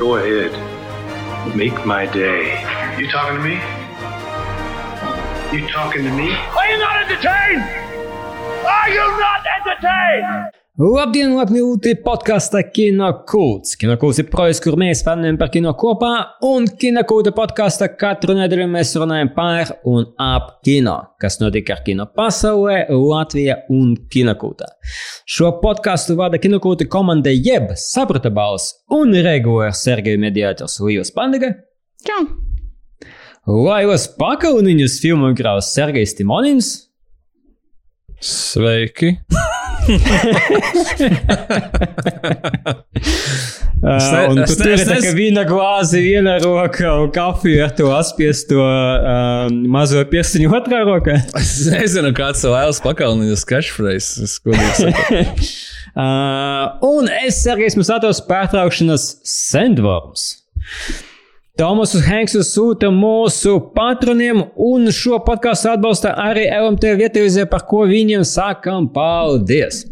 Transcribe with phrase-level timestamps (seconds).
[0.00, 0.50] Go ahead.
[1.54, 2.62] Make my day.
[2.98, 3.56] You talking to me?
[5.52, 6.32] You talking to me?
[6.32, 7.60] Are you not entertained?
[8.64, 10.59] Are you not entertained?
[10.80, 13.74] Labdien, lūgti podkāstā Kinokults.
[13.76, 16.12] Kinokults ir projekts, kur mēs fanojam par kino kopā,
[16.48, 22.06] un Kinokulta podkāstā katru nedēļu mēs runājam par un ap kino, kas notiek ar kino
[22.16, 24.70] pasaulē, Latvijā un Kinokultā.
[25.28, 31.58] Šo podkāstu vada Kinokulta komanda jeb Saprata balss un regulārs Sergeja mediātors Līvas Pandiga.
[32.08, 32.24] Čau!
[33.44, 36.74] Laivas pakauniņus filmu graus Sergejs Timonins.
[38.24, 39.18] Sveiki!
[43.80, 47.64] Uh, un tu es ne- tur ir tā kā vīna glāze, viena roka un kafija
[47.64, 51.16] ar to apspiesto uh, mazo pirkstiņu otrā rokā.
[51.40, 54.28] Es nezinu, kāds ir Lēls Pakalniņas catchphrase.
[55.90, 60.28] Uh, un es, Sergejs, mums atos pārtraukšanas sandworms.
[61.60, 68.24] Tomas Henksu sūta mūsu patroniem, un šo podkāstu atbalsta arī LMT vietējais, par ko viņiem
[68.24, 69.82] sakām paldies.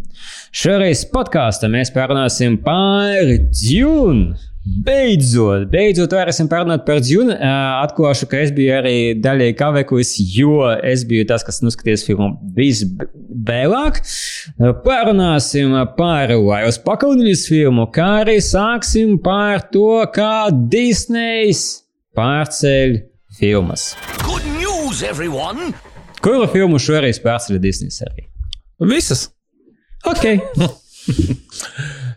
[0.48, 3.20] Šoreiz podkāstā mēs parunāsim par
[3.52, 4.47] Dune.
[4.68, 7.34] Beidzot, beidzot varēsim parunāt par Dune.
[7.34, 12.32] Uh, Atklāšu, ka es biju arī daļai kavēklis, jo es biju tas, kas noskatījās filmu
[12.56, 14.00] visvēlāk.
[14.58, 21.64] Uh, Parunāsim par Lailas pakaunijas filmu, kā arī sāksim par to, kā Disneys
[22.18, 22.98] pārceļ
[23.38, 23.92] filmas.
[24.26, 25.72] Good news, everyone!
[26.24, 28.26] Kuru filmu šoreiz pārceļ Disney arī?
[28.90, 29.28] Visas!
[30.06, 30.24] Ok,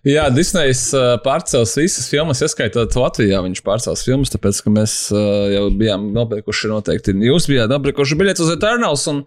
[0.07, 3.37] Jā, Disneys uh, pārcels visas filmas, ieskaitot Latvijā.
[3.45, 7.13] Viņš pārcels filmas, tāpēc, ka mēs uh, jau bijām nopirkuši noteikti.
[7.27, 9.05] Jūs bijāt nopirkuši biļetes uz Eternals.
[9.11, 9.21] Un...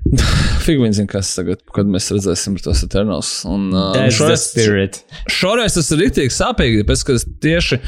[0.64, 3.30] Figūni zina, kas tagad, kad mēs redzēsim tos Eternals.
[3.48, 4.46] Un, uh, šoreiz,
[5.30, 7.78] šoreiz tas ir rīktīgi sāpīgi, tāpēc, ka tieši,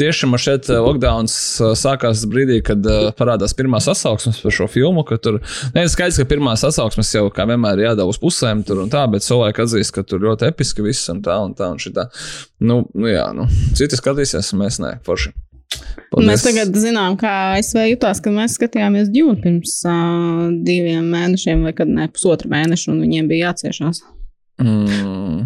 [0.00, 4.68] tieši man šeit uh, lockdowns uh, sākās brīdī, kad uh, parādās pirmā sasauksmes par šo
[4.72, 5.04] filmu.
[5.22, 5.40] Tur
[5.74, 9.04] ne, skaidrs, ka pirmā sasauksmes jau kā vienmēr ir jādara uz pusēm, tur un tā,
[9.12, 12.08] bet cilvēki atzīst, ka tur ļoti episki viss un tā un tā un šitā.
[12.64, 15.36] Nu, nu jā, nu, citi skatīsies, un mēs ne, forši.
[16.18, 21.74] Mēs tagad zinām, kā ASV jutās, kad mēs skatījāmies Dune pirms uh, diviem mēnešiem, vai
[21.76, 24.00] kad ne pusotru mēnešu, un viņiem bija jāciešās.
[24.58, 25.44] Mm,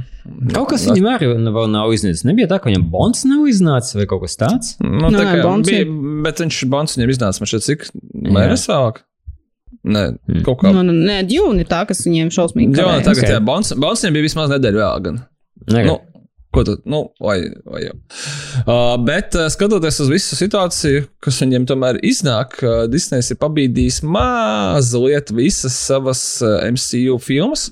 [0.54, 2.22] Kaut kas viņam arī vēl nav iznācis.
[2.24, 4.70] Nebija tā, ka viņam bonds nav iznācis vai kaut kas tāds.
[4.80, 5.84] Nu, Nu, tā kā Bonds bija,
[6.24, 7.84] bet viņš Bonds viņam iznāca, man šķiet, cik
[8.32, 9.02] mēnesis vēlāk.
[9.82, 10.42] Nē, Mm.
[10.46, 10.70] kaut kā.
[10.72, 13.04] Nu, nu, nē, Dune ir tā, kas viņiem šausmīgi Jā, kavējās.
[13.08, 13.30] tagad, ok.
[13.34, 15.16] jā, Bonds, Bonds viņam bija vismaz nedēļa vēl gan.
[15.74, 15.96] Nē, Nu,
[16.52, 17.94] ko tu, nu, vai, vai jau.
[18.62, 24.02] Uh, bet uh, skatoties uz visu situāciju, kas viņiem tomēr iznāk, uh, Disneys ir pabīdījis
[24.04, 27.70] mazliet visas savas uh, MCU filmas.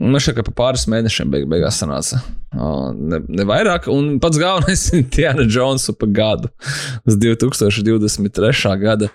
[0.00, 2.22] Man šķiet, ka pa pāris mēnešiem beig beigās sanāca.
[2.52, 6.50] Ne, ne vairāk, un pats galvenais ir Tiana Jonesa pa gadu.
[7.08, 8.74] Uz 2023.
[8.82, 9.08] gada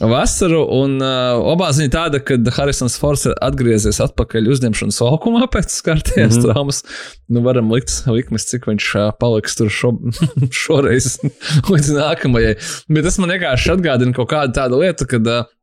[0.00, 0.64] vasaru.
[0.74, 6.34] Un uh, abā ziņā tāda, ka Harisons Fords ir atgriezies atpakaļ uzņemšanas laukumā pēc skartienes
[6.34, 6.48] mm -hmm.
[6.48, 6.82] traumas.
[7.28, 9.94] Nu, varam likt likmes, cik viņš uh, paliks tur šo,
[10.62, 11.20] šoreiz
[11.70, 12.56] līdz nākamajai.
[12.88, 15.26] Bet tas man vienkārši atgādina kaut kādu tādu lietu, kad.
[15.26, 15.56] Uh,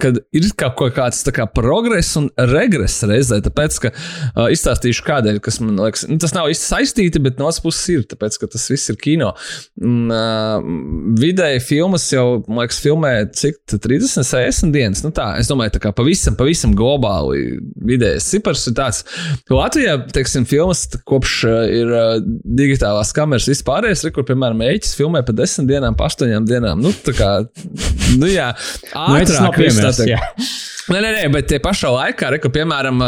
[0.00, 3.40] kad ir kaut kāds kā progress un regress reizē.
[3.44, 7.48] Tāpēc, ka uh, izstāstīšu kādēļ, kas man liekas, nu, tas nav īsti saistīti, bet no
[7.48, 9.32] otras puses ir, tāpēc, ka tas viss ir kino.
[9.82, 10.64] Un, uh,
[11.20, 15.04] vidēji filmas jau, man liekas, filmē cik tā 30, 60 dienas.
[15.06, 19.04] Nu, tā, es domāju, tā kā pavisam, pavisam globāli vidējais cipars ir tāds.
[19.52, 22.16] Latvijā, teiksim, filmas kopš uh, ir uh,
[22.58, 26.80] digitālās kameras vispārējais, kur, piemēram, mēģis filmē pa 10 dienām, pa 8 dienām.
[26.84, 27.30] Nu, tā kā,
[28.16, 28.52] nu jā,
[28.94, 30.20] Nu, ātrāk viss piemērs, tā jā.
[30.20, 30.52] teikt.
[30.84, 32.98] Nē, nē, nē, bet tie pašā laikā, re, ka, piemēram,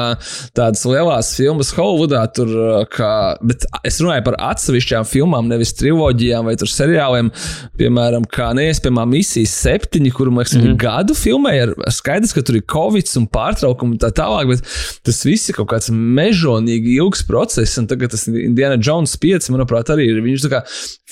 [0.57, 2.53] tādas lielas filmas Hollywoodā, tur,
[2.89, 3.11] kā,
[3.45, 7.29] bet es runāju par atsevišķām filmām, nevis triloģijām vai seriāliem,
[7.77, 10.79] piemēram, kā neiespējamā misija septiņi, kuru, man liekas, mm -hmm.
[10.81, 14.65] gadu filmēja, ar skaidrs, ka tur ir Covid un pārtraukumi un tā tālāk, bet
[15.05, 19.93] tas viss ir kaut kāds mežonīgi ilgs process, un tagad tas Indiana Jones 5, manuprāt,
[19.93, 20.23] arī ir.
[20.25, 20.63] Viņš tā kā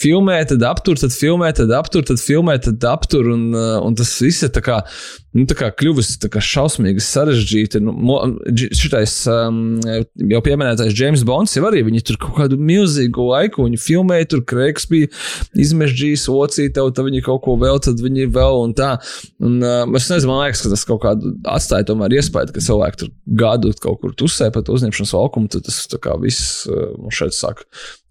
[0.01, 4.43] filmē, tad aptur, tad filmē, tad aptur, tad filmē, tad aptur, un, un tas viss
[4.43, 4.81] ir tā kā,
[5.35, 7.83] nu, tā kā kļuvis tā kā šausmīgi sarežģīti.
[7.85, 8.19] Nu,
[8.55, 9.59] šitais um,
[10.31, 14.45] jau pieminētais James Bonds jau arī viņi tur kaut kādu milzīgu laiku, viņi filmēja, tur
[14.49, 15.11] Kreigs bija
[15.61, 18.95] izmežģījis ocīte, tad viņi kaut ko vēl, tad viņi vēl un tā.
[19.43, 23.03] Un, uh, es nezinu, man liekas, ka tas kaut kādu atstāja tomēr iespēju, ka cilvēki
[23.03, 23.13] tur
[23.45, 27.65] gadu kaut kur tusē pat uzņemšanas laukumu, tad tas tā kā viss man šeit sāk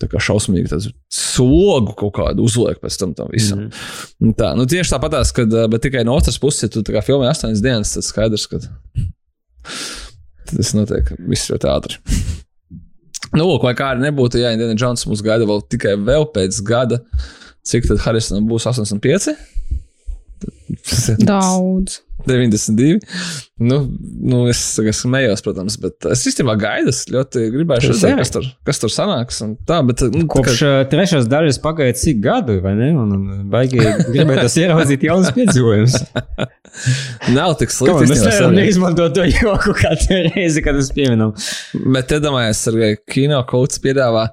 [0.03, 3.65] tā kā šausmīgi tāds slogu kaut kādu uzliek pēc tam tam visam.
[3.65, 4.33] Mm -hmm.
[4.39, 7.03] Tā, nu tieši tāpatās, kad, uh, bet tikai no otras puses, ja tu tā kā
[7.05, 8.59] filmē astoņas dienas, tad skaidrs, ka
[10.53, 11.99] tas notiek viss ļoti ātri.
[13.33, 16.59] Nu, lūk, vai kā arī nebūtu, ja Indiana Jones mūs gaida vēl tikai vēl pēc
[16.67, 16.99] gada,
[17.65, 19.33] cik tad Harisonam būs 85?
[21.25, 22.01] Daudz.
[22.29, 22.99] 92.
[23.63, 23.77] Nu,
[24.23, 26.91] nu es tagad smējos, protams, bet es īstenībā gaidu.
[26.93, 29.41] Es ļoti gribēju Tas redzēt, kas tur, kas tur sanāks.
[29.69, 32.89] Tā, bet, nu, Kopš uh, trešās daļas pagāja cik gadu, vai ne?
[32.97, 33.79] Un, un baigi
[34.09, 35.99] gribētos ieraudzīt jaunas piedzīvojumus.
[37.37, 38.09] nav tik Kā slikti.
[38.11, 41.35] mēs nevaram neizmantot to joku katru reizi, kad mēs pieminam.
[41.93, 44.27] Bet iedomājieties, ka kino kauts piedāvā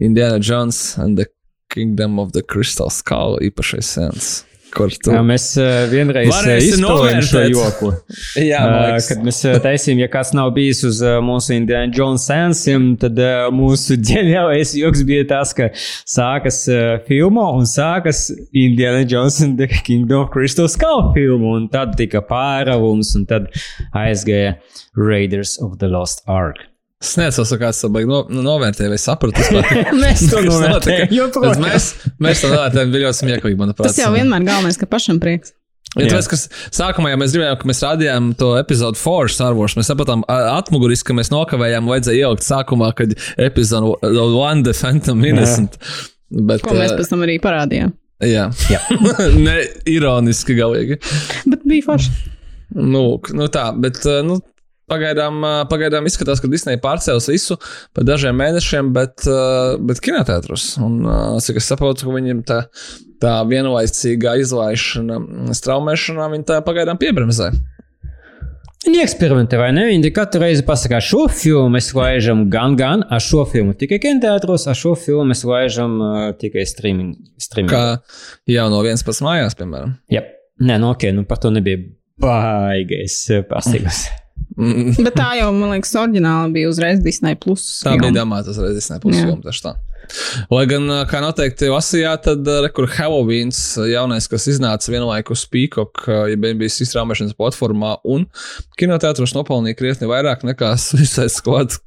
[0.00, 1.26] Indiana Jones and the
[1.72, 4.32] Kingdom of the Crystal Skull īpašais sens.
[4.72, 5.12] Kur tu?
[5.12, 5.46] Jā, mēs
[5.92, 7.90] vienreiz izspēlējām šo joku.
[8.52, 9.08] Jā, liekas.
[9.10, 13.20] kad mēs taisījām, ja kāds nav bijis uz mūsu Indiana Jones sensiem, tad
[13.52, 16.64] mūsu ģeniālais joks bija tas, ka sākas
[17.08, 22.24] filma un sākas Indiana Jones and the Kingdom of Crystal Skull filma, un tad tika
[22.24, 23.52] pāravums, un tad
[23.92, 24.56] aizgāja
[24.96, 26.71] Raiders of the Lost Ark.
[27.02, 29.42] Es nezinu, kāds to baigi no, nu, novērtēja vai sapratu.
[30.04, 31.88] Mēs to Kas novērtējam Mēs,
[32.22, 33.90] mēs to novērtējam, bija ļoti smieklīgi, manuprāt.
[33.90, 35.56] Tas jau vienmēr galvenais, ka pašam prieks.
[35.92, 36.14] Ja Jā.
[36.14, 39.90] tāpēc, kas sākumā, ja mēs gribējām, ka mēs rādījām to epizodu Force Star Wars, mēs
[39.90, 43.98] sapratām atmuguriski, ka mēs nokavējām, vajadzēja ielikt sākumā, kad epizodu
[44.38, 45.76] One The Phantom Innocent.
[46.32, 47.92] Bet, Ko mēs eh, pēc tam arī parādījām.
[48.24, 48.80] jā, jā.
[49.46, 49.58] ne
[49.90, 50.96] ironiski galīgi.
[51.44, 52.14] Bet bija forši.
[52.72, 53.04] Nu,
[53.36, 54.38] nu tā, bet eh, nu,
[54.92, 55.42] pagaidām,
[55.72, 57.58] pagaidām izskatās, ka Disneja pārcēlus visu
[57.96, 59.26] par dažiem mēnešiem, bet,
[59.88, 60.74] bet kinoteātros.
[60.84, 61.02] Un
[61.42, 62.62] cik es saprotu, ka viņiem tā,
[63.22, 65.20] tā vienlaicīgā izlaišana,
[65.56, 67.52] straumēšanā, viņi tā pagaidām piebremzē.
[68.82, 69.84] Viņi eksperimentē, vai ne?
[69.92, 74.66] Viņi katru reizi pasakā, šo filmu mēs laižam gan, gan, ar šo filmu tikai kinoteātros,
[74.70, 77.14] ar šo filmu mēs laižam uh, tikai streaming.
[77.38, 77.70] streaming.
[77.70, 78.00] Kā
[78.50, 79.94] jau no vienas pats mājās, piemēram.
[80.10, 80.24] Jā,
[80.66, 81.78] nē, nu ok, nu par to nebija
[82.22, 84.08] baigais pārsteigums.
[84.58, 87.38] Mm, Bet tā jau, man liekas, oriģināli bija uzreiz Disney.
[87.40, 89.26] Plus Tā bija domāta, reizes nebūs Jā.
[89.26, 89.74] filma tieši tā.
[90.52, 93.52] Lai gan, kā noteikti lasījāt, tad ā, re, kur Halloween
[93.88, 98.26] jaunais, kas iznāca vienlaikus Peacock, ja bija izstrāmošanas platformā, un
[98.80, 101.78] kinoteātros nopelnīja krietni vairāk nekā Suicide Squad.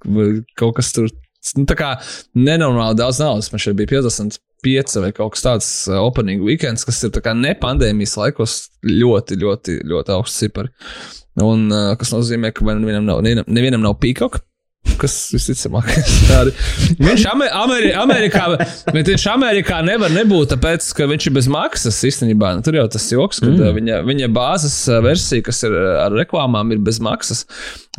[0.58, 1.12] Kaut kas tur,
[1.60, 1.92] nu, tā kā
[2.38, 3.52] nenormāli daudz naudas.
[3.54, 5.70] Man šeit bija 55 vai kaut kas tāds
[6.00, 8.58] opening weekends, kas ir tā kā ne pandēmijas laikos
[8.88, 10.74] ļoti, ļoti, ļoti augsts cipari.
[11.44, 14.40] Un ā, kas nozīmē, ka nevienam nav, nevienam, nevienam nav Peacock.
[15.02, 16.52] Kas visticamāk ir tādi.
[17.02, 18.44] Viņš Amer Ameri Amerikā,
[18.94, 22.54] viņš Amerikā nevar nebūt, tāpēc, ka viņš ir bez maksas īstenībā.
[22.56, 23.74] Nu, tur jau tas joks, ka mm.
[23.80, 27.44] viņa, viņa bāzes uh, versija, kas ir uh, ar reklāmām, ir bez maksas.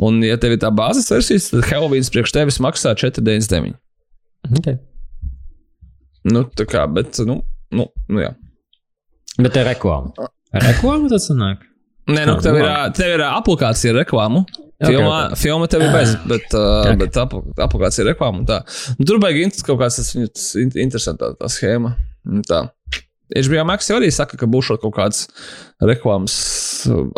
[0.00, 3.76] Un, ja tev ir tā bāzes versija, tad Halloween priekš tevis maksā 4,99.
[4.56, 4.80] Okay.
[6.26, 7.42] Nu, tā kā, bet, nu,
[7.74, 8.32] nu, nu jā.
[9.42, 10.14] Bet ar reklāmu.
[10.54, 11.66] Ar reklāmu tas sanāk.
[12.06, 14.44] Nē, nu, Ah, tev ir, nu, tev ir aplikācija ar reklāmu.
[14.76, 15.38] Filmā, ok.
[15.40, 16.98] filma tev ir bez, bet, uh, Ok.
[17.00, 18.44] bet apl aplikācija ir reklāma.
[18.46, 18.60] tā.
[18.98, 21.94] Nu, tur int- kaut kāds tas viņu tas in- interesants tā, schēma.
[22.28, 22.68] Un Tā.
[23.34, 25.24] HBO Max arī saka, ka būs kaut kāds
[25.82, 26.36] reklāmas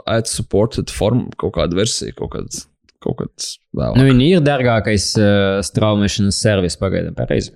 [0.07, 2.67] ad supported form, kaut kāda versija, kaut kāds.
[3.05, 3.95] Kaut kāds vēl.
[3.95, 7.53] Nu, viņi ir dārgākais uh, straumēšanas servis pagaidām pareizi.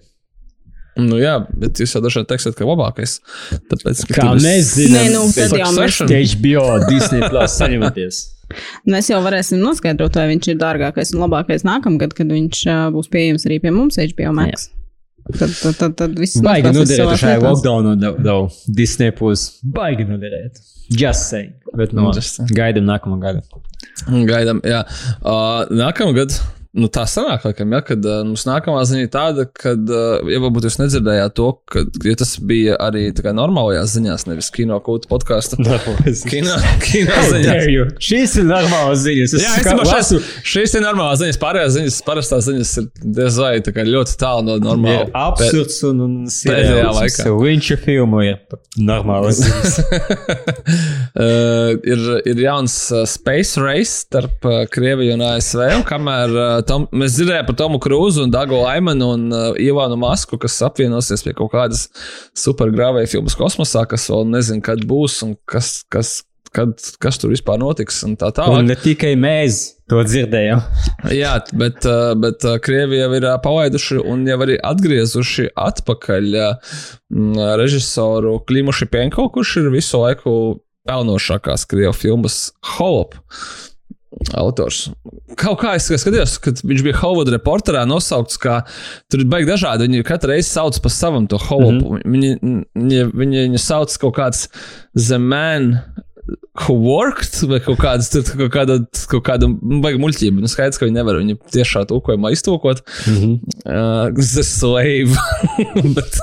[1.00, 3.14] Nu, jā, bet jūs jau dažādi teiksiet, ka labākais.
[3.70, 6.12] Tāpēc, ka Kā ir mēs Nē, zinām, nu, tad jau mēs- Succession.
[6.34, 8.20] HBO, Disney Plus saņematies.
[8.92, 13.08] Mēs jau varēsim noskaidrot, vai viņš ir dārgākais un labākais nākamgad, kad viņš uh, būs
[13.08, 14.66] pieejams arī pie mums HBO Max.
[15.38, 17.44] Tad, tad, tad, tad viss Baigi noslēgsies noderēt lietās.
[17.46, 17.94] lockdownā,
[18.26, 19.46] daudz Disney Plus.
[19.64, 20.60] Baigi noderēt.
[20.92, 21.54] Just saying.
[21.78, 22.52] Bet no, Just saying.
[22.58, 23.40] gaidām nākamo gadu.
[24.28, 24.82] Gaidām, jā.
[25.22, 26.36] Uh, Nākamgad.
[26.72, 30.38] Nu, tā sanāk, laikam, ja, kad uh, mums nākamā ziņa ir tāda, ka, uh, ja
[30.40, 35.58] varbūt jūs nedzirdējāt to, ka ja tas bija arī normālajās ziņās, nevis kino kūta podkāstu.
[36.32, 37.98] Kino, kino ziņās.
[38.00, 39.34] Šīs ir normālas ziņas.
[39.36, 41.38] Es Jā, es lasu, domāju, šīs ir normālās ziņas.
[41.42, 42.88] Pārējās ziņas, parastās ziņas ir
[43.18, 45.10] diez vai tā ļoti tālu no normāla.
[45.26, 47.28] absurds un, un pēdējā laikā.
[47.42, 48.40] Viņš ir filmu ir
[48.80, 49.78] normālas ziņas.
[51.20, 55.66] uh, ir, ir jauns uh, space race starp uh, Krieviju un ASV.
[55.76, 59.98] Un kamēr uh, tom, mēs dzirdējām par Tomu Krūzu un Dagu Laimanu un uh, Ivānu
[60.00, 61.86] Masku, kas apvienosies pie kaut kādas
[62.38, 66.20] supergrāvēja filmas kosmosā, kas vēl nezina, kad būs un kas, kas,
[66.54, 68.66] kad, kas tur vispār notiks un tā Un tālāk.
[68.70, 70.62] ne tikai mēs to dzirdējām.
[71.12, 76.30] Jā, bet, uh, bet uh, Krievija jau ir uh, palaiduši un jau arī atgriezuši atpakaļ
[76.40, 76.78] uh,
[77.60, 80.36] režisoru Klimu Šipenko, kurš ir visu laiku
[80.88, 82.38] pelnošākās Krievijas filmas
[82.76, 83.14] Holop.
[84.38, 84.86] Autors.
[85.40, 88.60] Kaut kā es skatījos, kad viņš bija Hollywoood reporterā nosaukts, kā
[89.10, 89.88] tur ir baigi dažādi.
[89.88, 91.96] Viņi katru reizi sauc pa savam to holopu.
[91.96, 92.64] Mm -hmm.
[92.74, 94.48] viņi, viņi, viņi sauc kaut kāds
[94.96, 95.78] The Man,
[96.54, 98.76] who worked, vai kaut kādas kaut kāda,
[99.10, 99.48] kaut kāda
[99.82, 100.42] baigta muļķība.
[100.44, 102.82] Nu, skaidrs, ka viņi nevar viņu tiešā tulkojumā iztulkot.
[103.08, 103.32] Mm -hmm.
[103.66, 105.16] uh, the slave.
[105.96, 106.20] bet,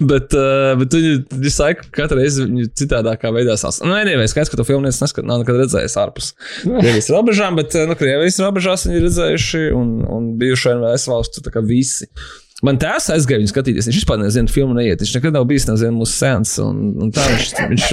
[0.00, 1.12] bet, uh, bet viņi
[1.42, 3.84] visu laiku, katru reizi viņu citādākā veidā sasauc.
[3.88, 7.76] Nu, anyway, skaidrs, ka to filmu neviens neskat, nav nekad redzējis ārpus Krievijas robežām, bet
[7.76, 12.08] uh, nu, Krievijas robežās viņi ir redzējuši un, un bijuši NVS valstu visi.
[12.64, 13.88] Man tēvs aizgāja viņu skatīties.
[13.90, 15.02] Viņš vispār nezina, filmu neiet.
[15.02, 16.54] Viņš nekad nav bijis nezinu, mūsu sens.
[16.62, 17.88] Un, un tā viņš, viņš,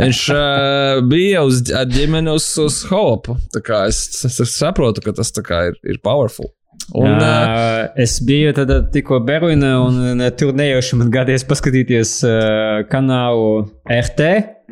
[0.00, 3.36] viņš uh, bija uz, ar ģimeni uz, uz hopu.
[3.54, 6.50] Es, es, es saprotu, ka tas ir, ir powerful.
[6.98, 13.68] Un, uh, es biju tad, tikko Berlīnē, un tur nejauši man gadījās paskatīties uh, kanālu
[13.86, 14.30] RT,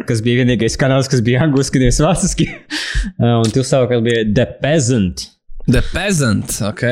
[0.09, 2.51] kas bija vienīgais kanāls, kas bija angliski, nevis vāciski.
[3.23, 5.31] uh, un tur savukārt bija The Peasant.
[5.67, 6.61] The Peasant.
[6.71, 6.85] Ok.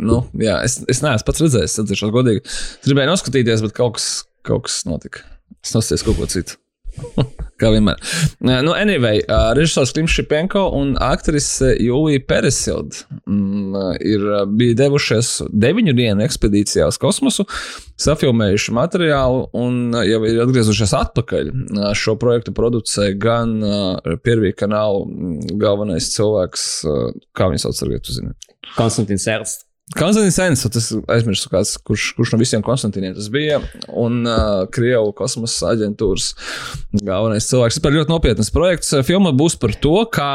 [0.00, 2.42] Nu, jā, es, es neesmu pats redzējis, atzīšos godīgi.
[2.86, 4.08] Gribēju noskatīties, bet kaut kas,
[4.46, 5.24] kaut kas notika.
[5.60, 6.56] Es nosties kaut ko citu.
[7.60, 7.98] Kā vienmēr.
[8.40, 9.20] Nu, anyway,
[9.56, 16.96] režisors Klims Šipenko un aktrise Julija Peresilda mm, ir bija devušies deviņu dienu ekspedīcijā uz
[17.00, 17.44] kosmosu,
[18.00, 21.52] safilmējuši materiālu un jau ir atgriezušies atpakaļ.
[22.00, 23.58] Šo projektu producē gan
[24.24, 25.04] Pirvī kanāla
[25.60, 26.68] galvenais cilvēks,
[27.36, 28.36] kā viņas sauc, tagad, tu zini?
[28.76, 29.69] Konstantins Ernsts.
[29.98, 33.58] Konstants Sens, tas aizmirsu, kāds, kurš, kurš no visiem Konstantīniem tas bija.
[33.90, 36.28] Un uh, Krievijas kosmosa aģentūras
[37.00, 37.80] galvenais cilvēks.
[37.80, 38.94] Tas ir ļoti nopietns projekts.
[39.08, 40.30] Filma būs par to, kā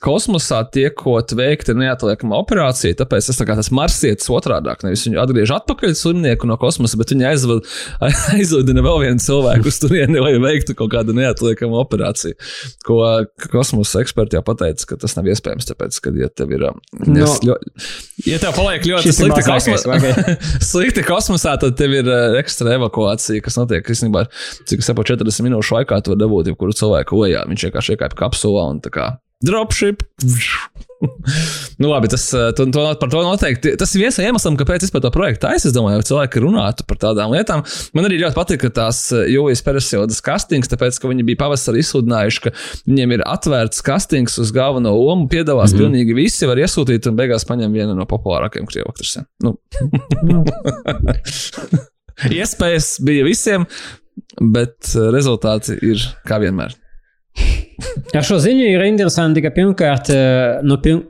[0.00, 4.84] kosmosā tiekot veikta neatliekama operācija, tāpēc tas tā kā tas marsietis otrādāk.
[4.86, 7.68] Nevis viņu atgriež atpakaļ slimnieku no kosmosa, bet viņi aizved,
[8.36, 12.38] aizvedina vēl vienu cilvēku uz turieni, lai veiktu kaut kādu neatliekamu operāciju.
[12.86, 13.00] Ko
[13.52, 16.66] kosmosa eksperti jau pateica, ka tas nav iespējams, tāpēc, ka, ja tev ir.
[16.70, 17.06] No.
[17.10, 17.56] Nu, ļo,
[18.26, 19.86] ja tev paliek ļoti slikti, kosmos,
[20.70, 24.26] slikti kosmosā, tad tev ir ekstra evakuācija, kas notiek, īstenībā,
[24.64, 27.44] cik es saprotu, 40 minūšu laikā to dabūt, jebkuru cilvēku ojā.
[27.50, 29.10] Viņš vienkārši iekāpa kapsulā un tā kā
[29.44, 30.02] dropship.
[31.78, 33.72] nu, labi, tas to, to, par to noteikti.
[33.80, 35.70] Tas ir viens no iemesliem, kāpēc es par to projektu taisu.
[35.70, 37.64] Es domāju, ka cilvēki runātu par tādām lietām.
[37.96, 42.52] Man arī ļoti patīk tās Jūlijas Peresildas castings, tāpēc, ka viņi bija pavasarī izsludinājuši, ka
[42.90, 45.28] viņiem ir atvērts castings uz galveno lomu.
[45.32, 45.80] Piedalās mm -hmm.
[45.86, 49.24] pilnīgi visi, var iesūtīt un beigās paņem vienu no populārākajiem krievu aktrisiem.
[49.42, 49.56] Nu.
[52.40, 53.64] Iespējas bija visiem,
[54.36, 56.76] bet rezultāti ir kā vienmēr.
[58.16, 60.10] Ar šo ziņu ir interesanti, ka pirmkārt,
[60.66, 61.04] nu, pirm,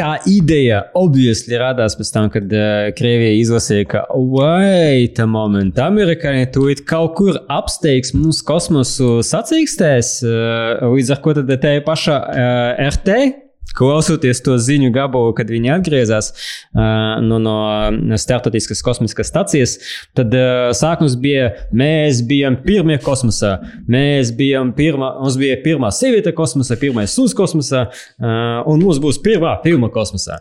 [0.00, 6.48] tā ideja obviously radās pēc tam, kad uh, Krievija izlasīja, ka, wait a moment, amerikāņi
[6.54, 12.82] tūlīt kaut kur apsteigs mūsu kosmosu sacīkstēs, uh, līdz ar ko tad te paša uh,
[12.90, 19.76] RT Klausoties to ziņu gabalu, kad viņi atgriezās uh, no, no starptautiskas kosmiskās stācijas,
[20.18, 23.56] tad uh, sākums bija, mēs bijām pirmie kosmosā.
[23.90, 29.20] Mēs bijām pirmā, mums bija pirmā sieviete kosmosā, pirmais suns kosmosā, uh, un mums būs
[29.24, 30.40] pirmā filma kosmosā.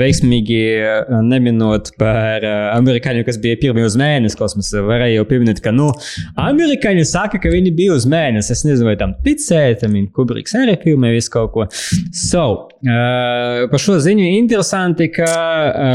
[0.00, 0.60] Veiksmīgi
[1.26, 2.44] neminot par
[2.76, 5.88] amerikāņiem, kas bija pirmie uz mēnesi kosmosā, varēja jau pieminēt, ka, nu,
[6.38, 8.52] amerikāņi saka, ka viņi bija uz mēnesi.
[8.54, 11.66] Es nezinu, vai tam ticēt, tam Kubriks arī filmē visu kaut ko.
[12.16, 12.44] So,
[12.84, 15.30] uh, par šo ziņu interesanti, ka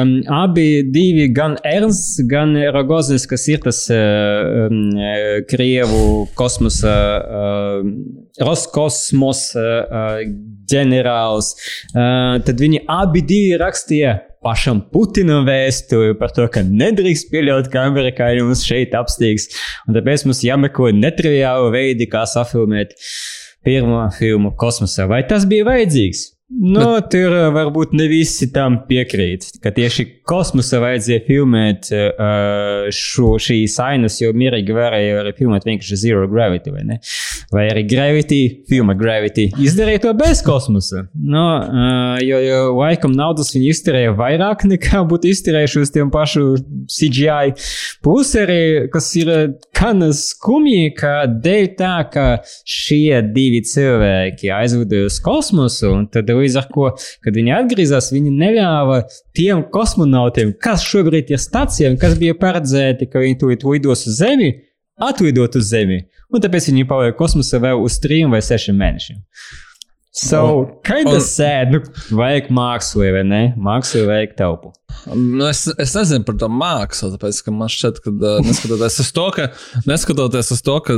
[0.02, 4.86] um, abi divi, gan Ernsts, gan Rogoznis, kas ir tas uh, um,
[5.50, 10.24] Krievu kosmosa, uh, Roskosmos uh,
[10.72, 11.52] ģenerālis,
[11.94, 13.22] tad viņi abi
[13.62, 14.16] rakstīja
[14.46, 19.50] pašam Putinam vēstuli par to, ka nedrīkst pieļaut, ka amerikāņi mums šeit apstīgs.
[19.88, 22.94] Un tāpēc mums jāmeklē netriviāli veidi, kā safilmēt
[23.66, 25.08] pirmo filmu kosmosā.
[25.10, 26.35] Vai tas bija vajadzīgs?
[26.46, 33.32] Nu, tur uh, varbūt ne visi tam piekrīt, ka tieši kosmosā vajadzēja filmēt uh, šo,
[33.42, 37.00] šīs ainas, jo mierīgi varēja arī filmēt vienkārši Zero Gravity, vai ne?
[37.50, 39.48] Vai arī Gravity, filma Gravity.
[39.66, 41.08] Izdarīja to bez kosmosa.
[41.18, 46.46] Nu, uh, jo, jo laikam naudas viņi izterēja vairāk nekā būtu izterējuši uz tiem pašu
[46.94, 47.56] CGI.
[48.06, 48.62] Plus arī,
[48.94, 49.34] kas ir
[49.74, 52.30] gan skumji, ka dēļ tā, ka
[52.70, 56.90] šie divi cilvēki aizvedoja uz kosmosu, un tad līdz ar to,
[57.26, 59.02] kad viņi atgriezās, viņi neļāva
[59.38, 64.20] tiem kosmonautiem, kas šobrīd ir stācijā un kas bija paredzēti, ka viņi tūlīt lidos uz
[64.22, 64.52] Zemi,
[65.02, 66.04] atlidot uz Zemi.
[66.34, 69.22] Un tāpēc viņi paliek kosmosā vēl uz trim vai sešiem mēnešiem.
[70.16, 71.74] So, kind of sad.
[71.76, 71.82] Nu,
[72.16, 73.42] vajag mākslu, vai ne?
[73.60, 74.72] Mākslu vajag telpu.
[75.12, 78.14] Nu, es, es nezinu par to mākslu, tāpēc ka man šķiet, ka
[78.46, 79.50] neskatoties uz to, ka,
[79.92, 80.96] neskatoties uz to, ka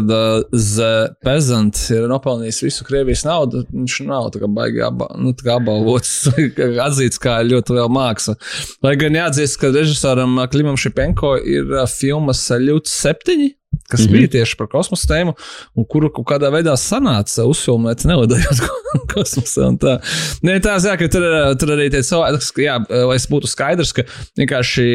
[1.25, 6.13] Pezants ir nopelnījis visu Krievijas naudu, viņš nav tā kā baigi aba, nu, apbalvots,
[6.87, 8.37] atzīts kā ļoti liela māksla.
[8.85, 13.55] Lai gan jāatzīst, ka režisoram Klimam Šipenko ir filmas Ļūts septiņi
[13.89, 14.11] kas mm -hmm.
[14.11, 15.33] bija tieši par kosmosa tēmu,
[15.75, 18.61] un kuru kaut kādā veidā sanāca uzfilmēt, nelidojot
[19.13, 19.69] kosmosā.
[19.81, 19.97] Tā.
[20.43, 21.23] Nē, tā zina, ka tur,
[21.59, 24.03] tur arī tie cilvēki, jā, lai būtu skaidrs, ka
[24.39, 24.87] vienkārši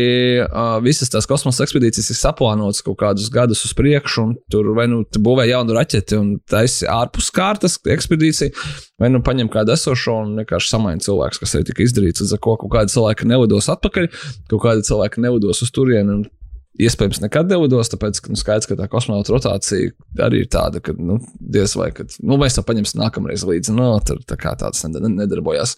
[0.44, 4.86] uh, visas tās kosmosa ekspedīcijas ir saplānotas kaut kādus gadus uz priekšu, un tur vai
[4.90, 8.52] nu būvē jaunu raķeti un taisi ārpus kārtas ekspedīciju,
[9.00, 12.56] vai nu paņem kādu esošo un vienkārši samaina cilvēks, kas arī tika izdarīts, ar ko
[12.60, 14.08] kaut kādi cilvēki nelidos atpakaļ,
[14.50, 16.20] kaut kādi cilvēki nelidos uz turieni.
[16.20, 16.41] Un
[16.80, 19.92] iespējams nekad nevados, tāpēc, ka nu, skaidrs, ka tā kosmonauta rotācija
[20.24, 23.74] arī ir tāda, ka nu, diez vai kad, nu, mēs to paņemsim nākamreiz līdzi.
[23.76, 25.74] Nu, tur tā kā tāds nedarbojas.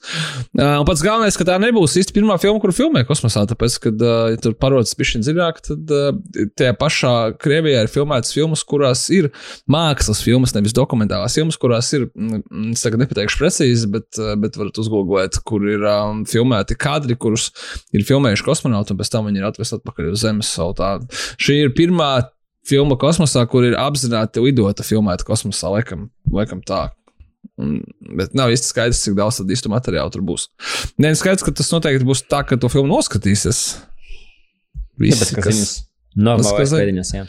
[0.55, 4.05] Uh, un pats galvenais, ka tā nebūs īsti pirmā filma, kuru filmē kosmosā, tāpēc, kad
[4.07, 9.05] uh, ja tur parodas pišķiņa dziļāk, tad uh, tajā pašā Krievijā ir filmētas filmas, kurās
[9.15, 9.33] ir
[9.71, 14.59] mākslas filmas, nevis dokumentālās filmas, kurās ir, mm, es tagad nepateikšu precīzi, bet, uh, bet
[14.61, 17.51] varat uzgooglēt, kur ir um, filmēti kadri, kurus
[17.95, 21.21] ir filmējuši kosmonauti, un pēc tam viņi ir atvest atpakaļ uz Zemes savu tā.
[21.41, 22.13] Šī ir pirmā
[22.69, 26.87] filma kosmosā, kur ir apzināti lidota filmēta kosmosā, laikam, laikam tā.
[27.61, 27.79] Un,
[28.19, 30.49] bet nav īsti skaidrs, cik daudz tādu īstu materiālu tur būs.
[30.99, 33.61] Nē, skaidrs, ka tas noteikti būs tā, ka to filmu noskatīsies.
[35.01, 35.61] Visi, ja, kas, kas
[36.15, 37.27] normālais pēdiņas, jā.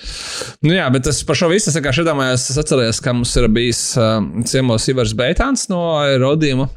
[0.65, 3.49] Nu jā, bet es par šo visu es vienkārši iedomājos, es atceros, ka mums ir
[3.53, 4.17] bijis uh,
[4.49, 5.83] ciemos Ivars Beitāns no
[6.21, 6.69] Rodījuma.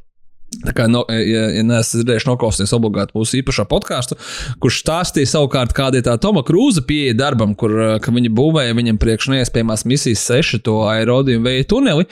[0.64, 4.16] Tā kā, no, ja, ja neesat dzirdējuši, noklausieties obligāti mūsu īpašā podkāstu,
[4.62, 9.28] kurš stāstīja savukārt, kāda ir tā Toma Krūza pieeja darbam, kur viņi būvēja viņam priekš
[9.34, 12.08] neiespējamās misijas seši to aerodījumu vēja tuneli.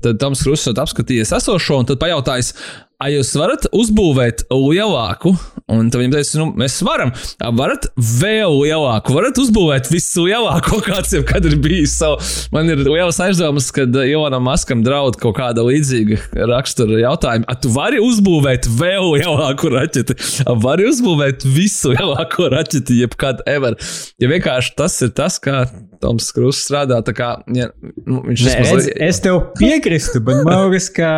[0.00, 2.54] Tad Toms Krūzs apskatījies esošo un tad pajautājis,
[3.00, 5.34] vai jūs varat uzbūvēt lielāku
[5.70, 7.12] Un tad viņam teica, nu, mēs varam,
[7.58, 11.94] varat vēl lielāku, varat uzbūvēt visu lielāko, kāds jau kad ir bijis.
[12.00, 12.16] So,
[12.54, 17.46] man ir liels aizdomas, ka Ivanam Maskam draud kaut kāda līdzīga rakstura jautājuma.
[17.46, 23.78] A, tu vari uzbūvēt vēl lielāku raķeti, A, vari uzbūvēt visu lielāko raķeti, jebkad ever.
[24.20, 25.62] Ja vienkārši tas ir tas, kā
[26.00, 26.98] Toms Krusts strādā.
[27.14, 27.68] Kā, ja,
[28.08, 29.00] nu, viņš Nē, es, mazliet...
[29.04, 31.10] es tev piekrītu, bet man liekas, ka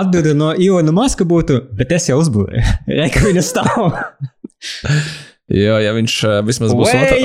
[0.00, 2.76] atbilde no Ilona Maska būtu, bet es jau uzbūvēju.
[3.00, 3.90] Reikā viņa stāv.
[5.48, 7.22] Jo, ja viņš uh, vismaz būs otrais,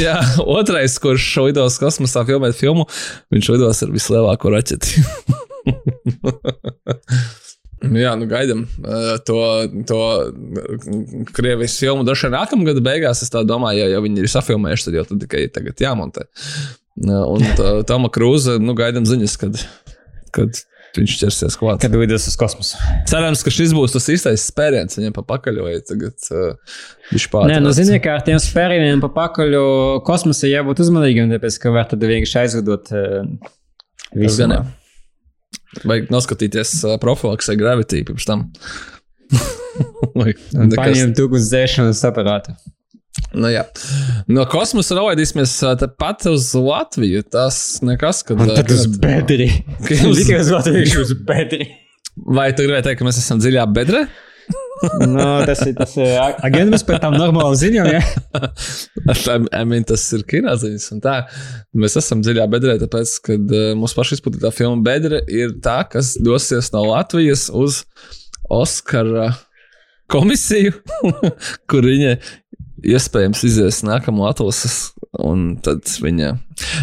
[0.00, 0.14] jā,
[0.48, 2.86] otrais, kurš lidos kosmosā filmēt filmu,
[3.34, 5.02] viņš lidos ar vislielāko raķeti.
[7.78, 9.38] Jā, nu gaidām uh, to,
[9.86, 9.98] to
[11.30, 12.02] Krievijas filmu.
[12.06, 15.20] Droši vien nākamā gada beigās, es domāju, ja, ja viņi ir safilmējuši, tad jau tad
[15.22, 16.26] tikai tagad jāmontē.
[16.98, 17.46] Uh, un
[17.86, 19.62] Toma Krūza, nu gaidām ziņas, kad,
[20.34, 20.58] kad
[20.96, 21.80] viņš ķersies klāt.
[21.82, 22.78] Kad lidos uz kosmosu.
[23.10, 26.78] Cerams, ka šis būs tas īstais spēriens viņam pa pakaļ, vai tagad uh,
[27.12, 27.52] viņš pārāk.
[27.52, 29.62] Nē, nu ziniet, kā ar tiem spērieniem pa pakaļu
[30.06, 33.52] kosmosā jābūt uzmanīgiem, tāpēc, ka var tad vienkārši aizlidot uh,
[34.16, 34.48] visu.
[35.84, 38.48] Vajag noskatīties uh, profilaksē gravity pirms tam.
[40.16, 42.56] Paņemt uguns dzēšanas aparātu.
[43.36, 43.66] Nu, jā.
[44.32, 45.58] no kosmosa nolaidīsimies
[46.00, 47.24] pat uz Latviju.
[47.28, 48.40] Tas nekas, kad.
[48.40, 49.50] Un tad uz bedri.
[49.88, 51.68] Tikai uz Latviju uz bedri.
[52.18, 54.06] Vai tu gribēji teikt, ka mēs esam dziļā bedrē?
[55.14, 57.88] no, tas ir tas agents, mēs pēc tam normāli ziņām.
[57.90, 58.02] Ja?
[59.58, 60.88] I mean, tas ir kinoziņas.
[61.78, 66.14] Mēs esam dziļā bedrē, tāpēc, ka uh, mūsu pašu izplatītā filma Bedre ir tā, kas
[66.22, 67.82] dosies no Latvijas uz
[68.48, 69.32] Oskara
[70.08, 70.72] komisiju,
[71.70, 72.14] kur viņa
[72.86, 74.92] iespējams izies nākamo atlases,
[75.24, 76.34] un tad viņa.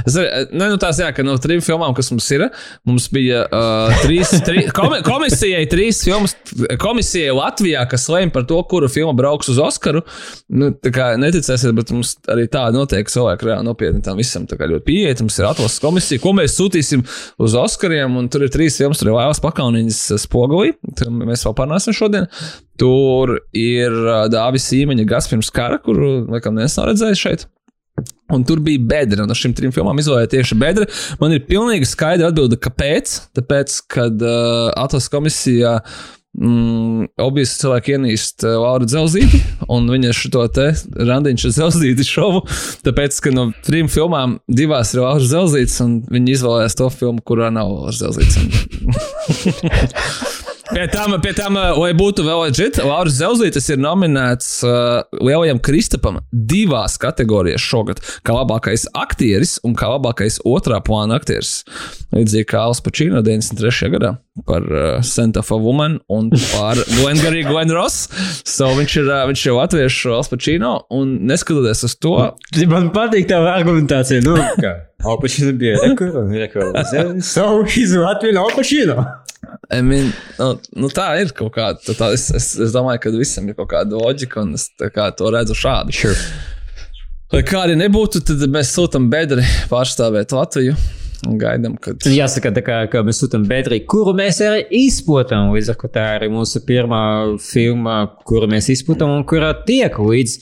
[0.08, 2.46] Es domāju, nu, tās jā, ka no trim filmām, kas mums ir,
[2.88, 6.36] mums bija uh, trīs, trīs komi, komisijai, trīs filmas,
[6.82, 10.04] komisijai Latvijā, kas lēma par to, kura filma brauks uz Oskaru.
[10.48, 14.86] Nu, tā kā neticēsiet, bet mums arī tā notiek, cilvēki reāli nopietni tam visam ļoti
[14.88, 15.24] pieiet.
[15.24, 17.04] Mums ir atlases komisija, ko mēs sūtīsim
[17.44, 20.76] uz Oskariem, un tur ir trīs filmas, tur ir Laivas Pakauniņas spogulī,
[21.20, 22.32] mēs vēl parunāsim šodien.
[22.80, 23.94] Tur ir
[24.34, 27.46] Dāvis Īmeņa gads pirms kara, kuru laikam neesmu redzējis šeit.
[28.34, 30.88] Un tur bija bedra, ar šīm trim filmām izvēlējās tieši bedra.
[31.22, 33.14] Man ir pilnīgi skaidra atbilde, kāpēc.
[33.38, 35.76] Tāpēc, kad uh, atlases komisijā
[36.34, 39.40] mm, objekts cilvēki ienīst uh, Laura Zelzīti,
[39.72, 42.42] un viņa šo te randiņš ar Zelzīti šovu.
[42.88, 47.54] Tāpēc, ka no trim filmām divās ir Laura Zelzīts, un viņi izvēlējās to filmu, kurā
[47.54, 48.42] nav Laura Zelzīts.
[50.76, 55.62] Pie tam, pie tam, uh, lai būtu vēl leģit, Lauris Zelzītis ir nominēts uh, Lielajam
[55.64, 58.02] Kristapam divās kategorijās šogad.
[58.28, 61.62] Kā labākais aktieris un kā labākais otrā plāna aktieris.
[62.12, 63.88] Līdzīgi kā Alans Pačīno 93.
[63.94, 68.10] gadā par uh, Santa Fe Woman un par Glengarī Glen Ross.
[68.44, 72.18] So viņš ir, uh, viņš ir latviešu Alans Pačīno un neskatoties uz to.
[72.68, 74.28] Man patīk tā argumentācija.
[74.28, 74.76] Nu, kā?
[75.16, 76.92] Alpašīna bija rekords.
[77.36, 79.25] So he's Latvian Alpašīna.
[79.72, 81.96] I mean, nu, nu tā ir kaut kāda.
[81.98, 85.32] Tā, es, es, es domāju, ka visam ir kaut kāda loģika, un es kā, to
[85.34, 85.96] redzu šādi.
[85.96, 86.20] Sure.
[87.34, 90.76] Lai kā arī nebūtu, tad mēs sūtām bedri pārstāvēt Latviju
[91.42, 92.06] gaidām, kad.
[92.12, 95.54] Jāsaka, tā kā, ka mēs sūtām bedri, kuru mēs arī izpūtām.
[95.56, 97.04] Līdz ar to tā arī mūsu pirmā
[97.42, 100.36] filma, kuru mēs izpūtām un kurā tiek līdz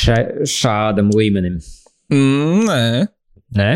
[0.00, 1.58] šai, šādam līmenim.
[2.10, 2.84] Mm, nē,
[3.58, 3.72] Nē?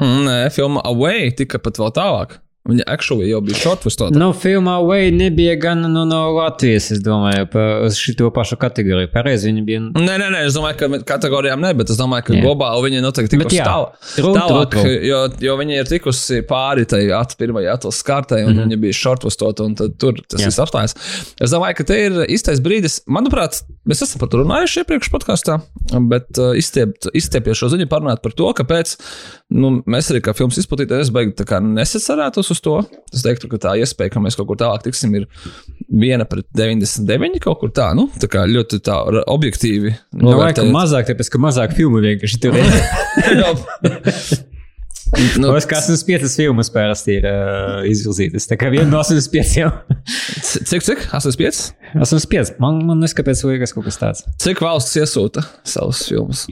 [0.00, 2.38] mm, nē, filma Away tika pat vēl tālāk.
[2.62, 4.14] Viņa actually jau bija shortlistota.
[4.14, 9.08] Nu, filmā Way nebija gan nu, no Latvijas, es domāju, par šo pašu kategoriju.
[9.10, 9.80] Pareizi viņa bija.
[9.96, 12.44] Nē, nē, nē, es domāju, ka kategorijām ne, bet es domāju, ka Jā.
[12.44, 13.96] globāli viņa noteikti jā, tālāk.
[14.38, 14.76] Tālāk,
[15.08, 18.70] jo, jo viņa ir tikusi pāri tai at, pirmajai atlases kārtai, un mm -hmm.
[18.70, 20.52] viņa bija shortlistota, un tur tas Jā.
[20.52, 20.94] viss apstājas.
[21.42, 23.00] Es domāju, ka te ir īstais brīdis.
[23.10, 25.58] Manuprāt, mēs esam par to runājuši iepriekš podkāstā,
[25.98, 27.10] bet uh, izstiept,
[27.58, 28.96] šo ziņu parunāt par to, kāpēc
[29.50, 32.78] nu, mēs arī kā filmas izplatītāji, es beigtu nesacerētos uz to.
[33.12, 35.26] Es teiktu, ka tā iespēja, ka mēs kaut kur tālāk tiksim, ir
[35.88, 39.00] viena pret 99 kaut kur tā, nu, tā kā ļoti tā
[39.32, 39.96] objektīvi.
[40.20, 42.72] Nu, laikam mazāk, tāpēc, ka mazāk filmu vienkārši tur ir.
[43.42, 43.52] nu,
[45.42, 48.46] Mums kā 85 filmas parasti ir uh, izvirzītas.
[48.48, 49.68] Tā kā viena no 85.
[50.40, 51.04] c- cik, cik?
[51.12, 51.60] 85?
[51.98, 52.54] 85.
[52.62, 54.24] Man, man neskapēc liekas kaut kas tāds.
[54.40, 56.46] Cik valsts iesūta savus filmus?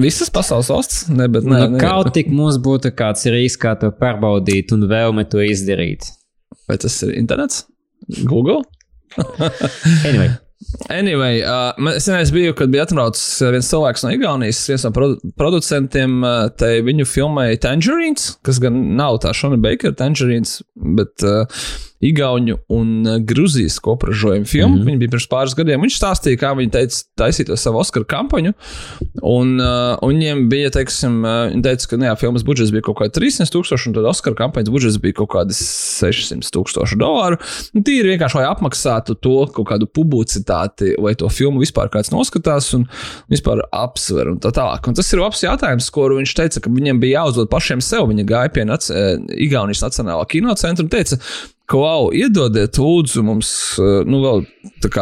[0.00, 1.04] Visas pasaules valsts?
[1.14, 1.80] Ne, bet nē, Nu, nē.
[1.82, 6.08] kaut tik mums būtu kāds rīks, kā to pārbaudīt un vēlme to izdarīt.
[6.68, 7.64] Vai tas ir internets?
[8.26, 8.62] Google?
[10.08, 10.32] Anyway,
[10.90, 15.18] Anyway, uh, es vienreiz biju, kad bija atbraucis viens cilvēks no Igaunijas, viens no produ
[15.38, 20.56] producentiem, uh, te viņu filmai Tangerines, kas gan nav tā Šona Bakera Tangerines,
[20.96, 21.44] bet uh,
[22.04, 24.74] Igauņu un uh, Gruzijas kopražojuma filma.
[24.74, 24.86] Mm -hmm.
[24.90, 25.80] Viņa bija pirms pāris gadiem.
[25.84, 28.52] Viņš stāstīja, kā viņi teica, taisīja savu Oskaru kampaņu.
[29.22, 32.82] Un, uh, un viņiem bija, teiksim, uh, viņi teica, ka, nu, jā, filmas budžets bija
[32.82, 37.40] kaut kādi 300 tūkstoši, un tad Oskaru kampaņas budžets bija kaut kādi 600 tūkstoši dolāru.
[37.72, 42.74] Nu, tīri vienkārši, lai apmaksātu to kaut kādu publicitāti, vai to filmu vispār kāds noskatās
[42.74, 42.86] un
[43.32, 44.88] vispār apsver un tā tālāk.
[44.88, 48.08] Un tas ir labs jautājums, ko viņš teica, ka viņiem bija jāuzdod pašiem sev.
[48.10, 51.18] Viņi gāja pie Nac Igaunijas Nacionālā kinocentra un teica,
[51.74, 53.50] ka, wow, iedodiet, lūdzu, mums
[53.82, 54.44] eh, nu, vēl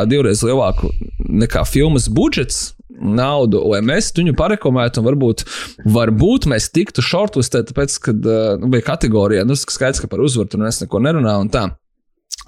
[0.09, 0.93] divreiz lielāku
[1.29, 2.71] nekā filmas budžets.
[3.03, 5.43] Naudu, lai mēs viņu parekomētu, un varbūt,
[5.91, 10.63] varbūt mēs tiktu shortlistē, tāpēc, ka nu, bija kategorija, nu, skaidrs, ka par uzvaru tur
[10.69, 11.49] es neko nerunāju,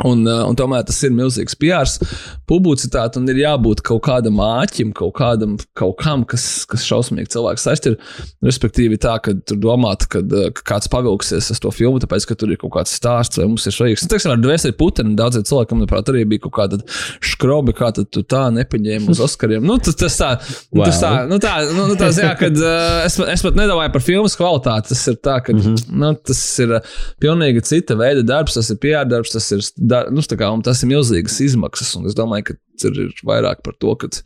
[0.04, 0.36] un tā.
[0.54, 1.96] Un, tomēr tas ir milzīgs PRs,
[2.48, 7.66] publicitāte, un ir jābūt kaut kādam āķim, kaut kādam, kaut kam, kas, kas šausmīgi cilvēks
[7.66, 7.98] saistīja.
[8.44, 12.36] Respektīvi, tā, ka tur domāt, ka, uh, ka kāds pavilksies uz to filmu, tāpēc, ka
[12.38, 14.04] tur ir kaut kāds stāsts, vai mums ir svarīgs.
[14.04, 16.80] Nu, teiksim, ar dvēseli Putinu daudziem cilvēkiem, manuprāt, arī bija kaut kāda
[17.24, 19.64] škrobi, kā tad tu tā nepaņēmi uz Oskariem.
[19.66, 20.30] Nu, tas, tas tā,
[20.74, 20.86] wow.
[20.86, 24.04] tas tā, nu, tā, nu, nu, tā jā, kad uh, es, es pat nedomāju par
[24.04, 24.92] filmas kvalitāti.
[24.94, 25.98] Tas ir tā, ka mm -hmm.
[26.02, 26.76] nu, tas ir
[27.22, 30.90] pilnīgi cita veida darbs, tas ir PR darbs, tas ir, dar, nu, kā, tas ir
[30.90, 31.94] milzīgas izmaksas.
[32.06, 33.94] Es domāju, ka tur ir vairāk par to.
[33.98, 34.20] Kad...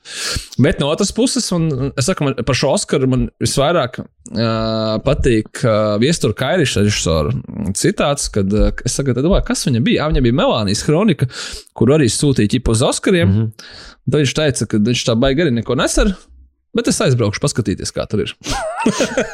[0.61, 5.63] Bet no otras puses, un es saku, man, par šo Oskaru man visvairāk uh, patīk
[5.65, 7.35] uh, Viestura Kairiša režisora
[7.79, 10.03] citāts, kad uh, es tad domāju, kas viņa bija.
[10.03, 11.29] Jā, viņa bija Melānijas kronika,
[11.77, 13.29] kur arī sūtīja ķipu uz Oskariem.
[13.29, 13.87] Mm -hmm.
[14.09, 16.15] Tad viņš teica, ka viņš tā baigi arī neko nesar.
[16.77, 18.33] Bet es aizbraukšu, paskatīties, kā tur ir.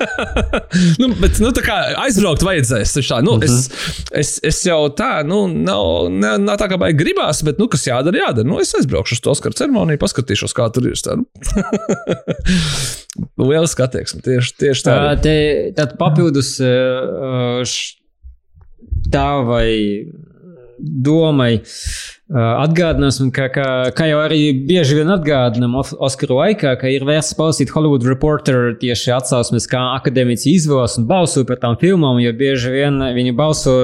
[1.01, 2.92] nu, bet, nu, tā kā aizbraukt vajadzēs.
[3.01, 3.66] Tā, nu, es,
[4.14, 7.88] es, es jau tā, nu, nav, nav, nav tā kā baigi gribās, bet, nu, kas
[7.88, 8.47] jādara, jādara.
[8.47, 10.94] Nu, es aizbraukšu uz to Oskaru ceremoniju, paskatīšos, kā tur ir.
[11.05, 11.27] Tā, nu.
[13.51, 14.94] Liela skatieksme, tieši, tieši tā.
[14.94, 15.37] tā, te,
[15.77, 17.99] tad papildus uh, š-
[19.12, 20.07] tavai
[20.78, 21.60] domai.
[22.24, 27.04] Uh, Atgādināsim, ka, ka, kā jau arī bieži vien atgādinām Os- Oskaru laikā, ka ir
[27.04, 32.32] vērts palasīt Hollywood Reporter tieši atsauksmes, kā akadēmiķi izvēlas un balso par tām filmām, jo
[32.32, 33.74] bieži vien viņi balso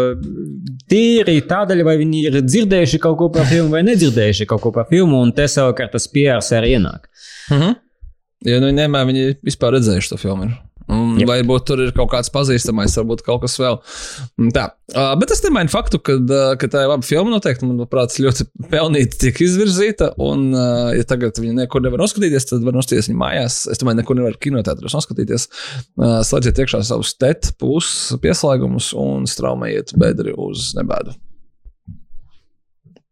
[0.90, 4.88] tīri tādēļ, vai viņi ir dzirdējuši kaut ko par filmu vai nedzirdējuši kaut ko par
[4.90, 7.06] filmu, un te savukārt tas PRs arī ienāk.
[7.52, 7.76] Mhm.
[8.48, 10.48] Ja nu vienmēr viņi vispār redzējuši to filmu.
[10.48, 10.56] ir.
[10.90, 11.28] Un Jep.
[11.30, 13.78] varbūt tur ir kaut kāds pazīstamais, varbūt kaut kas vēl.
[14.40, 14.66] Un Tā.
[14.90, 17.30] Uh, bet tas nemaina faktu, ka, uh, ka tā ir laba filma.
[17.30, 20.10] Noteikti, manuprāt, ļoti pelnīti tiek izvirzīta.
[20.26, 23.60] Un, uh, ja tagad viņi nekur nevar noskatīties, tad var noskatīties viņa mājās.
[23.70, 25.46] Es domāju, nekur nevar kinoteātros noskatīties.
[25.94, 31.14] Uh, slēdziet iekšā savus TET plus pieslēgumus un straumējiet bedri uz nebēdu.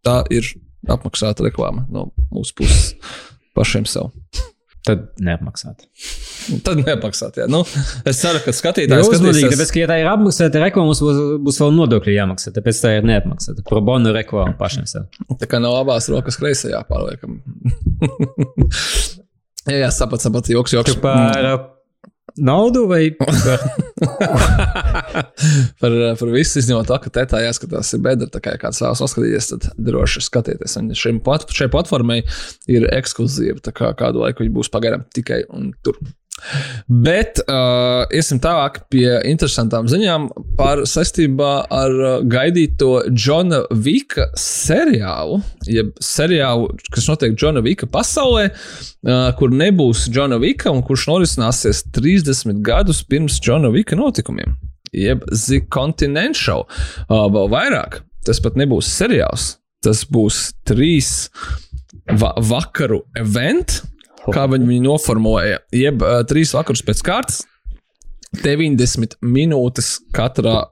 [0.06, 0.50] Tā ir
[0.90, 2.94] apmaksāta reklāma no mūsu puses
[3.54, 4.10] pašiem sev.
[4.88, 5.84] Tad neapmaksāt.
[6.64, 7.36] Tad neapmaksāt.
[7.42, 7.46] Jā.
[7.52, 7.60] Nu,
[8.08, 11.18] es ceru, ka skatītājs uzmanīgi, skatīsies- tāpēc, ka, ja tā ir apmaksāta reklāma, mums būs,
[11.44, 12.52] būs vēl nodokļi jāmaksā.
[12.56, 13.64] Tāpēc tā ir neapmaksāta.
[13.68, 15.08] Pro bono reklāma pašiem sev.
[15.36, 17.40] Tā kā no abās rokas kreisajā pārliekam.
[19.68, 20.94] jā, jā, sapat, sapat, joks, joks.
[20.96, 21.66] Tu par uh,
[22.38, 23.34] naudu vai par
[25.82, 28.30] par, par visu izņemot to, ka tētā jāskatās ir bedra.
[28.32, 30.78] Tā kā ja kāds vēlas noskatīties, tad droši skatieties.
[30.80, 32.22] Un šim plat, šai platformai
[32.70, 33.60] ir ekskluzīva.
[33.64, 35.44] Tā kā kādu laiku viņi būs pagaidām tikai
[35.84, 36.00] tur.
[36.88, 40.28] Bet uh, iesim tālāk pie interesantām ziņām
[40.58, 45.40] par saistībā ar uh, gaidīto Džona Vika seriālu.
[45.68, 51.84] Jeb seriālu, kas notiek Džona Vika pasaulē, uh, kur nebūs Džona Vika un kurš norisināsies
[51.94, 54.56] 30 gadus pirms Džona Vika notikumiem.
[54.94, 56.66] Jeb The Continental.
[57.08, 59.56] Uh, vēl vairāk, tas pat nebūs seriāls.
[59.84, 61.28] Tas būs trīs
[62.18, 63.82] va vakaru events
[64.34, 65.62] kā viņi noformulēja.
[65.74, 67.44] Jeb uh, trīs vakarus pēc kārtas,
[68.42, 70.66] 90 minūtes katrā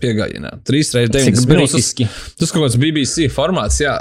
[0.00, 0.54] piegājienā.
[0.64, 1.90] 3 reizes 90 minūtes.
[2.40, 3.92] Tas kaut kāds BBC formāts, jā,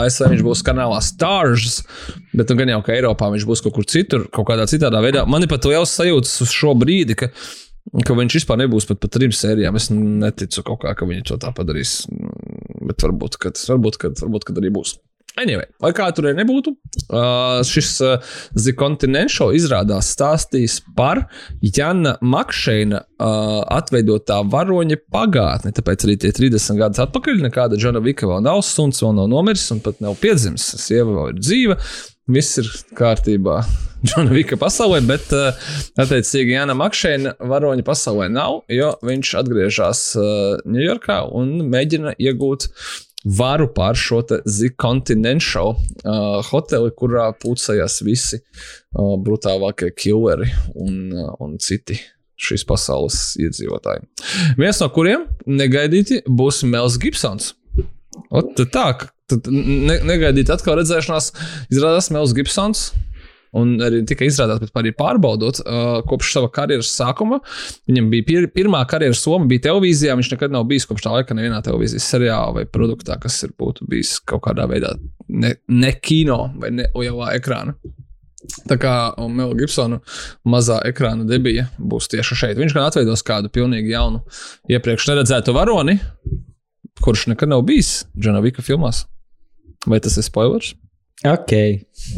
[0.00, 1.80] ASV viņš būs kanālā Stars,
[2.34, 5.22] bet nu, gan jau ka Eiropā viņš būs kaut kur citur, kaut kādā citādā veidā.
[5.30, 7.30] Man ir pat liels sajūtas uz šo brīdi, ka,
[8.06, 9.78] ka viņš vispār nebūs pat par trim sērijām.
[9.80, 12.02] Es neticu kaut kā, ka viņi to tā padarīs,
[12.86, 14.98] bet varbūt, kad, varbūt, kad, varbūt, kad arī būs.
[15.38, 16.72] Anyway, lai kā tur nebūtu,
[17.64, 17.90] šis
[18.50, 21.22] The Continental izrādās stāstīs par
[21.62, 23.00] Jana Makšēna
[23.78, 25.72] atveidotā varoņa pagātni.
[25.76, 29.68] Tāpēc arī tie 30 gadus atpakaļ nekāda Džona Vika vēl nav, suns vēl nav nomiris
[29.72, 30.66] un pat nav piedzimis.
[30.82, 31.78] Sieva vēl ir dzīva.
[32.30, 33.62] Viss ir kārtībā
[34.04, 35.56] Džona Vika pasaulē, bet, uh,
[36.00, 42.70] attiecīgi, Jāna Makšēna varoņa pasaulē nav, jo viņš atgriežas Ņujorkā uh, un mēģina iegūt
[43.24, 51.34] varu pār šo The Continental uh, hoteli, kurā pulcējās visi uh, brutālākie killeri un, uh,
[51.42, 51.98] un citi
[52.40, 54.06] šīs pasaules iedzīvotāji.
[54.56, 57.52] Viens no kuriem negaidīti būs Mels Gibsons.
[58.32, 58.86] Ot, tā,
[59.28, 61.30] tad ne, negaidīti atkal redzēšanās
[61.68, 62.88] izrādās Mels Gibsons
[63.56, 67.40] un arī tika izrādāts, bet arī pārbaudot, uh, kopš sava karjeras sākuma.
[67.90, 70.16] Viņam bija pir pirmā karjeras soma, bija televīzijā.
[70.18, 73.88] Viņš nekad nav bijis kopš tā laika nevienā televīzijas seriālā vai produktā, kas ir būtu
[73.90, 74.94] bijis kaut kādā veidā
[75.28, 77.76] ne, ne kino vai ne lielā ekrāna.
[78.70, 78.92] Tā kā
[79.28, 79.98] Mela Gibsona
[80.48, 82.60] mazā ekrāna debija būs tieši šeit.
[82.60, 84.22] Viņš gan atveidos kādu pilnīgi jaunu,
[84.70, 85.98] iepriekš neredzētu varoni,
[87.04, 89.04] kurš nekad nav bijis Džona Vika filmās.
[89.88, 90.74] Vai tas ir spoilers?
[91.26, 91.52] Ok.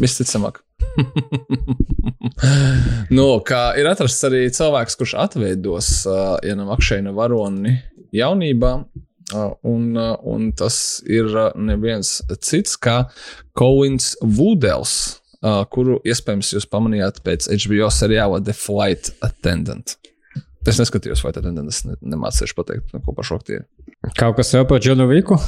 [0.02, 0.62] Visticamāk.
[3.16, 7.78] nu, kā ir atrasts arī cilvēks, kurš atveidos uh, Jana Makšēna varoni
[8.16, 8.76] jaunībā.
[9.32, 10.76] Uh, un, uh, un tas
[11.08, 12.98] ir uh, neviens cits kā
[13.56, 14.96] Kovins Vudels,
[15.40, 19.96] uh, kuru iespējams jūs pamanījāt pēc HBO seriāla The Flight Attendant.
[20.68, 23.62] Es neskatījos, vai tad es ne, nemācīšu pateikt, ko par šo tie.
[24.18, 25.38] Kaut kas vēl par Džonu Viku?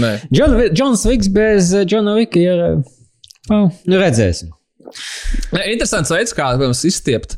[0.00, 0.16] Nē.
[0.32, 2.64] Džons Viks bez Džona Vika ir.
[2.64, 2.96] Oh,
[3.50, 4.52] nu redzēsim.
[5.70, 7.36] Interesants veids, kā mums izstiept,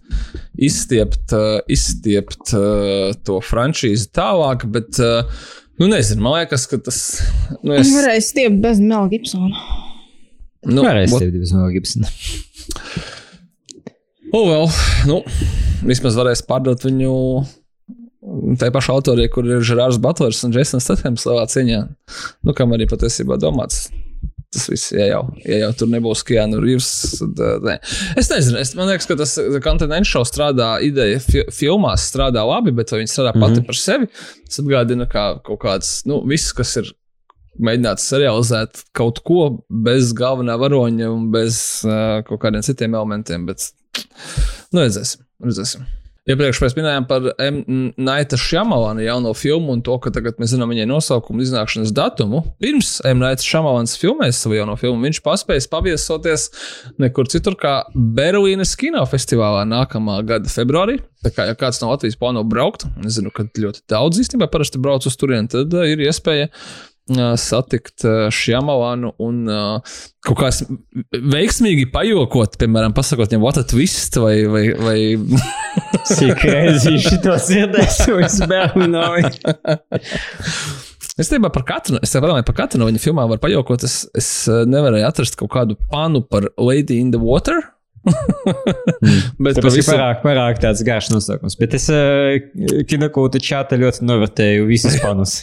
[0.57, 5.27] izstiept, uh, izstiept uh, to franšīzi tālāk, bet, uh,
[5.81, 7.01] nu, nezinu, man liekas, ka tas.
[7.61, 7.93] Nu, es...
[7.93, 9.65] Varēja stiept bez Mela Gibsona.
[10.69, 12.13] Nu, Varēja stiept bez Mela Gibsona.
[14.33, 14.71] Oh, well,
[15.11, 15.21] nu,
[15.85, 17.17] vismaz varēs pārdot viņu
[18.61, 21.81] Tā pašā autorija, kur ir Žerārs Butlers un Jasons Stathams savā cīņā,
[22.47, 23.89] nu, kam arī patiesībā domāts
[24.53, 26.91] tas viss, ja jau, ja jau tur nebūs Keanu Reeves.
[27.21, 27.77] Tad, ne.
[28.21, 29.35] Es nezinu, es, man liekas, ka tas
[29.65, 33.69] kontinentāls strādā, ideja fi filmās strādā labi, bet vai viņi strādā pati mm -hmm.
[33.71, 34.11] par sevi,
[34.49, 36.93] tas atgādina kā kaut kāds, nu, viss, kas ir
[37.61, 43.73] mēģināts realizēt kaut ko bez galvenā varoņa un bez uh, kaut kādiem citiem elementiem, bet,
[44.73, 45.89] nu, redzēsim, redzēsim.
[46.23, 47.25] Iepriekš mēs minējām par.
[47.99, 52.45] Naita Šamalana jauno filmu un to, ka tagad mēs zinām viņai nosaukumu iznākšanas datumu.
[52.63, 53.01] Pirms.
[53.19, 56.47] Naita Šamalans filmēs savu jauno filmu, viņš paspējas paviesoties
[57.03, 61.01] nekur citur kā Berlīnes kinofestivālā nākamā gada februārī.
[61.27, 65.07] Tā kā ja kāds no Latvijas plāno braukt, nezinu, kad ļoti daudz īstenībā parasti brauc
[65.07, 66.49] uz turieni, tad uh, ir iespēja
[67.41, 69.43] satikt Šjamalanu un
[70.23, 70.51] kaut kā
[71.33, 74.37] veiksmīgi pajokot, piemēram, pasakot viņam, what a twist vai.
[74.47, 74.99] vai, vai...
[76.13, 79.03] Cik reizes šito dzirdēju, es bērnu
[81.21, 83.85] Es domāju, par katru, es domāju, par katru no viņa filmām var pajokot.
[83.85, 87.61] Es, es nevarēju atrast kaut kādu panu par Lady in the Water.
[89.45, 91.59] bet tas ir pārāk, pārāk tāds garš nosaukums.
[91.61, 92.39] Bet es uh,
[92.89, 95.37] kinokūta čāta ļoti novērtēju visus panus.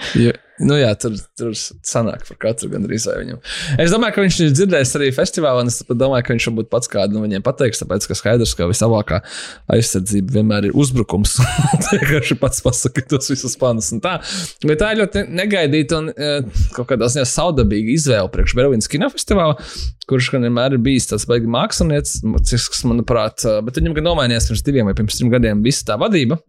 [0.20, 3.38] Ja, nu jā, tur, tur sanāk par katru gandrīz vai viņam.
[3.80, 6.90] Es domāju, ka viņš ir dzirdējis arī festivālā, un es domāju, ka viņš varbūt pats
[6.92, 9.20] kādu no viņiem pateiks, tāpēc, ka skaidrs, ka vislabākā
[9.72, 11.38] aizsardzība vienmēr ir uzbrukums.
[11.94, 14.18] Vienkārši pats pasakā tos visus panus un tā.
[14.66, 19.56] Bet tā ir ļoti negaidīta un uh, kaut kādā ziņā saudabīga izvēle priekš Berlīnas kinofestivāla,
[20.10, 24.50] kurš gan vienmēr ir bijis tāds baigi mākslinieks, kas, manuprāt, uh, bet viņam gan nomainījās
[24.50, 26.40] pirms diviem vai pirms trim gadiem visa tā vadība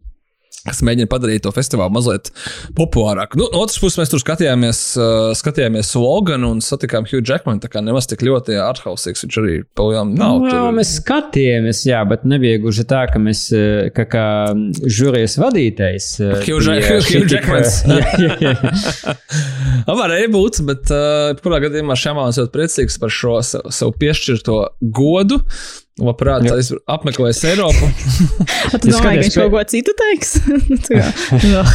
[0.68, 2.30] kas mēģina padarīt to festivālu mazliet
[2.78, 3.40] populārāku.
[3.40, 7.62] Nu, no otras puses, mēs tur skatījāmies, uh, skatījāmies Loganu un satikām Hugh Jackmanu.
[7.64, 10.38] Tā kā nemaz tik ļoti arhausīgs viņš arī palielām nav.
[10.44, 10.76] Nu, jā, tur.
[10.78, 14.26] mēs skatījāmies, jā, bet nebija gluži tā, ka mēs, uh, ka kā
[14.86, 16.12] žūrijas vadītājs.
[16.22, 17.82] uh, Hugh Ja- bija Hugh tik, Jackmans.
[17.88, 19.18] jā, jā, jā.
[19.88, 24.58] Varēja būt, bet uh, kurā gadījumā Šamāns ļoti priecīgs par šo sev, sev piešķirto
[24.96, 25.42] godu.
[26.02, 26.56] Labprāt, Jā.
[26.58, 27.90] es apmeklēju Eiropu.
[28.82, 30.32] Tu Es domāji, ka viņš ka- kaut ko citu teiks?
[31.52, 31.66] Jā.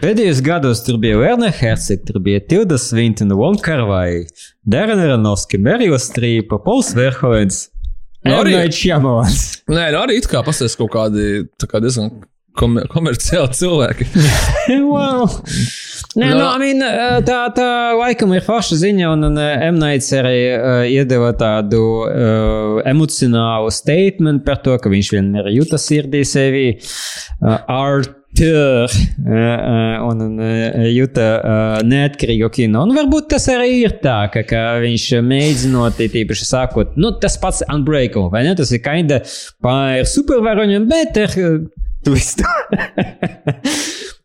[0.00, 4.22] Pēdējos gados tur bija Werner Herzog, tur bija Tilda Swinton, Von Karvai,
[4.64, 7.66] Darren Aronofsky, Meryl Streep, Pols Verhoens.
[8.24, 9.42] Nu, arī- Čamons.
[9.70, 12.08] Nē, nu arī it kā pasties kaut kādi tā kā diezgan
[12.58, 14.08] komer komerciāli cilvēki.
[14.92, 15.26] wow.
[16.18, 16.38] Nē, No.
[16.38, 16.82] no, I mean,
[17.26, 23.70] tā, tā laikam ir forša ziņa, un, un Emnaits arī uh, iedeva tādu uh, emocionālu
[23.74, 26.70] statement par to, ka viņš vienmēr jūtas sirdī sevi.
[27.38, 27.60] Uh,
[28.42, 28.96] uh,
[29.28, 30.42] uh, un, un
[30.90, 31.28] jūta
[31.86, 32.82] neatkarīgu kino.
[32.86, 37.62] Un varbūt tas arī ir tā, ka, ka viņš mēģinot, tīpaši sākot, nu, tas pats
[37.68, 38.56] Unbreakable, vai ne?
[38.58, 39.22] Tas ir kinda
[39.64, 41.22] pār supervaroņiem, bet
[41.98, 42.44] ar uh, twistu.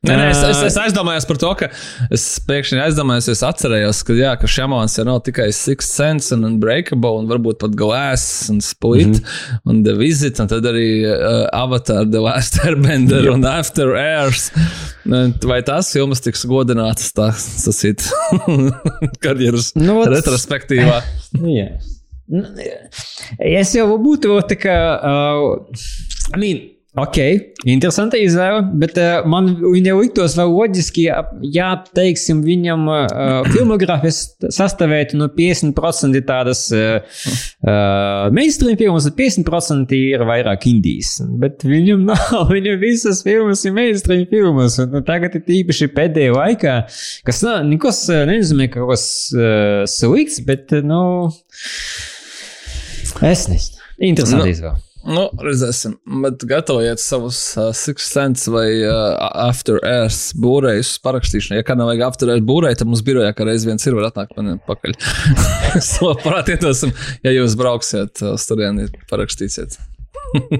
[0.03, 1.67] Nē, nē, es, es, es aizdomājos par to, ka
[2.11, 6.43] es pēkšņi aizdomājos, es atcerējos, ka, jā, ka Šamans jau nav tikai Six Sense un
[6.43, 9.61] Unbreakable, un varbūt pat Glass un Split mm -hmm.
[9.71, 14.51] un The Visit, un tad arī uh, Avatar, The Last Airbender un After Airs.
[15.47, 18.03] Vai tās filmas tiks godinātas tā sacīt
[19.23, 20.99] karjeras Nu, retrospektīvā?
[22.27, 22.43] Nu,
[23.39, 24.77] Es jau būtu tā kā.
[25.03, 25.59] Uh,
[26.33, 26.61] I mean,
[26.99, 27.17] ok,
[27.65, 31.07] interesanta izvēle, bet uh, man viņa liktos vēl loģiski,
[31.53, 34.19] ja, teiksim, viņam uh, filmogrāfijas
[34.53, 37.01] sastāvētu no 50% tādas uh,
[37.65, 41.15] uh, mainstream filmas, un 50% ir vairāk indijas.
[41.41, 46.37] Bet viņam nav, viņam visas filmas ir mainstream filmas, un nu, tagad ir īpaši pēdējā
[46.37, 46.79] laikā,
[47.25, 51.03] kas nav, nekas uh, nenozīmē, ka kaut kas uh, slikts, bet, nu.
[53.23, 53.81] Es nezinu.
[54.03, 54.73] Interesanti Nu.
[55.03, 61.59] Nu, redzēsim, bet gatavojiet savus uh, Six Cents vai uh, After Airs būrējus parakstīšanai.
[61.59, 64.37] Ja kādam vajag After Airs būrēju, tad mums birojā kā reiz viens ir, var atnākt
[64.39, 64.95] man pakaļ.
[65.79, 66.93] Es labprāt ietosim,
[67.25, 69.75] ja jūs brauksiet uz turieni, parakstīsiet.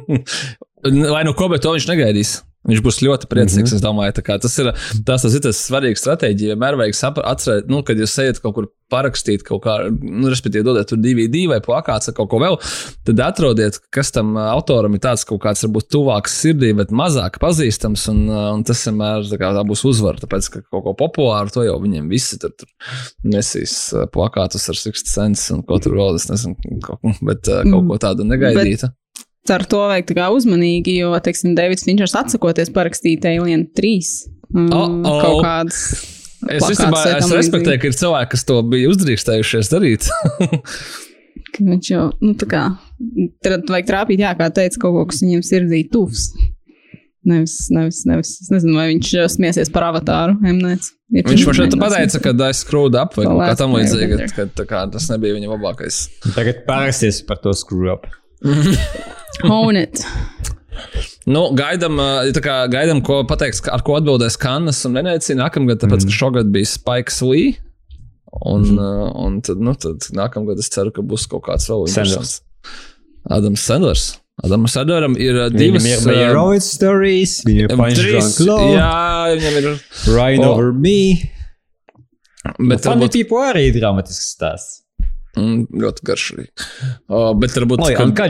[1.13, 2.41] Lai nu ko, bet to viņš negaidīs.
[2.63, 3.58] Viņš būs ļoti priecīgs.
[3.58, 3.76] Mm -hmm.
[3.76, 4.13] Es domāju,
[4.45, 4.69] tas ir
[5.04, 6.56] tas, tas ir tas svarīgs stratēģija.
[6.56, 10.63] Vienmēr vajag sapra- atcerēt, nu, kad jūs ejat kaut kur parakstīt kaut kā, nu, respektīvi,
[10.63, 12.58] dodiet tur DVD vai plakāts vai kaut ko vēl,
[13.04, 17.39] tad atrodiet, kas tam ā, autoram ir tāds kaut kāds, varbūt tuvāks sirdī, bet mazāk
[17.43, 18.08] pazīstams.
[18.13, 21.52] Un, ā, un tas vienmēr tā, kā, tā būs uzvara, tāpēc, ka kaut ko populāru
[21.52, 22.69] to jau viņiem visi tur, tur
[23.23, 27.88] nesīs ā, plakātus ar Sixth Sense un ko tur vēl, es nezinu, kaut, bet kaut
[27.89, 28.93] ko tādu negaidītu.
[29.51, 33.95] Ar to vajag tā kā uzmanīgi, jo, teiksim, Davids Finčers atsakoties parakstīt Alien 3.
[34.53, 35.17] Um, Oh, oh.
[35.19, 35.79] Kaut kādas.
[36.51, 40.08] Es, tam respektēju, ka ir cilvēki, kas to bija uzdrīkstējušies darīt.
[41.71, 42.63] Viņš jau, nu, tā kā,
[43.45, 46.27] tad vajag trāpīt, jā, kā teica, kaut ko, kas viņam sirdī tuvs.
[47.23, 48.34] Nevis, nevis, nevis.
[48.43, 50.36] Es nezinu, vai viņš uh, smiesies par avatāru.
[50.43, 50.91] Mnēts.
[51.13, 54.27] Ir Viņš man šeit pateica, ka es skrūdu ap vai kaut kā tam līdzīga,
[54.67, 56.03] ka tas nebija viņa labākais.
[56.34, 58.10] Tagad pārāksties par to screw up.
[59.50, 60.04] Own it.
[61.30, 65.80] Nu, gaidām, ā, tā kā gaidām, ko pateiks, ar ko atbildēs Kannas un Venecija nākamgad,
[65.84, 67.54] tāpēc, ka šogad bija Spikes Lee.
[68.50, 68.89] Un, ā,
[69.24, 72.41] un tad, nu, tad nākamgad es ceru, ka būs kaut kāds vēl interesants.
[73.32, 74.06] Adams Sandlers.
[74.43, 75.86] Adams Sandleram ir divas.
[76.08, 78.93] Meroid stories, viņam ir Trīs, jā,
[79.38, 79.69] viņam ir.
[80.10, 80.54] Ryan O.
[80.56, 81.00] Over Me.
[82.58, 84.83] Bet Funny varbūt, People arī ir dramatisks stāsts.
[85.39, 86.46] Mm, ļoti garš arī.
[87.10, 88.28] O, bet varbūt, Oi, ka- un kā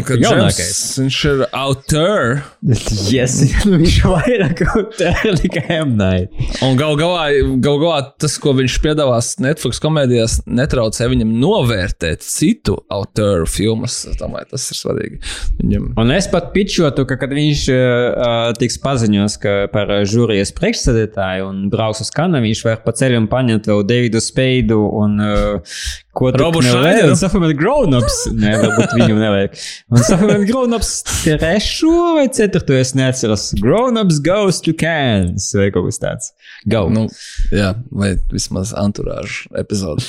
[0.00, 0.60] Uncle jaunākais.
[0.60, 2.36] James, viņš ir autor.
[3.06, 6.32] Yes, nu viņš vairāk kaut kā nekā M-Night.
[6.66, 7.26] Un gal galā,
[7.62, 14.00] gal galā tas, ko viņš piedāvās Netflix komēdijās, netraucē viņam novērtēt citu autoru filmas.
[14.10, 15.20] Es domāju, tas ir svarīgi.
[15.60, 20.52] Viņam Un es pat pičotu, ka, kad viņš uh, tiks paziņos ka par uh, žūrijas
[20.56, 25.75] priekšsēdētāju un brauks uz Kanu, viņš var pa ceļam paņemt vēl Davidu Speidu un uh,
[26.16, 26.82] ko tu Robu nevajag.
[26.82, 27.12] Schneideru?
[27.12, 28.16] Un Supplement Grown-ups.
[28.32, 29.58] Nē, varbūt viņu nevajag.
[29.92, 30.92] Un Supplement Grown-ups
[31.24, 33.50] trešo vai ceturto es neatceros.
[33.60, 36.32] Grown-ups goes to Cairns vai kaut kas tāds.
[36.70, 36.86] Go.
[36.92, 37.06] Nu,
[37.54, 40.04] jā, vai vismaz anturāžu epizode.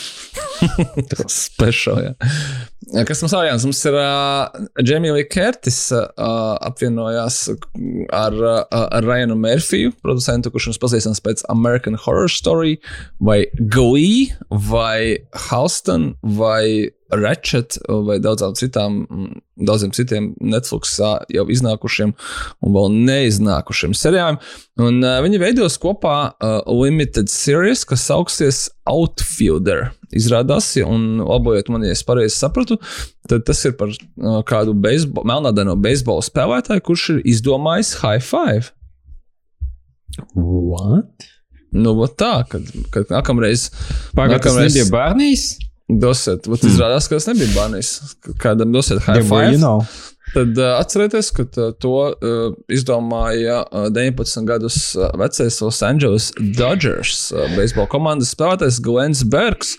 [1.27, 2.15] Special, jā.
[2.87, 3.65] Kas mums jāns?
[3.67, 4.47] Mums ir uh,
[4.79, 6.05] Lee Curtis uh,
[6.63, 7.41] apvienojās
[8.15, 12.77] ar, uh, ar Ryanu Murphyju, producentu, kurš mums pazīstams pēc American Horror Story,
[13.19, 14.31] vai Glee,
[14.71, 15.19] vai
[15.49, 20.97] Houston, vai Ratchet, vai daudzām citām, mm, daudziem citiem Netflix
[21.33, 24.39] jau iznākušiem un vēl neiznākušiem seriāliem.
[24.83, 29.91] Un uh, viņi veidos kopā uh, limited series, kas sauksies Outfielder.
[30.15, 32.79] Izrādās, un labojiet man, ja es pareizi sapratu,
[33.27, 38.73] tad tas ir par uh, kādu beisbo, melnādaino beisbola spēlētāju, kurš ir izdomājis high five.
[40.35, 41.27] What?
[41.75, 43.67] Nu, tā, kad, kad nākamreiz
[44.15, 45.49] Pagaid, tas nebija bērnīs?
[45.89, 47.91] Dosiet, vat izrādās, ka tas nebija bērnīs.
[48.43, 49.51] Kādam dosiet high Yeah, five.
[49.53, 49.85] you know.
[50.33, 54.79] Tad uh, atcerieties, ka uh, to uh, izdomāja uh, 19 gadus
[55.15, 59.77] vecais Los Angeles Dodgers uh, beisbola komandas spēlētājs Glens Bergs.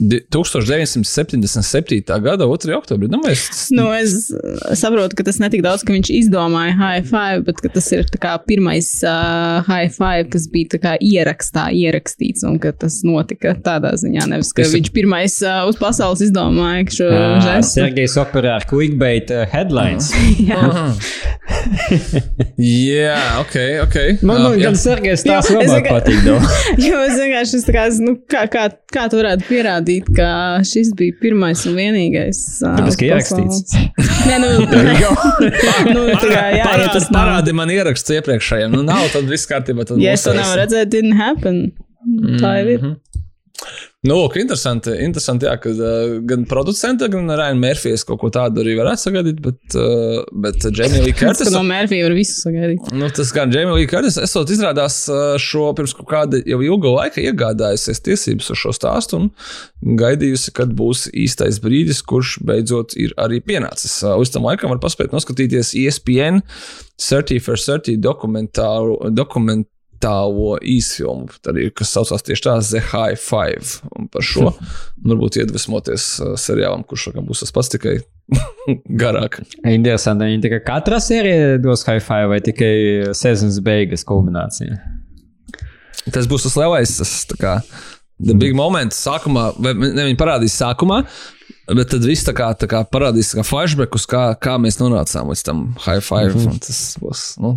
[0.00, 2.02] Di- 1977.
[2.20, 2.74] gada 2.
[2.74, 3.06] oktobrī.
[3.10, 4.26] Nu, mēs, Nu, es
[4.80, 8.02] saprotu, ka tas ne tik daudz, ka viņš izdomāja high five, bet ka tas ir
[8.48, 14.26] pirmais uh, high five, kas bija ierakstā, ierakstīts, un ka tas notika tādā ziņā.
[14.34, 17.08] Nevis, ka Es- viņš pirmais uh, uz pasaules izdomāja šo
[17.44, 17.70] žestu.
[17.78, 20.10] Sergejs operē ar clickbait uh, headlines.
[20.50, 20.90] Jā.
[22.64, 23.54] Jā, ok,
[23.84, 23.96] ok.
[24.26, 24.68] Man, jā.
[24.68, 26.26] gan Sergejs tās Jo, labāk tikai- patīk.
[26.88, 30.28] Jo es vienkārši es tā kā, nu, kā, kā, kā tu varētu pierādīt, ka
[30.66, 32.42] šis bija pirmais un vienīgais.
[32.64, 33.76] Tāpēc, ka ierakstīts.
[34.28, 37.16] Nē, nu, nu, tā kā, jā, ja Parādi, tas nav.
[37.18, 38.74] parādi man ieraksts iepriekšējiem.
[38.78, 39.86] Nu, nav, tad viss kārtībā.
[39.88, 41.64] tad Ja es to nevaru redzēt, didn't happen.
[42.40, 42.86] Tā jau ir.
[44.04, 48.60] Nu, lūk, interesanti, interesanti jā, ka uh, gan producents, gan Ryan Murphys kaut ko tādu
[48.60, 51.48] arī varētu sagaidīt, bet, uh, bet Jamie Lee Curtis.
[51.54, 52.90] no Mērfija var visu sagaidīt.
[52.92, 54.98] Nu, tas gan Jamie Lee Curtis, esot izrādās
[55.40, 59.30] šo pirms kaut kāda jau ilga laika iegādājusies tiesības uz šo stāstu un
[60.02, 64.02] gaidījusi, kad būs īstais brīdis, kurš beidzot ir arī pienācis.
[64.04, 66.44] Uh, Uz tam laikam var paspēt noskatīties ESPN
[67.00, 69.00] 30 for 30 dokumentāru,
[70.04, 73.80] dokumentālo īsfilmu, arī, kas saucās tieši tā The High Five.
[73.96, 74.52] Un par šo
[75.08, 77.98] varbūt iedvesmoties uh, seriālam, kurš laikam būs tas pats tikai
[79.02, 79.40] garāk.
[79.64, 80.28] Interesanti.
[80.28, 84.78] Viņi tikai katrā sērijā dos high five vai tikai sezonas beigas kulminācija.
[86.12, 87.54] Tas būs tas lielais, tas tā kā
[88.20, 88.92] the big moment.
[88.92, 91.00] Sākumā, vai ne viņi parādīs sākumā,
[91.72, 95.44] bet tad viss tā kā, tā kā parādīs kā flashbackus, kā, kā mēs nonācām līdz
[95.48, 96.34] tam high five.
[96.34, 96.60] Mm -hmm.
[96.66, 97.24] Tas būs.
[97.40, 97.56] Nu,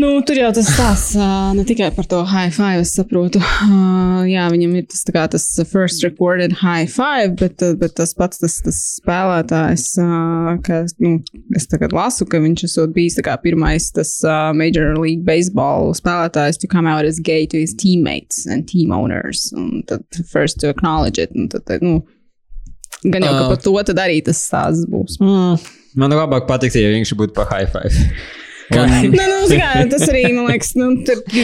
[0.00, 1.16] Nu, tur jau tas stāsts
[1.56, 3.40] ne tikai par to high five, es saprotu.
[4.30, 8.56] Jā, viņam ir tas, kā, tas first recorded high five, bet, bet tas pats tas,
[8.64, 11.18] tas spēlētājs, uh, ka nu,
[11.58, 14.14] es tagad lasu, ka viņš esot bijis kā pirmais tas
[14.56, 19.50] Major League Baseball spēlētājs to come out as gay to his teammates and team owners.
[19.56, 21.34] Un tad first to acknowledge it.
[21.36, 22.00] Un tad, nu,
[23.04, 25.20] gan jau, ka par to tad arī tas stāsts būs.
[25.20, 25.60] Mm.
[26.00, 28.08] Man labāk patīk, ja viņš būtu pa high five.
[29.10, 30.90] Nu, nu, tā kā, tas arī, man liekas, nu,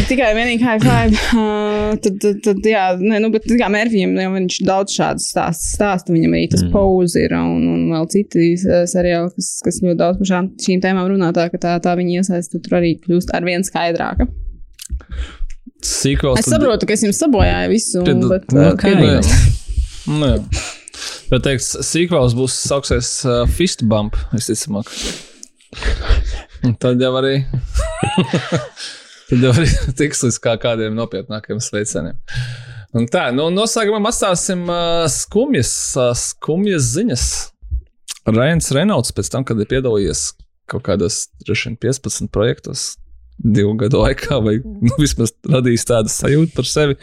[0.06, 1.16] tikai vienīgi high five.
[1.34, 5.72] Uh, tad, tad, tad, jā, nē, nu, bet kā Mērfijam, jau viņš daudz šādu stāstu
[5.72, 6.14] stāsta.
[6.14, 6.70] Viņam arī tas mm.
[6.74, 10.84] pose ir un, un vēl citi uh, seriāli, kas, kas ļoti daudz par šām, šīm
[10.84, 14.28] tēmām runā, tā ka tā, tā viņa iesaista tur arī kļūst ar vien skaidrāka.
[15.86, 19.22] Sequels, Es saprotu, ka es jums sabojāju visu, Tad- bet nu, ok, kā nu, jā.
[20.06, 20.66] Nu, jā.
[21.26, 24.92] Bet teiks, sequels būs sauksies uh, Fist Bump, visticamāk.
[26.82, 27.34] Tad jau arī.
[29.28, 29.66] Tad jau arī
[29.98, 32.18] tiks līdz kā kādiem nopietnākiem sveicieniem.
[32.96, 37.26] Un tā, nu, noslēgumā atstāsim uh, skumjas, uh, skumjas ziņas.
[38.32, 40.30] Rains Reynolds pēc tam, kad ir piedalījies
[40.70, 42.94] kaut kādos, droši vien, 15 projektos
[43.36, 46.96] divu gadu laikā, vai nu, vismaz radījis tādu sajūtu par sevi,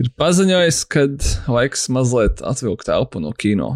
[0.00, 1.08] ir paziņojis, ka
[1.50, 3.74] laiks mazliet atvilkt elpu no kino.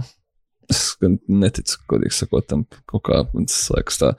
[0.69, 4.11] Es neticu, godīgi sakot, tam kaut kā tas liekas tā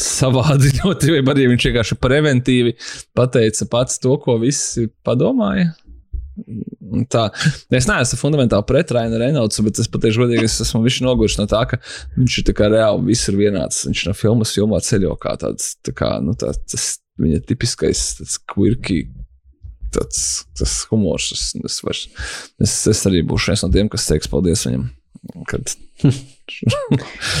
[0.00, 2.74] savādi ļoti, vai arī viņš vienkārši preventīvi
[3.14, 5.70] pateica pats to, ko visi padomāja.
[7.12, 7.26] Tā.
[7.76, 11.60] Es neesmu fundamentāli pret Rainu Reinaldsu, bet es patiešām godīgi es esmu noguris no tā,
[11.68, 11.78] ka
[12.16, 13.84] viņš ir reāli viss ir vienāds.
[13.86, 18.38] Viņš no filmas filmā ceļo kā tāds, tā kā, nu, tā, tas viņa tipiskais, tāds
[18.48, 19.04] quirky,
[19.92, 21.30] tāds, tas humors.
[21.36, 22.06] Es, es, vairs,
[22.62, 24.88] es, es arī būšu viens no tiem, kas teiks paldies viņam.
[25.50, 25.76] kad.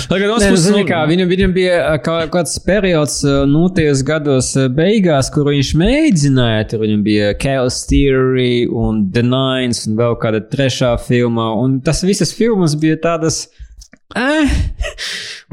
[0.08, 3.18] Nu, puses, zini, kā, viņam, viņam bija kā- kāds periods,
[3.50, 6.68] nu, tajos gados beigās, kur viņš mēģināja.
[6.70, 11.50] Tur viņam bija Chaos Theory un The Nines un vēl kāda trešā filma.
[11.60, 13.44] Un tas visas filmas bija tādas.
[13.50, 13.68] Eh.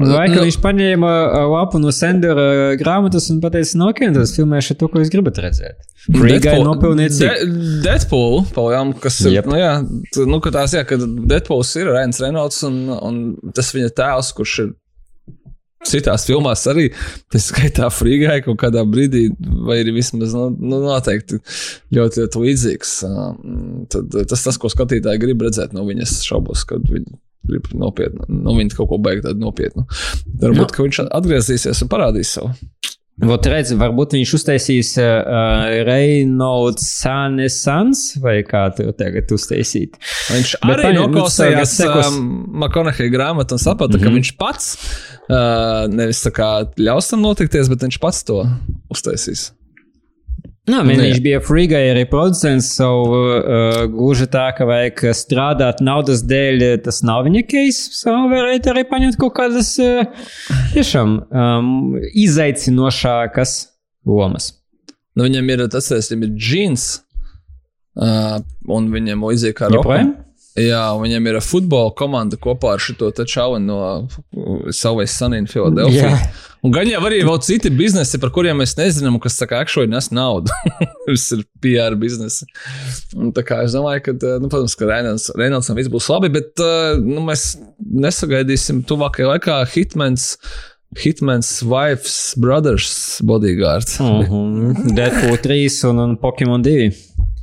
[0.00, 1.10] Un vai, Nu- viņš paņēma
[1.50, 5.82] lapu no Sandra grāmatas un teica, no, ok, tas filmēšu to, ko jūs gribat redzēt.
[6.06, 7.42] Frīgai nopelnīt cik.
[7.44, 9.36] De Deadpool, palām, kas ir.
[9.36, 9.50] Yep.
[9.52, 9.72] Nu, jā,
[10.30, 13.20] nu, ka tās, jā, kad Deadpools ir Rēns Reynolds un, un
[13.56, 14.70] tas viņa tēls, kurš ir.
[15.88, 16.90] Citās filmās arī
[17.32, 19.30] tas skaitā frīgai kaut kādā brīdī,
[19.64, 21.38] vai arī vismaz nu, nu, noteikti
[21.96, 22.90] ļoti, ļoti līdzīgs.
[23.94, 27.16] Tad tas, tas, ko skatītāji grib redzēt no viņas, šaubos, kad viņi
[27.48, 29.86] grib nopietni, nu, viņi kaut ko beigt tādu nopietnu.
[30.40, 30.74] Varbūt, Nu.
[30.74, 32.52] ka viņš atgriezīsies un parādīs savu.
[33.20, 39.98] Vot redz, varbūt viņš uztaisīs uh, Reynolds Sanesans, vai kā tu tagad uztaisīt.
[40.30, 42.20] Viņš Bet arī nu, noklausījās um,
[42.62, 44.08] Makonaheja grāmatu un saprata, mm -hmm.
[44.08, 44.70] ka viņš pats
[45.28, 48.40] uh, nevis tā kā ļaus tam notikties, bet viņš pats to
[48.88, 49.50] uztaisīs.
[50.70, 51.08] Nā, Nu, man, jā.
[51.08, 57.02] viņš bija frīgai arī producents, savu uh, gluži tā, ka vajag strādāt naudas dēļ, tas
[57.06, 57.90] nav viņa case.
[57.98, 60.06] So varētu arī paņemt kaut kādas uh,
[60.76, 61.74] tiešām um,
[62.24, 63.56] izaicinošākas
[64.08, 64.52] lomas.
[65.18, 66.88] Nu, viņam ir tas, kas ir džins,
[67.98, 68.38] uh,
[68.70, 70.14] un viņam līdzīgi kā Joprojām?
[70.58, 74.08] Jā, viņam ir futbola komanda kopā ar šo čauli no
[74.74, 76.10] Salvijas Sunīna Filadelfijā.
[76.10, 76.30] Jā.
[76.60, 79.88] Un gan jau arī vēl citi biznesi, par kuriem mēs nezinām, kas tā kā akšoji
[79.88, 80.52] nes naudu.
[81.06, 82.48] Tas ir PR biznesi.
[83.16, 86.60] Un tā kā es domāju, ka, eh, nu, protams, ka Reynoldsam viss būs labi, bet
[86.60, 90.34] eh, nu, mēs nesagaidīsim tuvākajā laikā Hitmans.
[90.98, 93.86] Hitman's Wife's Brothers bodyguard.
[94.00, 94.94] Uh -huh.
[94.94, 96.90] Deadpool 3 un, un Pokemon 2.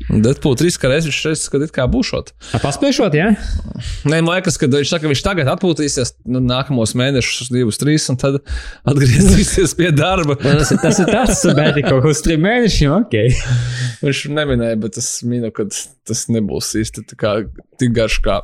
[0.08, 2.32] Deadpool 3 kā reizes šeit skatīt, kā būšot.
[2.64, 3.34] Paspēšot, jā?
[4.08, 8.08] Nē, man liekas, ka viņš saka, ka viņš tagad atpūtīsies nu, nākamos mēnešus, divus, trīs,
[8.14, 8.40] un tad
[8.88, 10.38] atgriezīsies pie darba.
[10.40, 13.18] Tas ir tas, ir tas bet kaut uz trim mēnešiem, ok.
[14.06, 17.36] Viņš neminēja, bet es minu, ka tas nebūs īsti tā kā,
[17.82, 18.40] tik garš, kā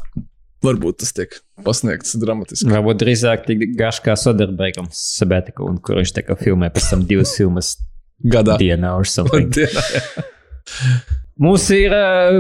[0.64, 2.68] varbūt tas tiek pasniegts dramatiski.
[2.72, 7.08] Varbūt drīzāk tik garš kā Soderbergam sabētiku, un kur viņš tā kā filmē pēc tam
[7.08, 7.76] divas filmas
[8.24, 8.60] Gadā.
[8.60, 9.52] dienā or something.
[9.58, 11.20] Dienā.
[11.42, 11.90] Mums ir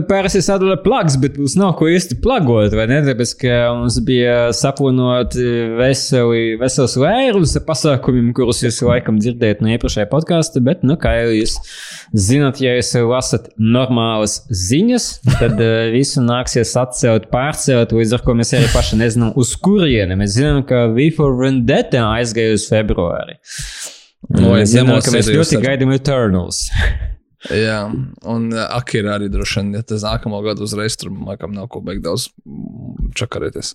[0.05, 2.99] pāris sadalīta plugs, bet mums nav ko īsti plagot, vai ne?
[3.07, 5.33] Tāpēc, ka mums bija saplānot
[5.79, 11.15] veseli, vesels vairums ar pasākumiem, kurus jūs laikam dzirdējat no iepriekšējā podkāsta, bet, nu, kā
[11.23, 11.55] jūs
[12.13, 15.07] zinat, ja jūs lasat normālas ziņas,
[15.39, 15.57] tad
[15.95, 20.19] visu nāksies atcelt, pārcelt, līdz ar ko mēs arī paši nezinām, uz kurieni.
[20.21, 23.39] Mēs zinām, ka V4 Vendetta aizgāja uz februāri.
[24.29, 26.67] No, Mēs es zinām, ka mēs ļoti gaidām Eternals.
[27.51, 27.79] jā,
[28.29, 31.81] un uh, Akira arī droši vien, ja tas nākamo gadu uzreiz tur, laikam, nav ko
[31.85, 32.29] beigt daudz
[33.19, 33.73] čakarēties.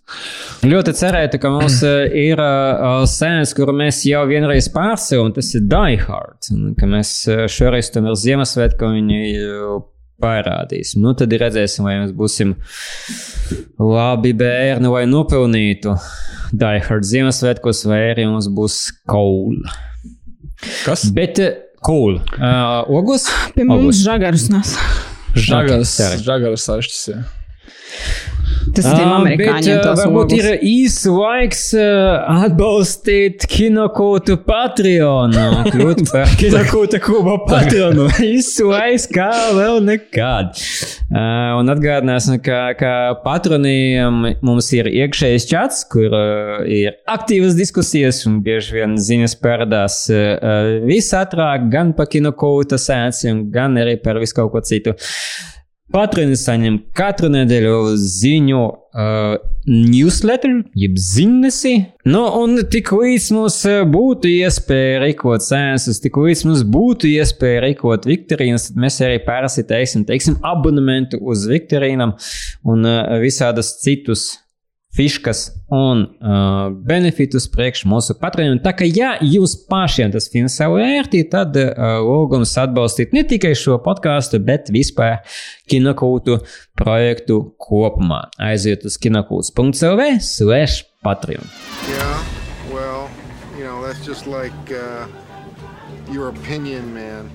[0.68, 5.68] Ļoti cerētu, ka mums eh, ir uh, sēnes, kuru mēs jau vienreiz pārcēlām, tas ir
[5.68, 6.50] Die Hard.
[6.54, 7.12] Un ka mēs
[7.52, 9.78] šoreiz tomēr Ziemassvētku viņu jau
[10.22, 11.02] parādīsim.
[11.04, 12.56] Nu, tad redzēsim, vai mēs būsim
[13.78, 15.94] labi bērni vai nopelnītu
[16.58, 19.60] Die Hard Ziemassvētkos, vai arī mums būs cool.
[20.84, 21.06] Kas?
[21.14, 22.20] Bet eh, cool.
[22.36, 23.28] Uh, ogos?
[23.54, 24.02] Pie mums Ogles.
[24.04, 24.74] žagarus nes.
[25.38, 26.22] Žagaras, sorry.
[26.24, 27.18] žagaras sašķis, jā.
[28.74, 29.78] Tas ir Ā, amerikāņiem.
[29.80, 30.44] bet, varbūt ogles.
[30.44, 31.86] ir īsts laiks ā,
[32.44, 38.10] atbalstīt kinokūtu Patreonu, kļūt par kinokūta kluba patronu.
[38.28, 40.52] Īsts laiks kā vēl nekad.
[41.08, 41.24] Ā,
[41.58, 42.92] Un atgādināsim, ka, ka
[43.24, 46.24] patroniem mums ir iekšējais čats, kur ā,
[46.68, 50.22] ir aktīvas diskusijas un bieži vien ziņas parādās ā,
[50.86, 54.94] visātrāk gan par kinokūta sēnciem, gan arī par visu kaut ko citu.
[55.88, 61.72] Patroni saņem katru nedēļu ziņu uh, newsletter, jeb ziņnesi.
[62.12, 67.62] Nu, un tik līdz mums uh, būtu iespēja rīkot sēnesus, tik līdz mums būtu iespēja
[67.64, 72.18] rīkot viktorīnas, tad mēs arī parasti teiksim, abonementu uz viktorīnām
[72.68, 74.28] un uh, visādas citus
[74.96, 78.58] fiškas un uh, benefitus priekš mūsu patroniem.
[78.64, 83.78] Tā kā, ja jums pašiem tas finansiāli vērtī, tad uh, lūgums atbalstīt ne tikai šo
[83.84, 85.20] podkāstu, bet vispār
[85.70, 86.40] kinokūtu
[86.78, 88.24] projektu kopumā.
[88.40, 91.44] Aiziet uz kinokūts.clv slash patreon.
[91.88, 92.24] Yeah,
[92.72, 93.10] well,
[93.58, 95.06] you know, that's just like uh,
[96.10, 97.30] your opinion, man.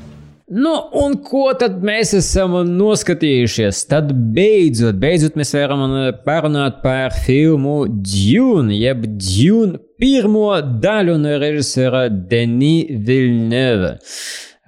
[0.54, 3.80] Nu, un ko tad mēs esam noskatījušies?
[3.90, 10.52] Tad beidzot, beidzot mēs varam uh, parunāt par filmu Dune, jeb Dune pirmo
[10.84, 13.96] daļu no režisora Denis Villeneuve.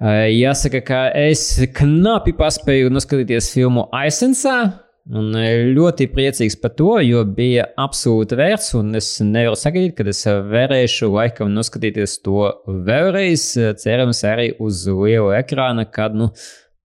[0.00, 1.44] Uh, Jāsaka, ka es
[1.78, 4.85] knapi paspēju noskatīties filmu Aizsensā.
[5.06, 8.72] Un eh, ļoti priecīgs par to, jo bija absolūti vērts.
[8.80, 13.48] Un es nevaru sagaidīt, kad es varēšu laikam noskatīties to vēlreiz.
[13.82, 16.32] Cerams, arī uz lielu ekrāna, kad nu,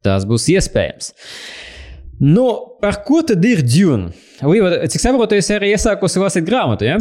[0.05, 1.13] tas būs iespējams.
[2.21, 2.45] Nu,
[2.81, 4.11] par ko tad ir Dune?
[4.45, 6.85] Līva, cik saprotu, es arī iesākusi lasīt grāmatu.
[6.85, 6.99] Ja?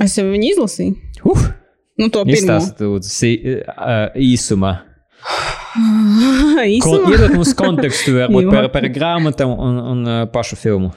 [0.00, 0.96] Es jau viņu izlasīju.
[1.28, 1.50] Uh,
[2.00, 2.38] Nu, to pirmo.
[2.38, 4.72] Izstāstiet, lūdzu, uh, īsumā.
[5.22, 7.14] Ko, Īsumā.
[7.14, 10.92] iedot mums kontekstu varbūt, par, par grāmatām un, un uh, pašu filmu.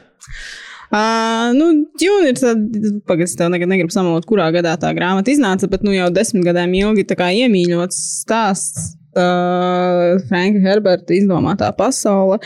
[0.95, 5.69] Uh, nu, Džuna ir tāda, pagaidzi, tev nekad negribu samalot, kurā gadā tā grāmata iznāca,
[5.71, 8.93] bet nu jau desmit gadiem ilgi tā kā iemīļots stāsts.
[9.15, 12.41] Uh, Franka Herberta izdomātā pasaule.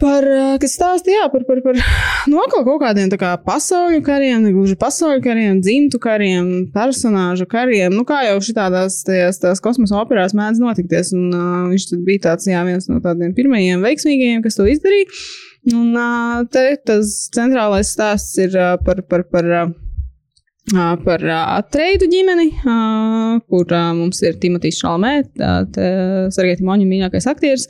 [0.00, 1.76] Par, uh, kas stāstīja par, par, par
[2.30, 7.92] nu, kaut kādiem kā pasauļu kariem, ne gluži pasauļu kariem, dzimtu kariem, personāžu kariem.
[7.92, 8.38] Nu, kā jau
[9.42, 11.12] tās kosmosa operās mēdz notikties.
[11.16, 15.10] Un, uh, viņš bija tāds, jā, viens no tādiem pirmajiem veiksmīgajiem, kas to izdarīja.
[15.76, 16.10] Un ā,
[16.48, 19.64] te tas centrālais stāsts ir ā, par, par, par, ā,
[21.04, 22.50] par Atreidu ģimeni,
[23.50, 25.12] kur mums ir Timotīs Šalmē,
[26.30, 27.66] Sergei Timoņa mīļākais aktieris,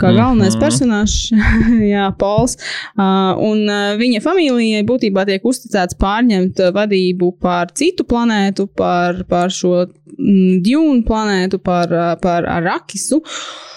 [0.00, 0.60] kā galvenais Mhm.
[0.60, 1.32] personāžs,
[1.94, 2.58] jā, Pols.
[2.98, 3.64] Un
[4.02, 11.02] viņa familijai būtībā tiek uzticēts pārņemt vadību pār citu planētu, pār, pār šo mm, Dune
[11.08, 13.22] planētu, pār, pār Arakisu.
[13.22, 13.72] Uh,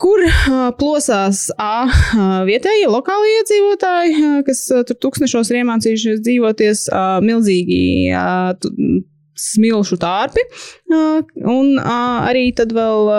[0.00, 0.24] kur
[0.80, 1.88] plosās A
[2.48, 6.88] vietējie lokālie iedzīvotāji, kas tur tūkstošos ir iemācījušies dzīvoties,
[7.24, 7.84] milzīgi
[9.38, 10.42] smilšu tārpi,
[11.46, 13.10] un arī tad vēl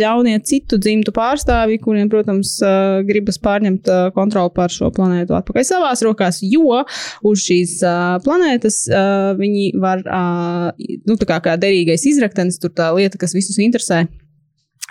[0.00, 2.54] ļaunie citu dzimtu pārstāvji, kuriem, protams,
[3.08, 6.80] gribas pārņemt kontroli pār šo planētu atpakaļ savās rokās, jo
[7.28, 7.82] uz šīs
[8.24, 8.80] planētas
[9.42, 10.06] viņi var,
[10.78, 14.06] nu, tā kā, kā derīgais izraktenis, tur tā lieta, kas visus interesē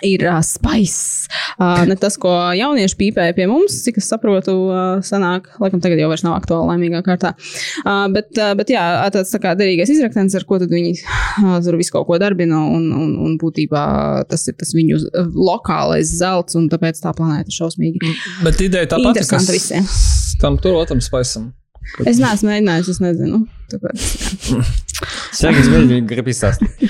[0.04, 1.26] ir uh, spice.
[1.58, 6.00] Uh, ne tas, ko jaunieši pīpēja pie mums, cik es saprotu, uh, sanāk, laikam tagad
[6.00, 7.34] jau vairs nav aktuāli laimīgā kārtā.
[7.82, 8.84] Uh, bet, uh, bet jā,
[9.14, 12.60] tāds tā kā derīgais izraktenis, ar ko tad viņi uh, tur visu kaut ko darbina,
[12.62, 13.84] un, un, un būtībā
[14.30, 15.00] tas ir tas viņu
[15.34, 18.14] lokālais zelts, un tāpēc tā planēta ir šausmīgi.
[18.46, 19.88] Bet ideja tā pati, Interesanti visiem.
[20.42, 21.52] tam tur otram spaisam.
[22.04, 23.42] Es neesmu mēģinājis, es nezinu.
[23.72, 24.04] Tāpēc,
[24.52, 24.62] jā.
[25.38, 26.82] Sēkļus vēl grib izstāstīt.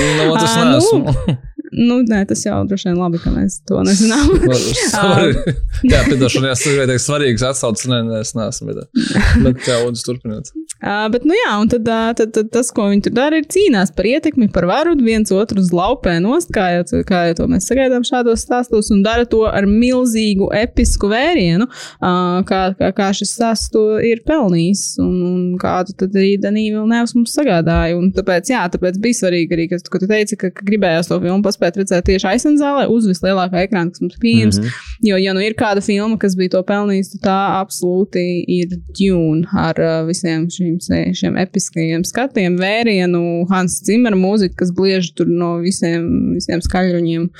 [0.00, 1.36] Nu, tas Ā,
[1.72, 1.88] nu.
[1.90, 4.30] nu, nē, tas jau droši vien labi, ka mēs to nezinām.
[5.92, 7.88] Jā, piedošana, jā, tas ir teikt, svarīgs atsaucis.
[7.90, 8.74] Nē, nē, es neesmu.
[8.74, 9.04] Bet,
[9.44, 10.52] bet jā, lūdzu, turpiniet.
[10.80, 13.48] Uh, bet, nu jā, un tad, uh, tad, tad tas, ko viņi tur dara, ir
[13.52, 17.48] cīnās par ietekmi, par varu, viens otru uz laupē nost, kā jau, kā jau to
[17.52, 23.10] mēs sagaidām šādos stāstos, un dara to ar milzīgu, episku vērienu, uh, kā, kā, kā
[23.18, 27.98] šis stāsts to ir pelnījis, un, un kādu tad arī Danīva Vilnēvs mums sagādāja.
[28.00, 31.20] Un tāpēc, jā, tāpēc bija svarīgi arī, ka, ka tu teici, ka, ka gribējās to
[31.20, 34.58] filmu paspēt redzēt tieši aizsardzālē uz vislielākā ekrāna, kas mums pieejams.
[34.58, 34.88] Mm -hmm.
[35.08, 39.46] Jo, ja nu ir kāda filma, kas bija to pelnījusi, tad tā absolūti ir Dune
[39.52, 40.78] ar uh, visiem šīm,
[41.14, 47.30] šiem episkajiem skatiem, vērienu, Hans Zimmer mūzika, kas bliež tur no visiem, visiem skaļruņiem.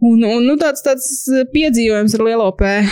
[0.00, 2.84] Un, un nu, tāds, tāds piedzīvojums ar lielo P.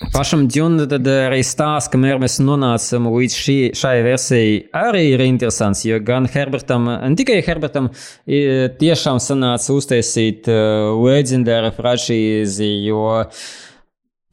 [0.00, 5.82] Pašam Džunam tad arī stāsts, kamēr mēs nonācam līdz šī, šai versijai, arī ir interesants.
[5.84, 7.90] Jo gan Herbertam, ne tikai Herbertam,
[8.24, 13.04] tiešām sanāca uztaisīt uh, leģendāru franšīzi, jo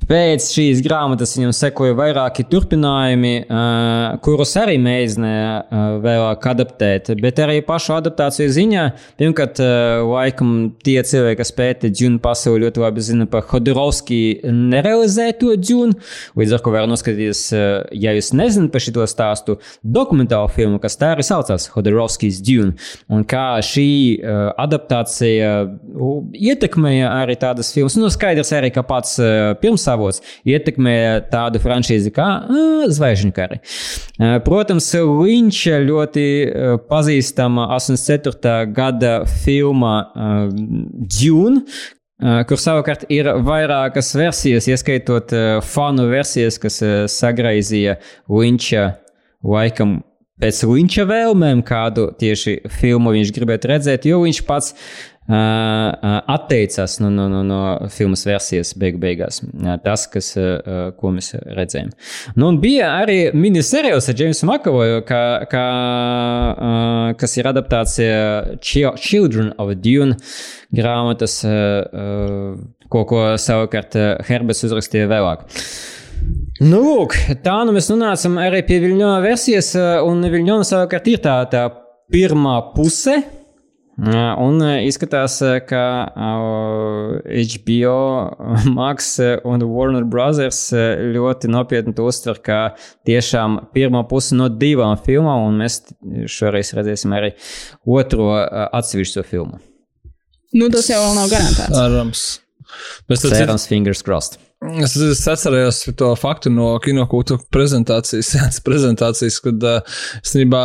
[0.08, 3.34] pēc šīs grāmatas viņam sekoja vairāki turpinājumi,
[4.24, 7.12] kurus arī mēģināja vēlāk adaptēt.
[7.22, 8.86] Bet arī pašu adaptāciju ziņā,
[9.20, 9.62] pirmkārt,
[10.08, 10.54] laikam
[10.86, 15.98] tie cilvēki, kas pēta Džunu pasauli, ļoti labi zina par Hodorovski nerealizēto Džunu.
[16.40, 17.44] Līdz ar to var noskatīties,
[17.98, 22.78] ja jūs nezināt par šo stāstu, dokumentālu filmu, kas tā arī saucās Hodorovskis Dune.
[23.12, 23.90] Un kā šī
[24.58, 25.52] adaptācija
[26.38, 29.54] ietekmēja arī tādas filmas, nu skaidrs arī, ka pats uh,
[29.98, 32.28] pirmsavots ietekmē tādu franšīzi kā
[32.88, 33.60] Zvaigžņu kari.
[34.46, 36.26] Protams, viņš ļoti
[36.90, 38.74] pazīstama 84.
[38.74, 40.00] gada filma
[40.52, 41.66] Dune.
[42.18, 46.80] Kur savukārt ir vairākas versijas, ieskaitot fanu versijas, kas
[47.14, 48.96] sagraizīja Linča
[49.46, 50.00] laikam
[50.42, 57.10] pēc Linča vēlmēm, kādu tieši filmu viņš gribētu redzēt, jo viņš pats uh, atteicās no,
[57.12, 57.60] no, no, no
[57.92, 59.42] filmas versijas beigu beigās.
[59.44, 60.30] Uh, tas, kas,
[61.00, 61.90] ko mēs redzējām.
[62.38, 65.22] Nu, un bija arī miniserijos ar Jamesu Makavoju, kā,
[65.52, 65.66] kā,
[67.20, 68.22] kas ir adaptācija
[68.64, 70.18] Chi- Children of Dune
[70.76, 71.40] grāmatas,
[72.88, 73.96] ko, ko savukārt
[74.28, 75.46] Herberts uzrakstīja vēlāk.
[76.64, 77.14] Nu, lūk,
[77.46, 81.68] tā nu mēs nonācam arī pie Viļņona versijas, un Viļņona savukārt ir tā, tā
[82.12, 83.20] pirmā puse.
[83.98, 85.84] Un izskatās, ka
[87.26, 88.02] HBO,
[88.78, 90.60] Max un Warner Brothers
[91.16, 92.60] ļoti nopietni to uztver kā
[93.10, 95.82] tiešām pirmo pusi no divām filmām, un mēs
[96.30, 97.34] šoreiz redzēsim arī
[97.90, 99.58] otro atsevišķo filmu.
[100.54, 101.74] Nu, tas jau vēl nav garantēts.
[101.74, 102.28] Cerams.
[103.18, 104.38] Cerams, fingers crossed.
[104.58, 110.62] Es, es atceros to faktu no kinokūta prezentācijas, sēnes prezentācijas, kad uh, īstenībā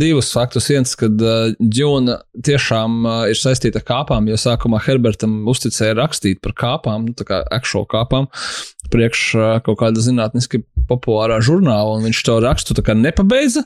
[0.00, 0.70] divus faktus.
[0.72, 2.16] Viens, kad uh, Džuna
[2.46, 7.28] tiešām uh, ir saistīta ar kāpām, jo sākumā Herbertam uzticēja rakstīt par kāpām, nu, tā
[7.28, 8.30] kā akšo kāpām,
[8.92, 9.26] priekš
[9.66, 13.64] kaut kāda zinātniski populārā žurnāla, un viņš to rakstu kā nepabeidza,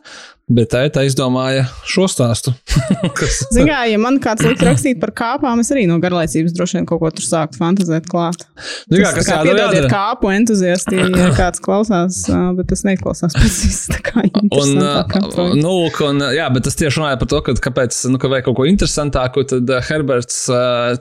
[0.50, 2.52] bet tā, tā izdomāja šo stāstu.
[3.70, 7.02] Kā, ja man kāds likt rakstīt par kāpām, es arī no garlaicības droši vien kaut
[7.02, 8.42] ko tur sāktu fantazēt klāt.
[8.90, 9.90] Jā, Tas kas tā kā jādara, piedodiet jādara.
[9.92, 12.22] kāpu entuziasti, ja kāds klausās,
[12.56, 15.74] bet tas neklausās viss tā kā Un, uh, nu,
[16.06, 18.66] un, jā, bet tas tieši runāja par to, ka, kāpēc, nu, ka vajag kaut ko
[18.68, 20.42] interesantāku, tad Herberts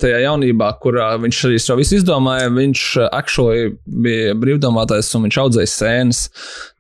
[0.01, 3.73] tajā jaunībā, kurā viņš arī šo visu izdomāja, viņš actually
[4.09, 6.23] bija brīvdomātais un viņš audzēja sēnes.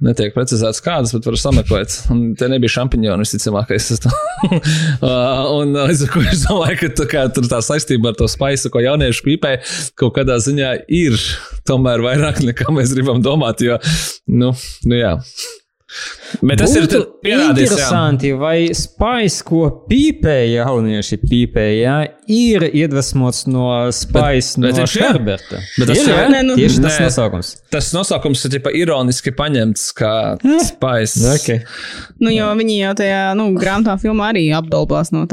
[0.03, 1.95] Netiek precizēts kādas, bet var sameklēt.
[2.13, 3.91] Un tie nebija šampiņoni, visticamākais.
[4.39, 6.01] Uh, un uh, es
[6.45, 9.51] domāju, ka tā, kā, tā saistība ar to spaisu, ko jaunieši pīpē,
[9.99, 11.17] kaut kādā ziņā ir
[11.67, 13.63] tomēr vairāk nekā mēs gribam domāt.
[13.65, 13.79] Jo,
[14.31, 14.53] nu,
[14.87, 15.17] nu jā.
[16.45, 17.75] Bet tas ir Būtu pierādījis, jā.
[17.75, 21.95] interesanti, vai spaiss, ko pīpēja jaunieši pīpēja,
[22.29, 23.63] ir iedvesmots no
[23.95, 25.01] spaiss no bet ir.
[25.07, 25.61] Herberta.
[25.79, 26.13] Bet tas ir, ir.
[26.13, 26.27] jā?
[26.29, 27.07] Nē, nu- tieši tas Nē.
[27.07, 27.49] nosaukums.
[27.73, 30.13] Tas nosaukums ir tipa, ironiski paņemts kā
[30.67, 31.17] spaiss.
[31.33, 31.63] Okay.
[32.21, 35.25] Nu, jo viņi jau tajā nu, grāmatā filmā arī apdalbās no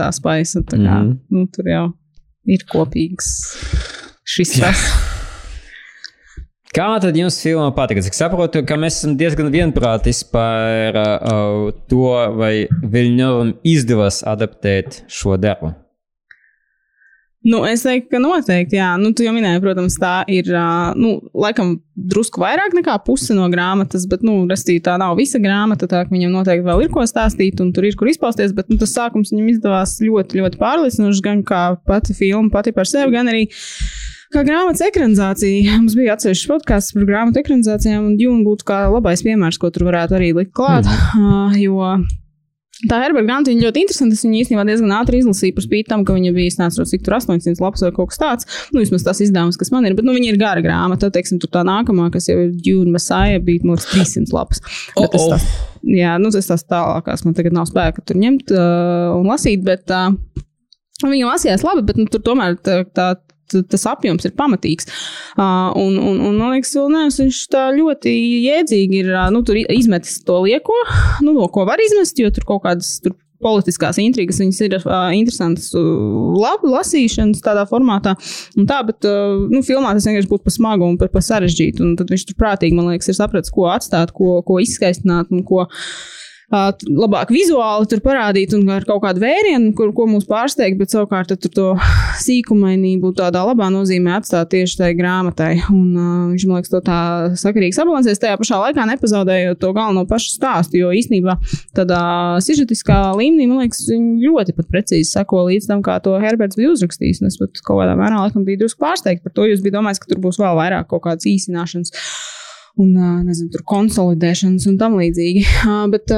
[0.65, 1.19] tā kā, Mhm.
[1.31, 1.85] nu, tur jau
[2.47, 3.29] ir kopīgs
[4.25, 4.89] šis tas.
[6.77, 8.03] Kā tad jums filmā patika?
[8.05, 15.39] Es saprotu, ka mēs esam diezgan vienprātis par uh, to, vai Viļņovam izdevās adaptēt šo
[15.41, 15.73] darbu.
[17.47, 18.91] Nu, es teiktu, ka noteikti, jā.
[19.01, 23.47] Nu, tu jau minēji, protams, tā ir, ā, nu, laikam, drusku vairāk nekā puse no
[23.49, 27.07] grāmatas, bet, nu, rastīt, tā nav visa grāmata, tā ka viņam noteikti vēl ir ko
[27.09, 31.25] stāstīt un tur ir kur izpausties, bet, nu, tas sākums viņam izdevās ļoti, ļoti pārliecinoši,
[31.25, 33.47] gan kā pati filma pati par sevi, gan arī
[34.35, 35.79] kā grāmatas ekranizācija.
[35.79, 39.89] Mums bija atsevišķs podkāsts par grāmatu ekranizācijām, un Džuna būtu kā labais piemērs, ko tur
[39.91, 41.59] varētu arī likt klāt, mm.
[41.67, 41.97] jo
[42.85, 44.13] Tā Herberta grāmata viņa ļoti interesanta.
[44.13, 47.07] Es viņu īstenībā diezgan ātri izlasīju, par spīti tam, ka viņa bija, es nezinu, cik
[47.07, 48.49] tur 800 lapas vai kaut kas tāds.
[48.75, 51.09] Nu, vismaz tas izdevums, kas man ir, bet nu, viņa ir gara grāmata.
[51.15, 54.61] Teiksim, tur tā nākamā, kas jau ir Dune Messiah, bija no 300 lapas.
[54.61, 55.33] Tas Oh, oh.
[55.33, 55.47] tās,
[55.89, 59.89] jā, nu, tas tās tālākās man tagad nav spēka tur ņemt uh, un lasīt, bet
[59.97, 60.13] uh,
[61.01, 62.83] viņa lasījās labi, bet nu, tur tomēr tā.
[62.93, 63.15] tā
[63.47, 64.89] Tas apjoms ir pamatīgs.
[65.37, 68.15] Uh, un, un, un, man liekas, Vilnius, viņš tā ļoti
[68.47, 69.45] jēdzīgi ir nu,
[69.77, 70.75] izmetis to lieko,
[71.23, 74.91] nu, no ko var izmest, jo tur kaut kādas tur politiskās intrigas, viņas ir uh,
[75.15, 78.17] interesantas, uh, labi lasīšanas tādā formātā.
[78.57, 81.85] Un tā, bet, uh, nu, filmā tas vienkārši būtu pa smagu un pa, pa sarežģītu.
[81.85, 85.45] Un tad viņš tur prātīgi, man liekas, ir sapratis, ko atstāt, ko, ko izskaistināt un
[85.47, 85.67] ko.
[85.67, 86.16] Uh,
[86.51, 90.93] t- labāk vizuāli tur parādīt, un ar kaut kādu vērienu, kur, ko mūs pārsteigt, bet
[90.93, 91.67] savukārt tur to
[92.27, 95.53] sīkumainību tādā labā nozīmē atstāt tieši tai grāmatai.
[95.73, 97.01] Un, uh, viņš man liekas, to tā
[97.41, 100.81] sakarīgi sabalansēs, tajā pašā laikā nepazaudējot to galveno pašu stāstu.
[100.81, 101.37] Jo īstenībā
[101.77, 102.01] tādā
[102.47, 107.25] sižetiskā līmenī, man liekas, ļoti pat precīzi seko līdz tam, kā to Herberts bija uzrakstījis.
[107.27, 110.03] Es pat kaut kādā mērā laikam biju drusku pārsteigts par to, jo es biju domājis,
[110.03, 111.95] ka tur būs vēl vairāk kaut kādas īsināšanas
[112.83, 112.91] un
[113.25, 115.45] nezinu, tur konsolidēšanas un tam līdzīgi.
[115.93, 116.11] Bet,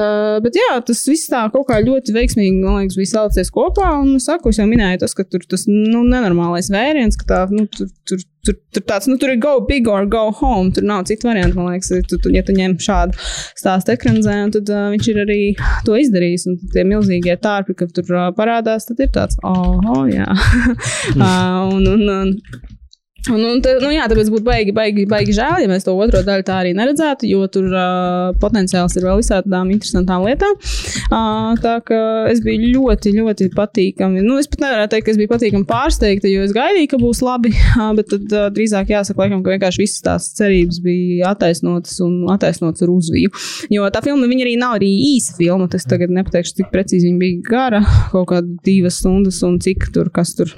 [0.42, 3.90] bet jā, tas viss tā kaut kā ļoti veiksmīgi, man liekas, bija salicies kopā.
[4.00, 7.40] Un es saku, es jau minēju, tas, ka tur tas nu, nenormālais vēriens, ka tā,
[7.52, 10.72] nu, tur, tur, tur, tur tāds, nu, tur ir go big or go home.
[10.74, 13.18] Tur nav citu variantu, man liekas, tu, tu, ja tu ņem šādu
[13.58, 15.40] stāstu ekranizē, un tad uh, viņš ir arī
[15.86, 16.48] to izdarījis.
[16.50, 20.26] Un tie milzīgie tārpi, ka tur uh, parādās, tad ir tāds, oh, jā.
[21.18, 22.34] uh, un, un, un,
[23.28, 26.22] Un, un, te, nu, jā, tāpēc būtu baigi, baigi, baigi žēl, ja mēs to otro
[26.24, 30.54] daļu tā arī neredzētu, jo tur uh, potenciāls ir vēl visādām interesantām lietām.
[31.08, 32.00] Uh, tā kā
[32.32, 34.22] es biju ļoti, ļoti patīkami.
[34.24, 37.20] Nu, es pat nevaru teikt, ka es biju patīkami pārsteigta, jo es gaidīju, ka būs
[37.26, 37.52] labi.
[37.74, 42.24] Uh, bet tad uh, drīzāk jāsaka, laikam, ka vienkārši visas tās cerības bija attaisnotas un
[42.32, 43.34] attaisnotas ar uzviju.
[43.74, 45.68] Jo tā filma arī nav arī īsa filma.
[45.78, 50.10] Es tagad nepateikšu, cik precīzi viņa bija gara, kaut kāda divas stundas un cik tur
[50.14, 50.56] kas tur.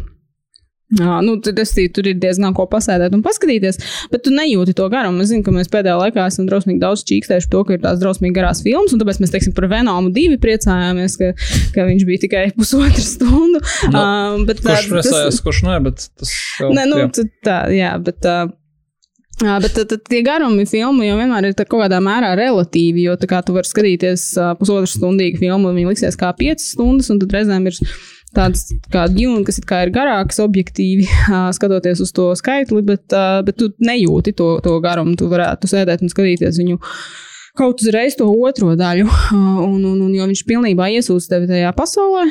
[0.99, 3.79] Jā, nu, tad es tur ir diezgan ko pasēdēt un paskatīties,
[4.11, 5.23] bet tu nejūti to garumu.
[5.23, 8.01] Es zinu, ka mēs pēdējā laikā esam drausmīgi daudz čīkstējuši par to, ka ir tās
[8.03, 11.31] drausmīgi garās filmas, un tāpēc mēs, teiksim, par Venomu divi priecājāmies, ka,
[11.77, 13.63] ka viņš bija tikai pusotru stundu.
[13.95, 17.29] Nu, um, bet, Kurš tā- priecājās, kurš nē, bet tas jau Nē, nu, jā.
[17.47, 18.27] tā, jā, bet.
[18.27, 18.57] Uh,
[19.41, 23.15] Jā, bet tad, tad tie garumi filmu jau vienmēr ir kaut kādā mērā relatīvi, jo
[23.17, 27.09] tā kā tu vari skatīties uh, pusotru stundīgu filmu, un viņi liksies kā piecas stundas,
[27.09, 27.79] un tad reizēm ir
[28.37, 31.09] tāds kā dūna, kas ir, ir garāks, objektīvi
[31.57, 33.07] skatoties uz to skaitli, bet,
[33.47, 35.17] bet tu nejūti to, to garumu.
[35.19, 36.79] Tu varētu sēdēt un skatīties viņu
[37.61, 39.07] kaut uzreiz to otro daļu.
[39.71, 42.23] Un, un, un jo viņš pilnībā iesūdz tevi tajā pasaulē,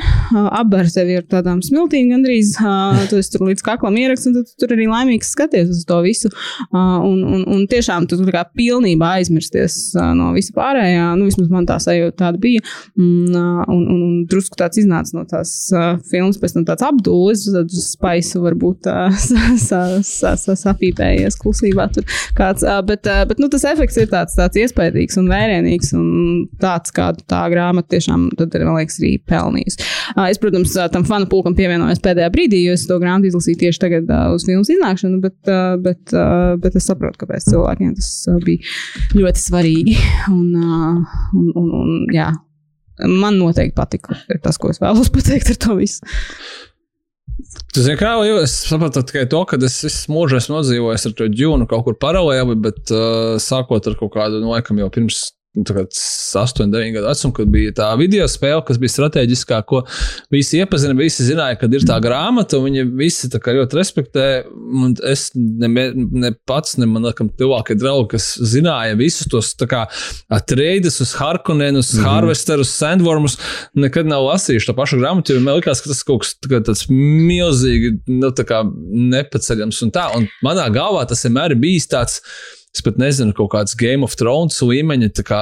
[0.58, 2.52] apber tevi ar tādām smiltīm gandrīz,
[3.10, 6.30] tu esi tur līdz kaklam ieraksts, un tu tur arī laimīgs skaties uz to visu.
[6.74, 9.78] Un, un, un tiešām tu kā pilnībā aizmirsties
[10.18, 11.06] no visa pārējā.
[11.18, 12.64] Nu, vismaz man tā sajūta tāda bija.
[12.98, 15.54] Un, un, un, un drusku tāds iznāca no tās
[16.10, 18.90] filmas, pēc tam tāds apdūlis, tad uz spaisu varbūt
[20.64, 22.08] sapīpējies klusībā tur
[22.38, 22.66] kāds.
[22.90, 26.08] Bet, bet nu, tas efekts ir tāds, tāds iespaidīgs un vērienīgs, un
[26.62, 29.88] tāds, kādu tā grāmata tiešām, tad, man liekas, arī pelnījusi.
[30.26, 34.12] Es, protams, tam fanu pulkam pievienojos pēdējā brīdī, jo es to grāmatu izlasīju tieši tagad
[34.34, 35.52] uz filmas iznākšanu, bet,
[35.84, 36.16] bet,
[36.64, 38.12] bet es saprotu, kāpēc cilvēkiem tas
[38.46, 39.98] bija ļoti svarīgi.
[40.30, 42.30] Un, un, un, un, jā,
[43.08, 46.04] man noteikti patika tas, ko es vēlos pateikt ar to visu.
[47.74, 51.16] Tu zini, kā jau es sapratu tikai to, ka es visu mūžu esmu nodzīvojis ar
[51.18, 55.28] to ģūnu kaut kur paralēli, bet uh, sākot ar kaut kādu, nu, laikam jau pirms
[55.56, 59.80] 8, 9 gadu vecumu, kad bija tā video spēle, kas bija strateģiskā, ko
[60.30, 64.26] visi iepazina, visi zināja, kad ir tā grāmata, un viņi visi ļoti respektē.
[64.54, 69.50] Un es ne, ne pats, ne man liekas, tuvākie draugi, kas zināja visus tos
[70.46, 72.06] treidus uz Harkonenu, uz mm -hmm.
[72.06, 73.38] Harvesteru, uz Sandwormus,
[73.74, 77.98] nekad nav lasījuši to pašu grāmatu, man liekas, ka tas kaut kas tā tāds milzīgi
[78.06, 78.62] nu, tā
[79.10, 80.06] nepaceļams un tā.
[80.16, 82.22] Un manā galvā tas vienmēr ir bijis tāds
[82.70, 85.40] es pat nezinu, kaut kāds Game of Thrones līmeņa, tā kā,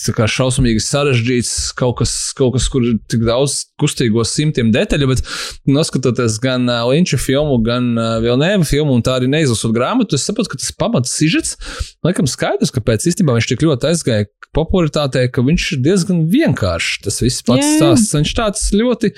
[0.00, 5.10] tā kā šausmīgi sarežģīts, kaut kas, kaut kas, kur ir tik daudz kustīgo simtiem detaļu,
[5.12, 5.24] bet
[5.68, 7.92] noskatoties gan Linča filmu, gan
[8.24, 11.58] Vilnēva filmu, un tā arī neizlasot grāmatu, es saprotu, ka tas pamats sižets,
[12.06, 17.02] laikam skaidrs, kāpēc īstenībā viņš tik ļoti aizgāja popularitātē, ka viņš ir diezgan vienkāršs.
[17.04, 18.14] Tas viss pats stāsts.
[18.16, 19.12] Viņš tāds ļoti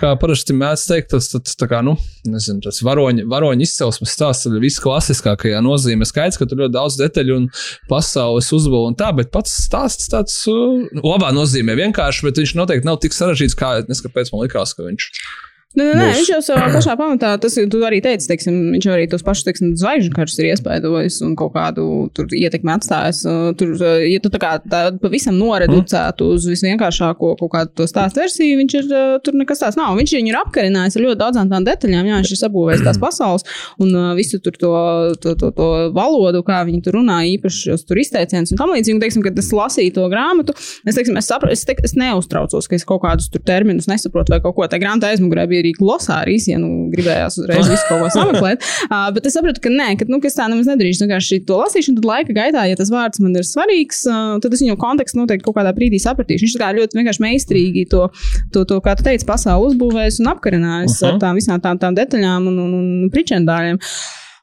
[0.00, 1.94] kā parasti mēdz teikt, tas, tas tā kā, nu,
[2.28, 6.08] nezinu, tas varoņa, varoņa izcelsmes stāsts ir visklasiskākajā nozīmē.
[6.08, 7.50] Skaidrs, ka tur ļoti daudz detaļu un
[7.90, 12.88] pasaules uzbūve un tā, bet pats stāsts tāds uh, labā nozīmē vienkārši, bet viņš noteikti
[12.88, 15.22] nav tik sarežģīts, kā es kāpēc man likās, ka viņš ir.
[15.70, 19.04] Nē, nē, nē, viņš jau savā pašā pamatā, tas tu arī teici, teiksim, viņš arī
[19.06, 21.84] tos pašus, teiksim, zvaigžņu karus ir iespaidojis un kaut kādu
[22.16, 23.20] tur ietekmi atstājis.
[23.60, 28.56] Tur, ja tu tā kā tā pavisam noreducētu uz visvienkāršāko kaut kādu to stāstu versiju,
[28.58, 28.88] viņš ir,
[29.22, 29.94] tur nekas tāds nav.
[30.00, 33.46] Viņš viņu ir apkarinājis ar ļoti daudzām tām detaļām, jā, viņš ir sabūvējis tās pasaules
[33.78, 34.74] un visu tur to,
[35.22, 38.98] to, to, to valodu, kā viņi tur runā, īpaši šos tur izteicienus un tam līdzīgi.
[38.98, 42.66] Un, teiksim, kad es lasīju to grāmatu, es, teiksim, es, sapra, es, te, es neuztraucos,
[42.66, 45.72] ka es kaut kādus tur terminus nesaprotu vai kaut ko tā grāmatā aizmugurē bija arī
[45.76, 48.66] glosārijas, ja nu gribējās uzreiz visu kaut ko sameklēt.
[48.88, 51.04] Uh, bet es sapratu, ka nē, ka, nu, ka es tā nemaz nedrīkst.
[51.04, 54.56] Vienkārši to lasīšu, un tad laika gaitā, ja tas vārds man ir svarīgs, uh, tad
[54.56, 56.46] es viņu kontekstu noteikti kaut kādā brīdī sapratīšu.
[56.46, 58.06] Viņš tā ļoti vienkārši meistarīgi to,
[58.54, 61.14] to, to kā tu teici, pasauli uzbūvējis un apkarinājis uh -huh.
[61.14, 63.80] ar tām visām tām, tām detaļām un, un, un pričendāļiem.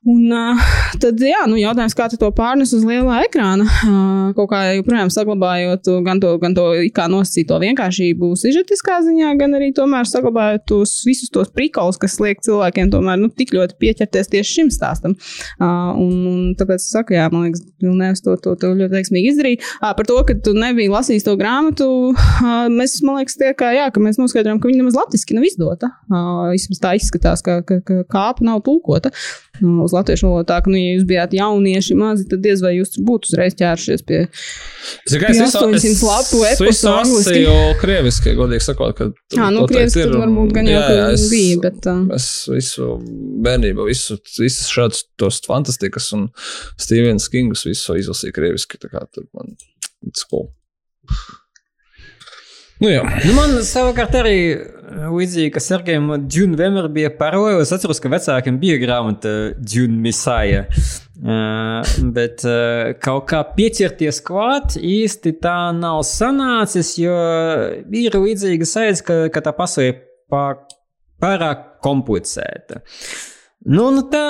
[0.05, 0.59] Un, uh,
[1.01, 5.89] tad, jā, nu, jautājums, kā to pārnes uz lielā ekrāna, uh, kaut kā joprojām saglabājot
[6.05, 6.67] gan to, gan to
[7.11, 12.91] nosacīto vienkāršību, sižetiskā ziņā, gan arī tomēr saglabājot tos visus tos prikolus, kas liek cilvēkiem
[12.93, 15.17] tomēr nu, tik ļoti pieķerties tieši šim stāstam.
[15.57, 19.33] Uh, un, un tāpēc es saku, jā, man liekas, Vilnēvs to, to, to ļoti veiksmīgi
[19.33, 19.63] izdarīja.
[19.81, 23.73] Uh, par to, ka tu nebija lasījis to grāmatu, uh, mēs, man liekas, tie, kā,
[23.75, 25.91] jā, ka mēs noskaidrojam, ka viņa nemaz latviski nav izdota.
[26.09, 29.11] Uh, tā izskatās, ka, ka, ka kāpa nav tulkota
[29.62, 30.47] uz latviešu valodu.
[30.49, 34.03] Tā ka, nu, ja jūs bijāt jaunieši mazi, tad diez vai jūs būtu uzreiz ķēršies
[34.08, 34.20] pie,
[35.08, 37.41] pie 800 lapu episodu angliski.
[37.43, 39.10] Jo krieviski, godīgi sakot, ka.
[39.36, 41.89] Jā, nu, krieviski ir, varbūt gan jau, jā, jā, es, bija, bet.
[41.89, 42.05] Uh...
[42.18, 42.93] Es visu
[43.47, 46.30] bērnību, visu, visas šādas tos fantastikas un
[46.80, 49.58] Stevens Kingus visu izlasīju krieviski, tā kā tur man,
[50.08, 50.49] it's cool.
[52.78, 53.01] Nu, jā.
[53.26, 54.38] nu, man savukārt arī
[54.88, 57.59] līdzīgi, ka Sergejam Džuna vienmēr bija paroja.
[57.63, 60.65] Es atceros, ka vecākiem bija grāmata Džuna Misāja.
[61.17, 61.81] Uh,
[62.13, 67.15] bet uh, kaut kā pieķerties klāt īsti tā nav sanācis, jo
[67.89, 69.95] ir līdzīga sajūta, ka, ka tā pasaule
[70.29, 72.83] pārāk komplicēta.
[72.83, 73.33] Uh,
[73.68, 74.24] Nu, nu, tā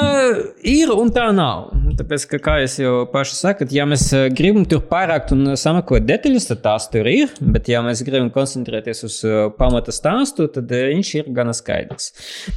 [0.65, 1.67] ir un tā nav.
[1.99, 6.47] Tāpēc, ka, kā jau paši sakat, ja mēs eh, gribam tur pārākt un sameklēt detaļas,
[6.49, 7.35] tad tās tur ir.
[7.37, 12.09] Bet, ja mēs gribam koncentrēties uz eh, pamata stāstu, tad eh, viņš ir gana skaidrs.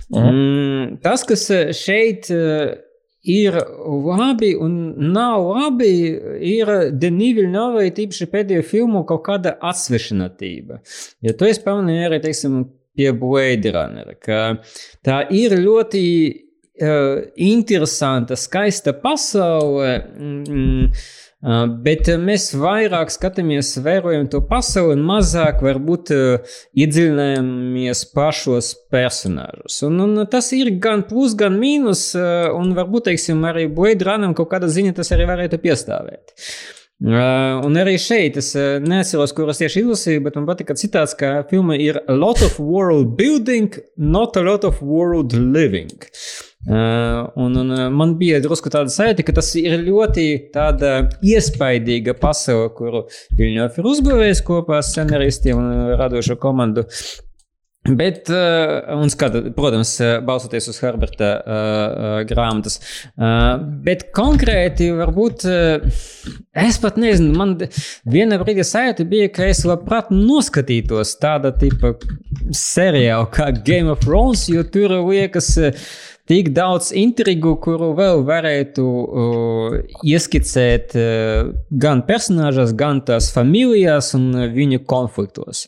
[0.08, 0.40] Mhm.
[0.40, 1.44] Mm, tas, kas
[1.76, 2.32] šeit
[3.28, 3.62] ir
[4.16, 4.76] labi un
[5.12, 5.94] nav labi,
[6.48, 10.80] ir Denīviļa novai tīpaši pēdējo filmu kaut kāda atsvešinātība.
[11.28, 12.62] Ja to es pamanīju arī, teiksim,
[12.96, 14.46] pie Blade Runner, ka
[15.04, 16.00] tā ir ļoti
[16.80, 19.96] interesanta, skaista pasaule.
[20.16, 20.92] Mm,
[21.40, 28.74] Uh, bet uh, mēs vairāk skatāmies, vērojam to pasauli, un mazāk varbūt uh, iedziļināmies pašos
[28.92, 29.78] personāžus.
[29.88, 34.50] Un, un tas ir gan plus, gan mīnus, un varbūt, teiksim, arī Blade Runam kaut
[34.52, 36.36] kāda ziņa tas arī varētu piestāvēt.
[37.00, 41.38] Uh, un arī šeit es uh, neatceros, kuras tieši izlasīju, bet man patika citāts, ka
[41.48, 45.96] filma ir a lot of world building, not a lot of world living.
[46.04, 50.26] Uh, un, un man bija drusku tāda sajūta, ka tas ir ļoti
[51.32, 53.06] iespaidīga pasaule, kuru
[53.38, 56.84] Viļņovs ir uzbūvējis kopā ar scenāristiem un radošo komandu.
[57.88, 58.28] Bet,
[58.92, 59.94] un skata, protams,
[60.26, 62.76] balstoties uz Herberta uh, grāmatas,
[63.16, 63.54] uh,
[63.86, 66.02] bet konkrēti, varbūt, uh,
[66.60, 67.54] es pat nezinu, man
[68.04, 71.94] viena brīdi sajūta bija, ka es labprāt noskatītos tāda tipa
[72.52, 75.88] seriālu kā Game of Thrones, jo tur liekas, uh,
[76.30, 79.72] tik daudz intrigu, kuru vēl varētu uh,
[80.06, 81.48] ieskicēt uh,
[81.82, 85.64] gan personāžās, gan tās familijās un viņu konfliktos.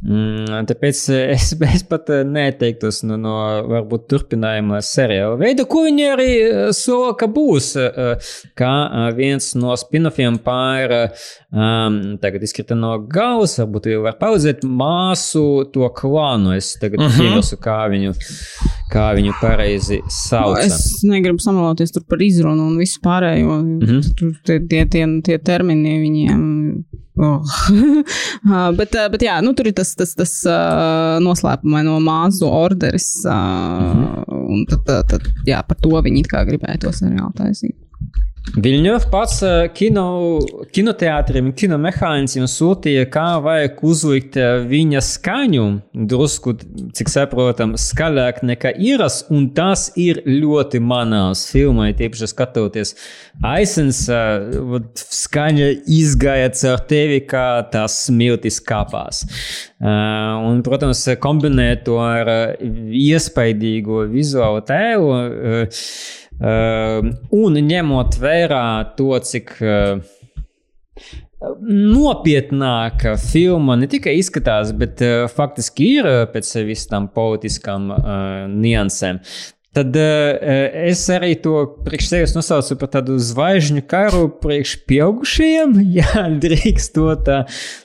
[0.00, 3.36] Mm, tāpēc es, es pat neteiktos no, no
[3.68, 6.30] varbūt turpinājuma seriāla veida, ko viņi arī
[6.76, 8.72] sola, ka būs, uh, kā
[9.18, 15.92] viens no spin-offiem pār um, tagad izkrita no galvas, varbūt jau var paudzēt māsu to
[16.00, 16.56] klānu.
[16.56, 17.28] Es tagad uh -huh.
[17.28, 18.16] ierasu, kā viņu
[18.92, 20.58] kā viņu pareizi sauc.
[20.62, 23.58] Es negribu samaloties par izrunu un visu pārējo.
[23.62, 24.14] Mm -hmm.
[24.18, 24.32] Tur
[24.68, 26.42] tie, tie, tie, termini viņiem.
[27.18, 27.42] Oh.
[28.78, 33.24] bet, bet jā, nu, tur ir tas, tas, tas uh, noslēpumais no māzu orderis.
[33.24, 34.24] Mm -hmm.
[34.48, 37.76] Un tad, tad, tad jā, par to viņi it kā gribēja to seriālu taisīt.
[38.56, 40.06] Viļņovs pats eh, kino,
[40.72, 45.66] kinoteātrim, kinomehānismam sūtīja, kā vajag uzlikt eh, viņa skaņu,
[46.08, 46.54] drusku,
[46.96, 52.94] cik saprotam, skaļāk nekā ieras, un tas ir ļoti manāls filmai, tieši skatoties.
[53.44, 54.48] Aizsens eh,
[55.02, 59.26] skaņa izgāja caur tevi, kā tās smiltis kāpās.
[59.78, 62.28] Un, protams, kombinēt to ar
[62.58, 65.68] iespaidīgo vizuālu tēlu Uh,
[66.38, 68.66] un ņemot vērā
[68.98, 69.98] to, cik uh,
[71.62, 78.02] nopietnāka filma ne tikai izskatās, bet uh, faktiski ir pēc visām politiskām uh,
[78.50, 79.22] niansēm.
[79.76, 80.48] Tad uh,
[80.88, 87.12] es arī to priekš sevis nosaucu par tādu zvaigžņu karu priekš pieaugušajiem, ja drīkst to
[87.22, 87.42] tā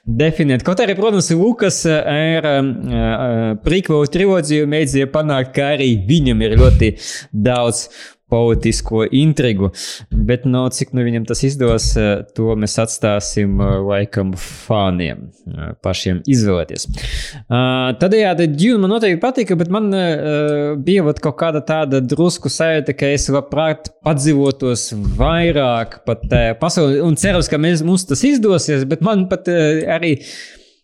[0.08, 0.66] definēt.
[0.66, 6.96] Kaut arī, protams, Lukas ar uh, prikvelu trilogiju mēģināja panākt, ka arī viņam ir ļoti
[7.46, 7.86] daudz
[8.34, 9.70] politisko intrigu.
[10.10, 15.28] Bet, no nu, cik nu viņam tas izdos, eh, to mēs atstāsim eh, laikam fāniem
[15.28, 16.88] eh, pašiem izvēlēties.
[18.02, 19.92] Tādējādi Dune man noteikti patika, bet man
[20.86, 26.26] bija vat, kaut kāda tāda drusku sajūta, ka es labprāt padzīvotos vairāk pat
[26.62, 30.16] pasaulē un cerams, ka mēs, mums tas izdosies, bet man pat arī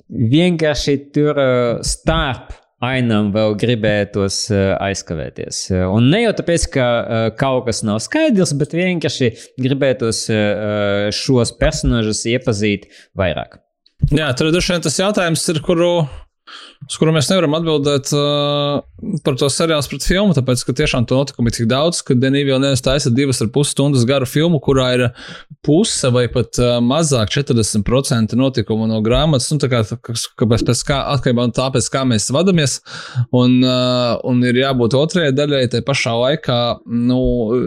[0.09, 1.39] vienkārši tur
[1.85, 2.53] starp
[2.83, 5.61] ainam vēl gribētos eh, aizkavēties.
[5.73, 10.25] Eh, un ne jau tāpēc, ka eh, kaut kas nav skaidrs, bet vienkārši gribētos
[11.15, 13.59] šos personāžus iepazīt vairāk.
[14.15, 15.91] Jā, tur droši vien tas jautājums ir, kuru
[16.87, 18.79] uz kuru mēs nevaram atbildēt uh,
[19.25, 22.53] par to seriālu pret filmu, tāpēc, ka tiešām to notikumu ir tik daudz, ka Denīvi
[22.53, 25.03] jau nevis taisa divas ar pus stundas garu filmu, kurā ir
[25.65, 31.01] puse vai pat uh, mazāk 40% notikumu no grāmatas, nu, tā kā, kāpēc, pēc kā,
[31.17, 32.79] atkarībā no tā, pēc kā mēs vadamies,
[33.35, 36.59] un, uh, un ir jābūt otrajai daļai, tai pašā laikā,
[37.11, 37.21] nu,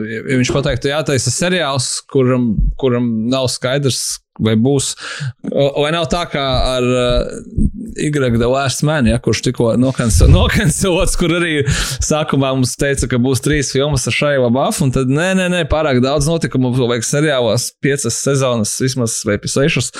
[0.09, 4.95] ja viņš pateiktu, jātaisa seriāls, kuram, kuram nav skaidrs, vai būs,
[5.51, 6.45] vai nav tā kā
[6.77, 7.27] ar uh,
[8.01, 11.67] Y The Last Man, ja, kurš tikko nokancelots, kur arī
[12.01, 15.61] sākumā mums teica, ka būs trīs filmas ar šai labafu, un tad nē, nē, nē,
[15.71, 19.93] pārāk daudz notikumu, vajag seriālos piecas sezonas, vismaz vai sešas.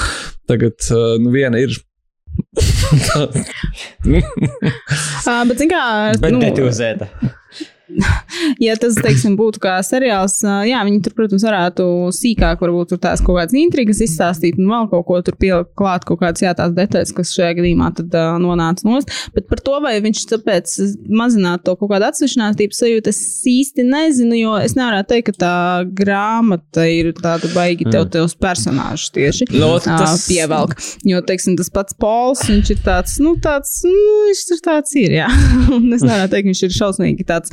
[0.49, 1.81] Tagad uh, nu, viena ir uh,
[5.51, 5.85] bet, kā,
[6.23, 7.07] bet nu, detalizēta.
[8.67, 10.39] ja tas, teiksim, būtu kā seriāls,
[10.69, 14.89] jā, viņi tur, protams, varētu sīkāk, varbūt tur tās kaut kādas intrigas izstāstīt un vēl
[14.93, 18.37] kaut ko tur pielikt klāt, kaut kādas jā, tās detaļas, kas šajā gadījumā tad uh,
[18.43, 19.13] nonāca nost.
[19.37, 20.75] Bet par to, vai viņš tāpēc
[21.13, 23.23] mazinātu to kaut kādu atsevišķinātības sajūtu, es
[23.53, 25.57] īsti nezinu, jo es nevaru teikt, ka tā
[26.03, 28.13] grāmata ir tāda baigi tev mm.
[28.17, 30.17] tevs personāžs tieši Lot, tas...
[30.17, 30.77] uh, pievelk.
[31.09, 35.19] Jo, teiksim, tas pats Pols, viņš ir tāds, nu, tāds, nu, viņš tur tāds ir,
[35.21, 35.29] jā.
[35.97, 37.53] es nevaru teikt, viņš ir šausmīgi tāds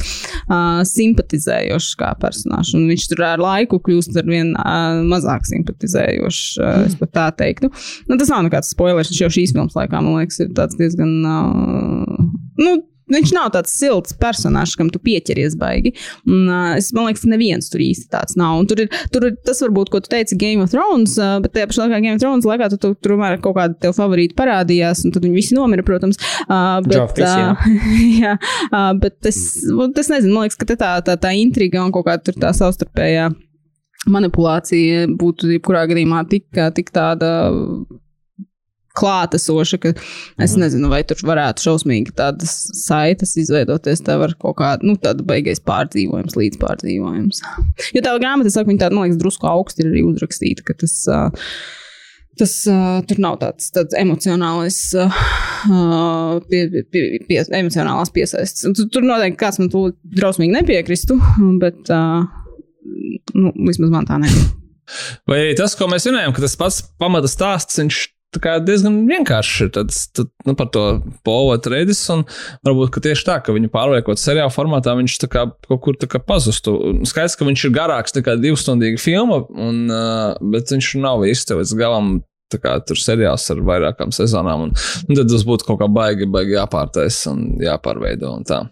[0.49, 2.73] uh, simpatizējošs kā personāžs.
[2.77, 7.27] Un viņš tur ar laiku kļūst ar vien uh, mazāk simpatizējošs, uh, es pat tā
[7.43, 7.71] teiktu.
[8.09, 11.15] Nu, tas nav nekāds spoilers, viņš jau šīs filmas laikā, man liekas, ir tāds diezgan.
[11.25, 12.29] Uh,
[12.61, 12.77] nu,
[13.13, 15.93] viņš nav tāds silts personāžs, kam tu pieķeries baigi.
[16.27, 18.59] Un, uh, es, man liekas, neviens tur īsti tāds nav.
[18.61, 21.55] Un tur ir, tur ir tas, varbūt, ko tu teici Game of Thrones, uh, bet
[21.55, 24.37] tajā pašā laikā Game of Thrones laikā tu, tu, tur tomēr kaut kādi tev favorīti
[24.39, 26.19] parādījās, un tad viņi visi nomira, protams.
[26.45, 27.51] Uh, bet, Joffrey's, jā.
[27.53, 27.93] uh,
[28.23, 28.35] jā,
[28.71, 32.17] uh, bet es, es nezinu, man liekas, ka tā, tā, tā intriga un kaut kā
[32.23, 33.29] tur tā savstarpējā
[34.09, 37.31] manipulācija būtu jebkurā gadījumā tik, tik tāda
[38.99, 39.93] klātesoša, ka
[40.43, 44.03] es nezinu, vai tur varētu šausmīgi tādas saites izveidoties.
[44.05, 47.43] Tev ar kaut kādu nu, tādu beigais pārdzīvojums, līdz pārdzīvojums.
[47.95, 50.97] Jo tā grāmata, saka, viņa tāda, man liekas, drusku augsti ir arī uzrakstīta, ka tas.
[51.09, 51.51] Uh,
[52.39, 58.63] Tas uh, tur nav tāds, tāds emocionāls, uh, pie, pie, pie, emocionālās piesaistes.
[58.77, 61.17] Tur, tur noteikti kāds man tur drausmīgi nepiekristu,
[61.59, 62.23] bet uh,
[63.35, 64.47] nu, vismaz man tā nebija.
[65.29, 67.99] Vai tas, ko mēs runājam, ka tas pats pamata stāsts, viņš
[68.35, 70.85] tā kā diezgan vienkārši ir tāds, tad, nu, par to
[71.55, 72.25] Atreidis, un
[72.67, 76.75] varbūt tieši tā, ka viņu pārliekot seriāla formātā, viņš kā, kaut kur kā pazustu.
[77.09, 79.85] Skaidrs, ka viņš ir garāks nekā divstundīga filma, un,
[80.53, 82.17] bet viņš nav īsti līdz galam.
[82.49, 84.71] Tā kā tur seriāls ar vairākām sezonām, un,
[85.05, 88.63] un tad tas būtu kaut kā baigi, baigi jāpārtaisa un jāpārveido un tā.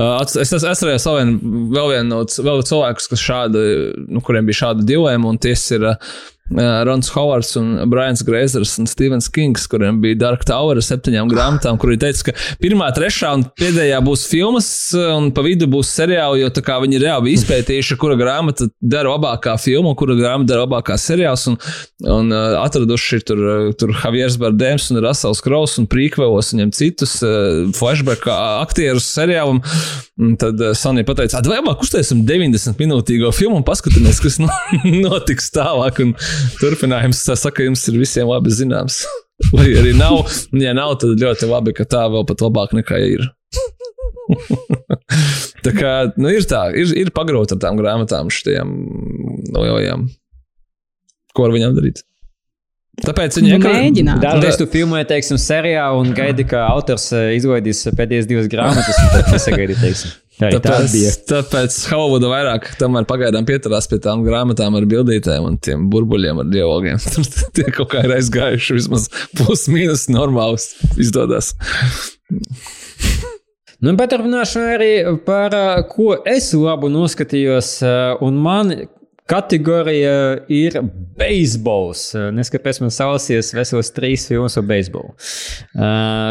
[0.00, 3.64] Uh, es, es atceros vēl vienu no cilvēkus, kas šādi,
[4.08, 6.14] nu, kuriem bija šāda dilēma, un tie ir uh,
[6.50, 11.78] Rons Hovards un Brians Greizers un Stevens Kings, kuriem bija Dark Tower ar septiņām grāmatām,
[11.80, 16.42] kur viņi teica, ka pirmā, trešā un pēdējā būs filmas, un pa vidu būs seriāli,
[16.42, 16.50] jo
[16.84, 21.56] viņi reāli bija izpētījuši, kura grāmata dara labākā filma, kura grāmata dara labākā seriāls, un,
[22.12, 23.42] un uh, atraduši tur,
[23.80, 29.62] tur Javiers Bardēms un Rasels Kraus un prīkvelos viņam citus uh, flashback aktierus seriālam.
[30.20, 34.38] Un tad uh, Sonija pateica, labāk uztaisim 90 minūtīgo filmu un paskatīsimies, kas
[35.08, 35.98] notiks tālāk.
[36.04, 36.12] Un
[36.60, 39.02] turpinājums, saka, jums ir visiem labi zināms.
[39.54, 40.22] Vai arī nav,
[40.60, 43.26] ja nav, tad ļoti labi, ka tā vēl pat labāk nekā ir.
[45.64, 48.74] tā kā nu, ir tā, ir, ir pagrūti ar tām grāmatām, šiem
[49.54, 50.08] nojojām.
[51.34, 52.04] Ko ar viņām darīt?
[53.02, 54.18] Tāpēc viņi mēģina.
[54.22, 59.10] Dažreiz tu filmē, teiksim, seriālu un gaidi, ka autors eh, izlaidīs pēdējās divas grāmatas, un
[59.16, 60.12] tad nesagaidi, teiksim.
[60.34, 65.84] Tā tāpēc, tāpēc Hauvuda vairāk tomēr pagaidām pieturās pie tām grāmatām ar bildītēm un tiem
[65.92, 66.98] burbuļiem ar dialogiem.
[67.54, 69.06] Tie kaut kā ir aizgājuši vismaz
[69.38, 71.52] plus-mínus normāls izdodas.
[73.84, 74.92] Nu, bet runāšu arī
[75.26, 75.54] par
[75.92, 77.76] ko es labu noskatījos,
[78.24, 78.74] un man
[79.24, 80.74] Kategorija ir
[81.16, 82.10] beisbols.
[82.36, 85.14] Neskatoties, man sausies vesels trīs filmas par beisbolu.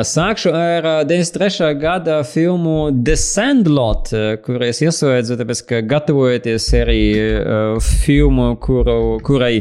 [0.05, 1.71] Sākšu ar 93.
[1.81, 4.13] gada filmu The Sandlot,
[4.45, 7.01] kuru es ieslēdzu, tāpēc, ka gatavojoties arī
[8.03, 9.55] filmu, kuru, kurai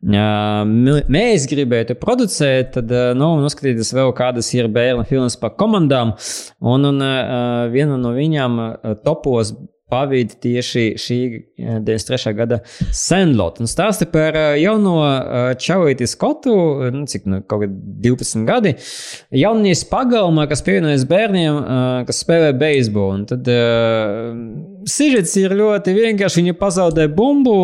[0.00, 6.14] mēs gribētu producēt, tad nu, noskatīties vēl kādas ir bērnu filmas par komandām.
[6.62, 7.02] Un, un
[7.74, 8.62] viena no viņām
[9.02, 9.56] topos
[9.90, 11.18] pavīdi tieši šī
[11.58, 12.34] 93.
[12.38, 12.60] gada
[12.94, 13.60] Sandlot.
[13.62, 14.96] Un stāsta par jauno
[15.60, 16.54] Čauīti Skotu,
[16.94, 18.74] nu, cik nu, kaut kādi 12 gadi,
[19.34, 21.60] jaunies pagalmā, kas pievienojas bērniem,
[22.08, 23.20] kas spēlē beisbolu.
[23.20, 23.50] Un tad
[24.88, 26.40] sižets ir ļoti vienkārši.
[26.40, 27.54] Viņa pazaudē bumbu,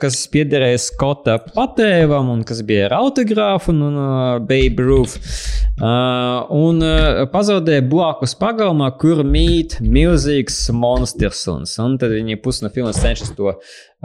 [0.00, 5.18] kas piederēja Skota patēvam un kas bija ar autogrāfu un, uh, Babe Ruth.
[5.76, 11.44] Uh, un uh, pazaudēja blakus pagalmā, kur mīt milzīgs monstrs.
[11.82, 13.52] Un tad viņi pusi no filmas cenšas to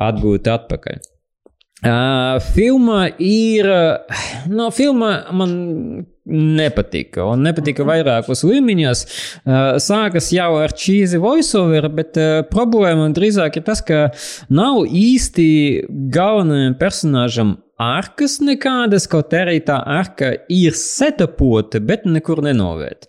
[0.02, 1.02] atgūt atpakaļ.
[1.82, 3.70] Uh, filma ir.
[4.52, 5.54] No filma man
[6.30, 7.26] nepatika.
[7.32, 9.02] Un nepatika vairākos līmeņos.
[9.42, 14.10] Uh, sākas jau ar cheesy voiceover, bet uh, problēma drīzāk ir tas, ka
[14.54, 15.50] nav īsti
[16.14, 23.08] galvenajam personāžam arkas nekādas, kaut arī tā arka ir setapota, bet nekur nenovērt.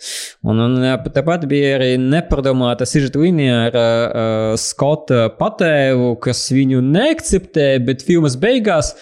[0.48, 0.78] Un, un
[1.12, 8.38] tāpat bija arī nepadomāta sižeta līnija ar uh, Skota patēvu, kas viņu neakceptē, bet filmas
[8.40, 8.94] beigās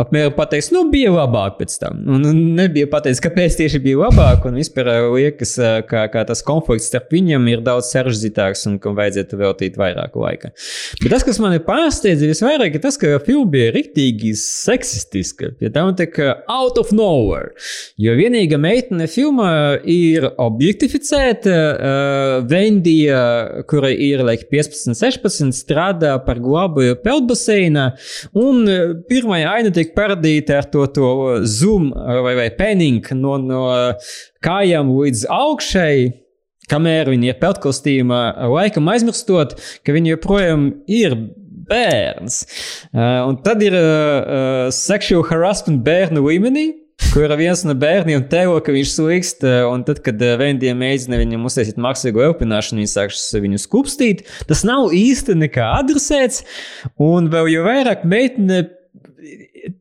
[0.00, 1.98] apmēram pateiks, nu, bija labāk pēc tam.
[2.14, 2.24] Un
[2.56, 4.46] nebija pateicis, kāpēc tieši bija labāk.
[4.48, 5.52] Un vispār liekas,
[5.88, 10.52] ka, ka tas konflikts starp viņiem ir daudz sarežģītāks un kam vajadzētu veltīt vairāk laika.
[11.02, 15.52] Bet tas, kas man ir pārsteidz visvairāk, ir tas, ka filma bija rīktīgi seksistiska.
[15.60, 17.52] Pie tam tā kā out of nowhere.
[18.00, 19.52] Jo vienīgā meitene filmā
[19.84, 21.52] ir objektificēta.
[21.52, 23.20] Uh, Vendija,
[23.68, 27.90] kura ir like 15, 16, strādā par glābēju peldbaseinā.
[28.40, 28.64] Un
[29.08, 31.10] pirmajā aina tiek paradīta ar to, to
[31.48, 33.62] zoom vai, vai penning no, no
[34.44, 35.94] kājām līdz augšai.
[36.70, 41.18] Kamēr viņi ir peltkostīmā, laikam aizmirstot, ka viņi joprojām ir
[41.68, 42.42] bērns.
[42.92, 46.70] Uh, un tad ir uh, uh, sexual harassment bērnu līmenī.
[47.12, 51.48] kur viens no bērniem tevo, ka viņš slikst, uh, un tad, kad Vendija mēģina viņam
[51.48, 54.22] uztaisīt mākslīgo elpināšanu, viņš sāks viņu skupstīt.
[54.48, 56.44] Tas nav īsti nekā adresēts,
[57.02, 58.62] un vēl jau vairāk meitene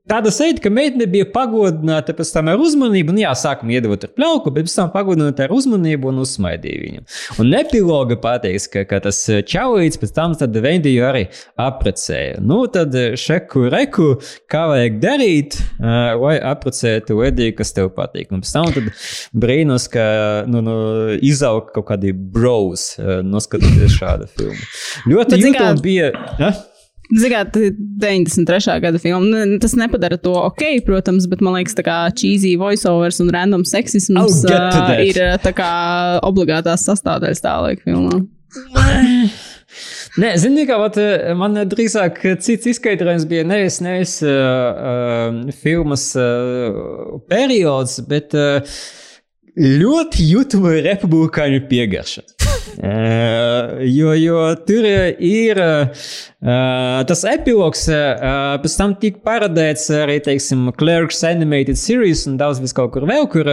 [0.10, 3.14] tāda sajūta, ka meitene bija pagodināta pēc tam ar uzmanību.
[3.16, 7.03] Nu, jā, sākumā iedod ar pļauku, bet pēc tam pagodināta ar uzmanību un uzsmaidīja viņu.
[7.41, 11.24] Un epiloga pateiks, ka, ka tas čaulīts pēc tam tad Vendiju arī
[11.62, 12.40] apprecēja.
[12.45, 14.10] Nu, tad šeku reku,
[14.52, 18.32] kā vajag darīt, uh, lai apprecētu Vediju, kas tev patīk.
[18.34, 18.91] Un pēc tam tad
[19.34, 20.06] brīnus, ka
[20.49, 20.76] nu, nu,
[21.22, 24.70] izaug kaut kādi bros, uh, noskatoties šādu filmu.
[25.10, 26.12] Ļoti jūtama bija.
[26.41, 26.53] Ja?
[27.11, 27.57] Zināt,
[27.99, 28.79] 93.
[28.83, 29.43] gada filma.
[29.61, 34.93] Tas nepadara to ok, protams, bet man liekas, ka cheesy voiceovers un random seksisms uh,
[35.03, 35.19] ir
[35.57, 35.71] kā
[36.27, 38.21] obligātās sastāvdaļas tā laika filmā.
[40.19, 40.97] Nē, zini, kā vat,
[41.39, 48.59] man drīzāk cits izskaidrojums bija nevis, nevis uh, uh, filmas uh, periods, bet uh,
[49.60, 52.23] ļoti jūtama republikāņu piegarša.
[52.82, 56.11] Uh, jo, jo tur ir uh,
[57.10, 62.76] tas epilogs, uh, pēc tam tika paradēts arī, teiksim, Clerks Animated Series un daudz vis
[62.78, 63.52] kaut kur vēl, kur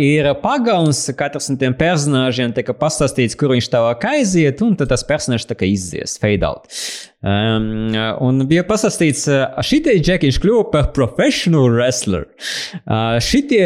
[0.00, 5.04] ir pagauns, katrs no tiem personāžiem tika pastāstīts, kur viņš tālāk aiziet, un tad tas
[5.06, 6.70] personāžs tā kā izdzies, fade out.
[7.26, 7.90] Um,
[8.22, 12.28] un bija pastāstīts, ka šitie džekiņš kļuva par profesionālu wrestleru.
[12.84, 13.64] Uh, šitie,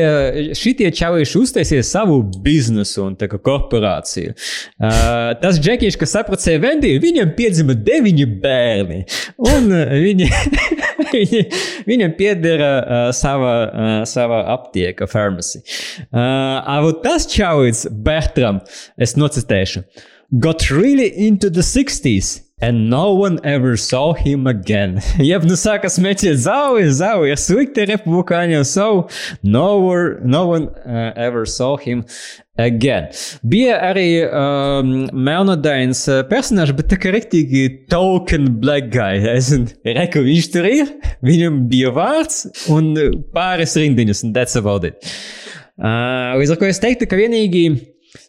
[0.56, 4.32] šitie čaulīši uztaisīja savu biznesu un korporāciju.
[4.32, 9.02] Uh, tas džekiņš, kas apprecēja Vendiju, viņam piedzima deviņi bērni.
[9.50, 9.68] Un
[10.06, 10.30] viņi,
[11.12, 11.44] viņi,
[11.90, 15.66] viņam piedara uh, sava, uh, sava aptieka, farmacija.
[16.08, 18.64] Uh, tas čaulīts Bertram,
[18.96, 19.84] es nocitēšu,
[20.40, 22.38] got really into the 60s.
[22.62, 25.00] And no one ever saw him again.
[25.30, 29.08] Jeb nu sāka smēķēt zauju, zauju, slikti republikāņiem, so
[29.40, 32.04] no, were, no one uh, ever saw him
[32.60, 33.08] again.
[33.48, 39.16] Bija arī um, melnodains personāžs, bet tā kā rektīgi token black guy.
[39.32, 39.48] Es
[39.86, 40.92] reku, viņš tur ir,
[41.24, 42.92] viņam bija vārds un
[43.32, 45.00] pāris rindiņas, and that's about it.
[45.80, 47.64] Uh, līdz ar ko es teiktu, ka vienīgi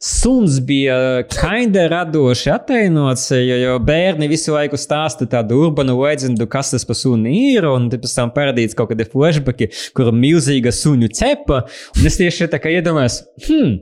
[0.02, 0.96] Suns bija
[1.30, 6.98] kinda radoši attēlots, jo, jo bērni visu laiku stāsta tādu urbanu leģendu, kas tas par
[6.98, 11.62] suni ir, un pēc tam parādīts kaut kādi flashbacki, kur milzīga suņu cepa.
[12.00, 13.78] Un es tieši tā kā iedomājos, hmm,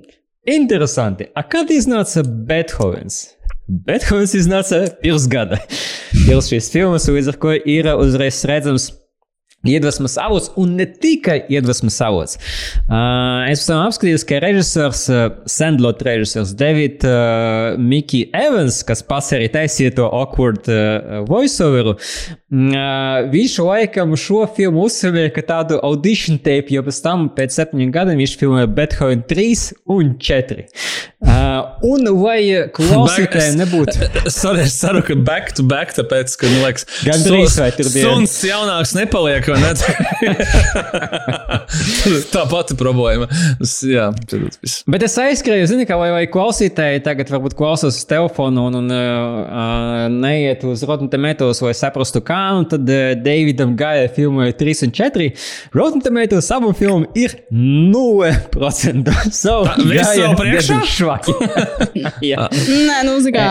[0.60, 3.22] interesanti, a kad iznāca Beethovens?
[3.88, 5.64] Beethovens iznāca pirms gada.
[6.26, 8.92] Pirms šīs filmas, līdz ar ko ir uzreiz redzams
[9.68, 12.38] Iedvesmas avots un ne tikai iedvesmas avots.
[12.88, 19.34] Uh, es esmu apskatījis, ka režisors, uh, Sandlot režisors David uh, Miki Evans, kas pats
[19.36, 26.40] arī taisīja to awkward uh, voiceoveru, uh, viņš laikam šo filmu uzsvēra kā tādu audition
[26.40, 30.70] tape, jo pēc tam, pēc septiņiem gadiem, viņš filmēja Beethoven 3 un 4.
[31.20, 32.40] Uh, un vai
[32.80, 34.08] klausītājiem nebūtu?
[34.32, 37.92] Sorry, es ceru, ka back to back, tāpēc, ka, nu, liekas, gan drīz vai tur
[37.92, 38.08] bija.
[38.08, 39.74] Suns jaunāks nepaliek, ne?
[42.34, 43.28] Tā pati problēma.
[43.90, 44.10] Jā,
[44.90, 48.88] Bet es aizskrēju, zini, kā vai, vai klausītāji tagad varbūt klausās uz telefonu un, un
[48.94, 48.98] uh,
[50.14, 54.92] neiet uz Rotten Tomatoes, lai saprastu, kā, un tad uh, Davidam Gaja filmu 3 un
[54.96, 55.30] 4.
[55.78, 59.14] Rotten Tomatoes savu filmu ir 0%.
[59.36, 59.54] So,
[59.90, 60.78] Viss vēl priekšā?
[60.90, 61.34] švaki.
[62.32, 62.50] Jā.
[62.52, 63.48] Nē, nu, zini, kā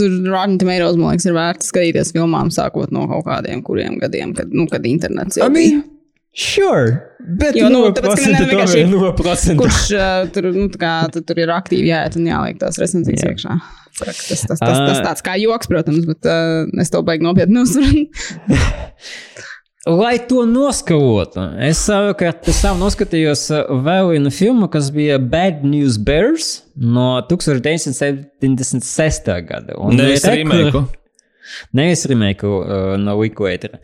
[0.00, 4.34] tur Rotten Tomatoes, man liekas, ir vērts skatīties filmām sākot no kaut kādiem kuriem gadiem,
[4.36, 5.82] kad, nu, kad internets jau I mean,
[6.30, 6.92] Sure,
[7.40, 9.56] bet Jo, nu, tāpēc, ka ne vienkārši- 0%.
[9.58, 13.24] Kurš uh, tur, nu, tā kā, tu, tur ir aktīvi jāiet un jāliek tās recenzijas
[13.24, 13.32] Jā.
[13.34, 13.56] iekšā.
[13.98, 17.64] Tas, tas, tas, tas, tas tāds kā joks, protams, bet uh, es to baigi nopietni
[17.66, 18.06] uztveru.
[19.88, 25.62] Lai to noskalotu, es savukārt pēc tam noskatījos uh, vēl vienu filmu, kas bija Bad
[25.64, 29.30] News Bears no 1976.
[29.48, 29.78] gada.
[29.80, 30.82] Un Nevis kur- remake.
[31.80, 33.80] Nevis remake uh, no Wikipētera.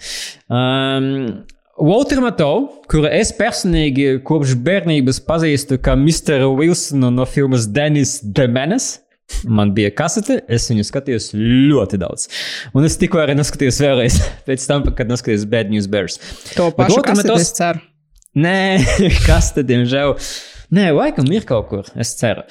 [0.53, 1.09] Um,
[1.81, 2.51] Walter Mato,
[2.93, 6.45] kuru es personīgi kopš bērnības pazīstu kā Mr.
[6.61, 9.01] Wilsonu no filmas Dennis the Menace.
[9.51, 12.29] Man bija kasete, es viņu skatījos ļoti daudz.
[12.79, 16.21] Un es tikko arī noskatījos vēlreiz, pēc tam, kad noskatījos Bad News Bears.
[16.55, 17.83] To pašu kaseti, Matos- es ceru.
[18.37, 18.59] Nē,
[19.29, 20.17] kas tad, diemžēl?
[20.77, 22.47] Nē, laikam ir kaut kur, es ceru.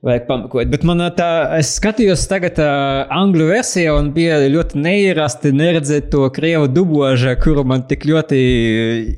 [0.00, 0.68] Vajag pamakot.
[0.72, 1.28] Bet man tā,
[1.58, 7.66] es skatījos tagad uh, angļu versiju, un bija ļoti neierasti neredzēt to krievu dubložu, kuru
[7.68, 8.38] man tik ļoti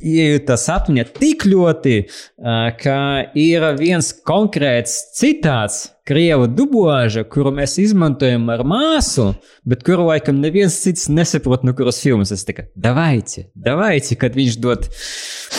[0.02, 1.06] iejūtas atmiņā.
[1.20, 2.98] Tik ļoti, uh, ka
[3.38, 9.28] ir viens konkrēts citāts krievu dubāža, kuru mēs izmantojam ar māsu,
[9.68, 14.58] bet kuru laikam neviens cits nesaprot, no kuras filmas es tikai davaici, davaici, kad viņš
[14.62, 14.88] dod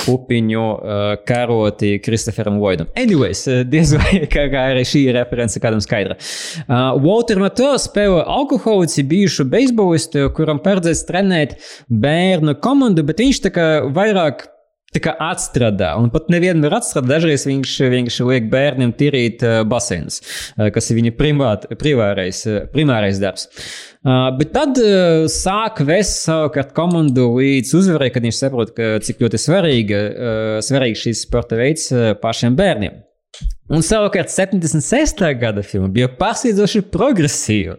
[0.03, 2.89] pupiņu uh, karoti Kristoferam Voidam.
[2.99, 6.17] Anyways, uh, diez vai kā, kā arī šī reference kādam skaidra.
[6.65, 11.55] Uh, Walter Mato spēlē alkoholici bijušu beisbolistu, kuram paredzēts trenēt
[11.87, 14.49] bērnu komandu, bet viņš tā kā vairāk
[14.93, 15.93] tā kā atstrādā.
[15.99, 17.15] Un pat nevienmēr atstrādā.
[17.15, 22.63] Dažreiz viņš vienkārši liek bērniem tīrīt uh, basēnus, uh, kas ir viņa primāt, primārais, uh,
[22.73, 23.47] primārais darbs.
[24.03, 24.79] Uh, bet tad
[25.31, 30.03] sāk vest savukārt komandu līdz uzvarai, kad viņš saprot, ka, cik ļoti svarīga,
[30.65, 31.87] svarīgs šis sporta veids
[32.21, 33.01] pašiem bērniem.
[33.73, 35.22] Un savukārt 76.
[35.39, 37.77] gada filma bija pārsteidzoši progresīva.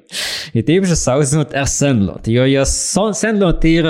[0.57, 2.33] Ir īpaši salīdzinot ar Sandlotu.
[2.33, 3.87] Jo, ja Sandlot ir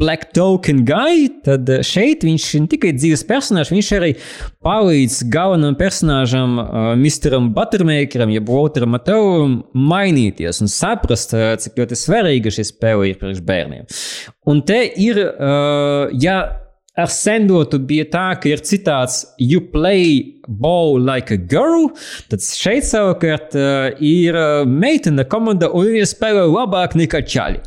[0.00, 4.10] Black Token guy, tad šeit viņš ir ne tikai dzīves personāžs, viņš arī
[4.64, 12.00] palīdz galvenam personāžam, uh, Misteram Buttermakeram, jeb Walteram Matevam, mainīties un saprast, uh, cik ļoti
[12.00, 13.86] svarīga šī spēle ir priekš bērniem.
[14.50, 16.40] Un te ir, uh, ja
[16.98, 21.90] ar sendotu bija tā, ka ir citāts You play ball like a girl,
[22.30, 24.38] tad šeit savukārt uh, ir
[24.70, 27.62] meitene komanda un viņa spēlē labāk nekā čaļi.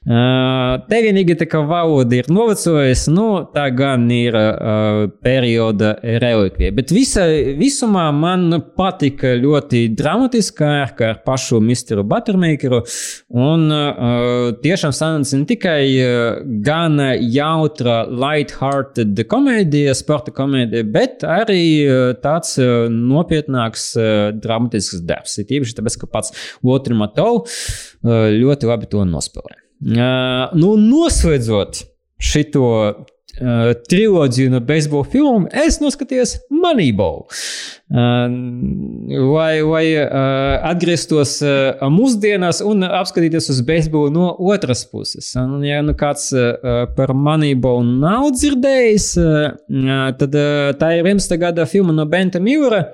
[0.00, 6.72] Te vienīgi tā valoda ir novecojusi, nu, tā gan ir uh, perioda relikvija.
[6.72, 7.26] Bet visa,
[7.58, 8.48] visumā man
[8.80, 12.80] patika ļoti dramatiskā ērka ar pašu Misteru Buttermakeru.
[13.44, 21.62] Un uh, tiešām sanāca ne tikai uh, gan jautra, light-hearted komēdija, sporta komēdija, bet arī
[21.84, 25.36] uh, tāds uh, nopietnāks uh, dramatisks darbs.
[25.36, 27.66] Ir tīpaši tāpēc, ka pats Walter Matovs
[28.00, 29.66] uh, ļoti labi to nospēlē.
[29.80, 31.78] Uh, nu, noslēdzot
[32.20, 37.22] šito uh, triloģiju no beisbola filmām, es noskatījos Moneyball.
[37.88, 38.28] Uh,
[39.32, 45.32] lai lai uh, atgrieztos uh, mūsdienās un apskatīties uz beisbolu no otras puses.
[45.40, 49.50] Un, ja nu kāds uh, par Moneyball nav dzirdējis, uh,
[50.20, 51.40] tad uh, tā ir 11.
[51.40, 52.84] gada filma no Benta Millera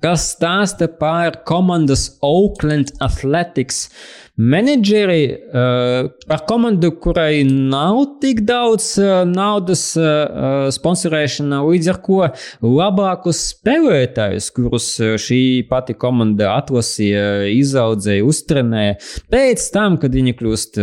[0.00, 3.88] kas stāsta par komandas Oakland Athletics
[4.36, 12.20] menedžeri, uh, par komandu, kurai nav tik daudz uh, naudas uh, sponsorēšana, līdz ar to
[12.64, 14.88] labākus spēlētājus, kurus
[15.20, 18.96] šī pati komanda atlasīja, izaudzēja, uztrenēja.
[19.32, 20.78] Pēc tam, kad viņi kļūst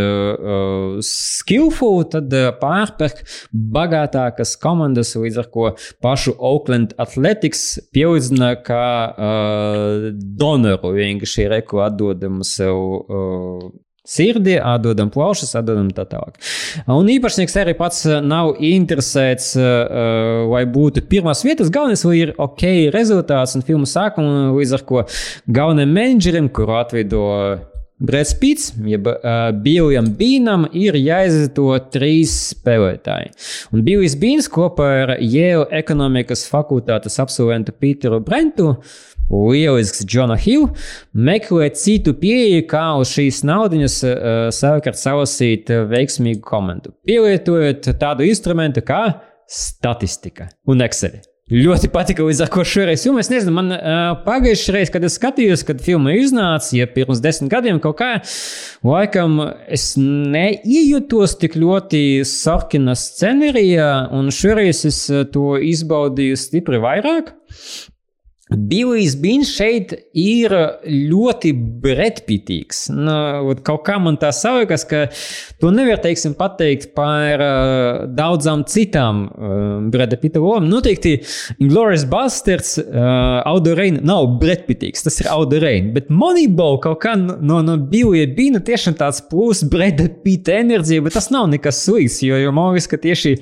[1.05, 3.23] skillful, tad pārpērk
[3.53, 5.71] bagātākas komandas, līdz ar to
[6.03, 7.63] pašu Oakland Athletics
[7.95, 13.38] pielīdzina kā uh, donoru vienkārši reku atdodam sev uh,
[14.09, 16.39] sirdi, atdodam plaušas, atdodam tā tālāk.
[16.89, 21.71] Un īpašnieks arī pats nav interesēts, uh, lai būtu pirmās vietas.
[21.73, 25.03] Galvenais, lai ir ok rezultāts un filmu sākuma, līdz ar ko
[25.47, 27.25] galvenajam menedžerim, kuru atveido
[27.99, 33.33] Brīsīs Pits, jeb uh, Biljam Bīnam, ir jāizvieto trīs spēlētāji.
[33.75, 38.77] Un Biljs Bīns kopā ar Yale ekonomikas fakultātes absolventu Pīteru Brentu
[39.29, 40.69] lielisks Džona Hill,
[41.13, 46.93] meklēt citu pieeju, kā uz šīs naudas uh, savukārt salasīt veiksmīgu komandu.
[47.07, 49.03] Pielietojot tādu instrumentu kā
[49.49, 51.19] statistika un Excel.
[51.49, 53.23] Ļoti patika, līdz ar to šoreiz filmu.
[53.23, 57.49] Es nezinu, man uh, pagājušajā reizē, kad es skatījos, kad filma iznāca, ja pirms desmit
[57.49, 58.09] gadiem kaut kā,
[58.85, 65.01] laikam es neiejutos tik ļoti sarkana scenārijā, un šoreiz es
[65.33, 67.33] to izbaudīju stipri vairāk.
[68.49, 70.53] Bilijs Bīns šeit ir
[70.89, 71.51] ļoti
[71.83, 72.87] bretpitīgs.
[72.89, 75.03] Nu, kaut kā man tā savākas, ka
[75.61, 79.59] to nevar, teiksim, pateikt par uh, daudzām citām uh,
[79.93, 80.65] Breda Pita lomām.
[80.71, 81.19] Noteikti
[81.59, 87.13] Inglourious Basterds, uh, Audo Reina nav bretpitīgs, tas ir Audo Reina, bet Moneyball kaut kā
[87.19, 92.23] no, no Bilija Bīna tiešām tāds plus Breda Pita enerģija, bet tas nav nekas slikts,
[92.25, 93.35] jo, jo man liekas, ka tieši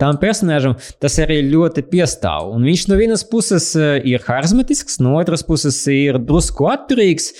[0.00, 2.48] tām personāžam tas arī ļoti piestāv.
[2.56, 7.32] Un viņš no vienas puses uh, ir Hars harizmatisks, no otras puses ir drusku atturīgs.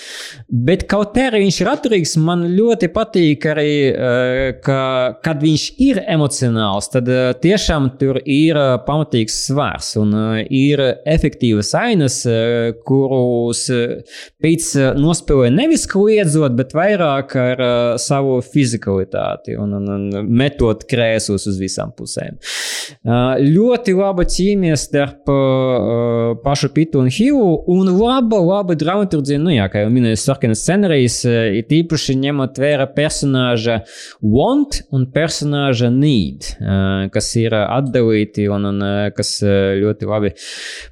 [0.48, 6.02] Bet kaut arī viņš ir atturīgs, man ļoti patīk arī, eh, ka, kad viņš ir
[6.06, 10.14] emocionāls, tad eh, tiešām tur ir eh, pamatīgs svars un
[10.50, 12.22] ir efektīvas ainas,
[12.84, 13.66] kurus
[14.42, 17.62] Pīts nospēlē nevis kliedzot, bet vairāk ar
[18.00, 22.38] savu fizikalitāti un, un, un metot krēslus uz visām pusēm.
[23.04, 25.30] Ļoti laba ķīmija starp
[26.44, 31.20] pašu Pitu un Hillu, un laba, laba dramaturgija, nu jā, kā jau minēju, sarkanas scenārijas,
[31.28, 33.80] ir īpaši ņemot vērā personāža
[34.22, 36.48] want un personāža need,
[37.14, 38.86] kas ir atdalīti un, un
[39.16, 40.32] kas ļoti labi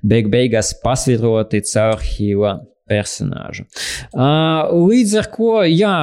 [0.02, 2.58] beig beigās pasviroti caur Hilla
[2.90, 3.66] personāžu.
[4.12, 5.96] Uh, līdz ar to, jā.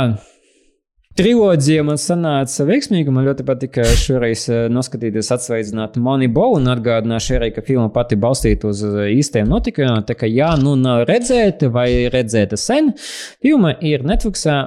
[1.20, 3.12] Trilogija man sanāca veiksmīga.
[3.12, 8.70] Man ļoti patika šoreiz uh, noskatīties, atsveicināt Moneyball un atgādināšu arī, ka filma pati balstīta
[8.72, 10.06] uz uh, īstiem notikumiem.
[10.08, 12.94] Tā kā, jā, nu nav redzēta vai redzēta sen,
[13.44, 14.62] filma ir Netflixā,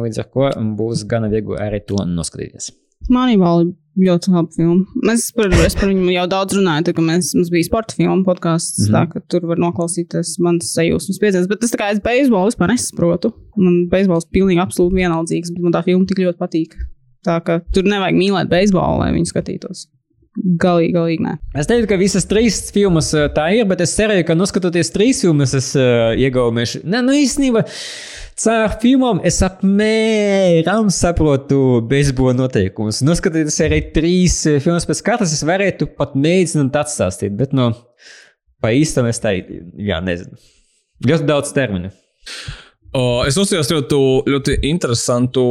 [0.00, 0.48] līdz ar to
[0.80, 2.72] būs gana viegli arī to noskatīties.
[3.10, 3.54] Manībā
[3.98, 5.02] ļoti laba filma.
[5.04, 8.86] Mēs par, es par viņu jau daudz runāju, tā, mēs, mums bija sporta filma podkāsts,
[8.86, 8.96] mm -hmm.
[8.96, 11.48] tā ka tur var noklausīties manas sajūsmas piedzēs.
[11.48, 13.32] Bet es tā kā es beisbolu vispār nesaprotu.
[13.56, 16.76] Man beisbols pilnīgi absolūti vienaldzīgs, bet man tā filma tik ļoti patīk.
[17.22, 19.86] Tā ka tur nevajag mīlēt beisbolu, lai viņu skatītos.
[20.32, 21.34] Galīgi, galīgi nē.
[21.60, 25.20] Es teiktu, ka visas trīs filmas uh, tā ir, bet es cerēju, ka noskatoties trīs
[25.20, 26.80] filmas, es uh, iegaumēšu.
[26.88, 27.66] Nē, nu īstenībā.
[28.42, 33.02] Caur filmām es apmēram saprotu beisbola noteikumus.
[33.04, 37.68] Noskatoties arī trīs eh, filmas pēc katras, es varētu pat mēģināt atstāstīt, bet no
[38.64, 40.40] pa īstam es tā, jā, nezinu.
[41.04, 41.92] Ļoti daudz terminu.
[42.92, 43.98] O, es uzsveru ļoti,
[44.28, 45.42] ļoti interesantu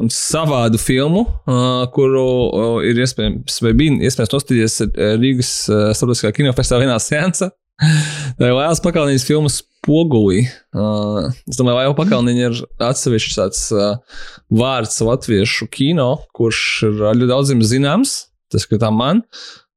[0.00, 4.78] un savādu filmu, uh, kuru uh, ir iespējams, vai bija iespējams nostīties
[5.20, 7.50] Rīgas uh, starptautiskā kinofestivālā vienā sēncē.
[7.80, 10.46] Tā ir Lēlas Pakalniņas filmas Pogulī.
[10.72, 12.58] Uh, es domāju, Lēla Pakalniņa ir
[12.88, 18.22] atsevišķs tāds uh, vārds latviešu kino, kurš ir ļoti daudziem zināms.
[18.50, 19.20] Tas, ka tā man,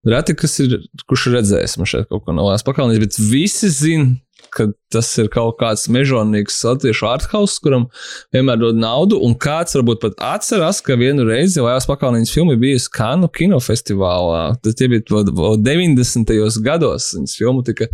[0.07, 3.71] reti, kas ir, kurš ir redzējis man šeit kaut ko no Lēlas Pakalniņas, bet visi
[3.75, 4.13] zina,
[4.53, 7.87] ka tas ir kaut kāds mežonīgs latviešu arthauss, kuram
[8.35, 12.81] vienmēr dod naudu, un kāds varbūt pat atcerās, ka vienu reizi Lēlas Pakalniņas filma bija
[12.81, 14.43] Skanu kinofestivālā.
[14.63, 16.35] Tas bija 90.
[16.65, 17.89] gados, viņas filma tika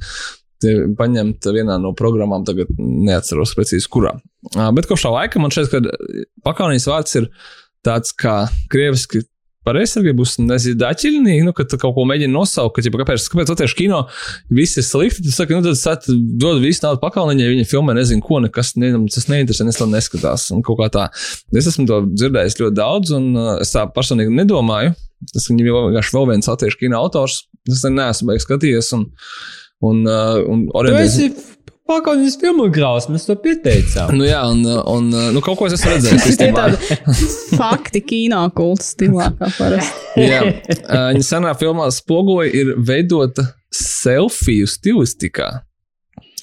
[1.00, 4.18] paņemta vienā no programmām, tagad neatceros precīzi kurā.
[4.76, 5.80] Bet kopš tā laika man šķiet, ka
[6.48, 7.30] Pakalniņas vārds ir
[7.86, 9.24] tāds kā krieviski
[9.70, 14.02] pareizsardzība būs nezidaķiļnī, nu, kad kaut ko mēģina nosaukt, ka, ģipa, kāpēc, kāpēc Latvijas kino
[14.54, 16.10] viss ir slikti, tad saka, nu, tad sat,
[16.42, 20.50] dod visu naudu pakalniņai, viņa filmē nezinu ko, nekas, ne, tas neinteresē, nes tam neskatās,
[20.56, 21.06] un kaut kā tā.
[21.56, 24.96] Es esmu to dzirdējis ļoti daudz, un uh, es tā personīgi nedomāju,
[25.34, 29.08] tas viņam jau vienkārši vēl viens latviešu kino autors, es neesmu beigas skatījies, un,
[29.86, 31.56] un, uh, un orientējies.
[31.90, 34.12] Pakaunis filmu grāvs, mēs to pieteicām.
[34.14, 36.26] Nu, jā, un, un nu, kaut ko es esmu redzējis.
[36.28, 40.04] Tas ir tāds fakti kino kults stilā, kā parasti.
[40.30, 40.44] jā,
[40.86, 45.50] viņa senā filmā spoguļi ir veidota selfiju stilistikā.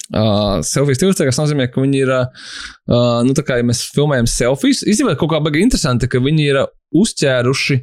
[0.07, 4.27] Uh, selfiju stilistikā tas nozīmē, ka viņi ir, uh, nu, tā kā ja mēs filmējam
[4.31, 6.61] selfijas, īstenībā kaut kā baigi interesanti, ka viņi ir
[6.95, 7.75] uzķēruši,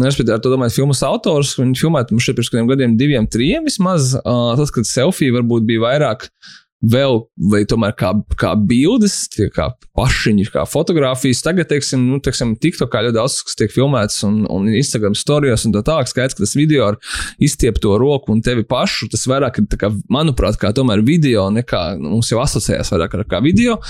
[0.00, 3.28] nu, respektīvi, ar to domāju, filmas autors, viņi filmēja mums šeit pirms kādiem gadiem, diviem,
[3.28, 6.30] trim vismaz, uh, tas, kad selfija varbūt bija vairāk
[6.78, 9.16] vēl, vai tomēr kā, kā bildes,
[9.54, 9.68] kā
[9.98, 11.42] pašiņi, kā fotografijas.
[11.42, 15.74] Tagad, teiksim, nu, teiksim TikTokā ļoti daudz kas tiek filmēts un, un Instagram storijos un
[15.74, 16.10] tā tālāk.
[16.10, 16.98] Skaidrs, ka tas video ar
[17.42, 22.14] izstiepto roku un tevi pašu, tas vairāk ir, kā, manuprāt, kā tomēr video, nekā nu,
[22.14, 23.80] mums jau asociējās vairāk ar kā video.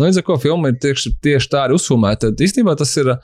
[0.00, 2.28] Līdz ar to filma ir tieši, tieši tā arī uzfilmēta.
[2.28, 3.18] Tad īstenībā tas ir uh,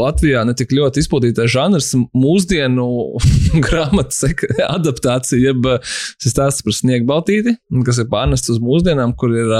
[0.00, 2.88] Latvijā ne tik ļoti izplatītais žanrs, mūsdienu
[3.66, 4.24] grāmatas
[4.64, 9.50] adaptācija, jeb šis stāsts par sniegu baltīti, kas ir pārnests uz mūsdienām, kur ir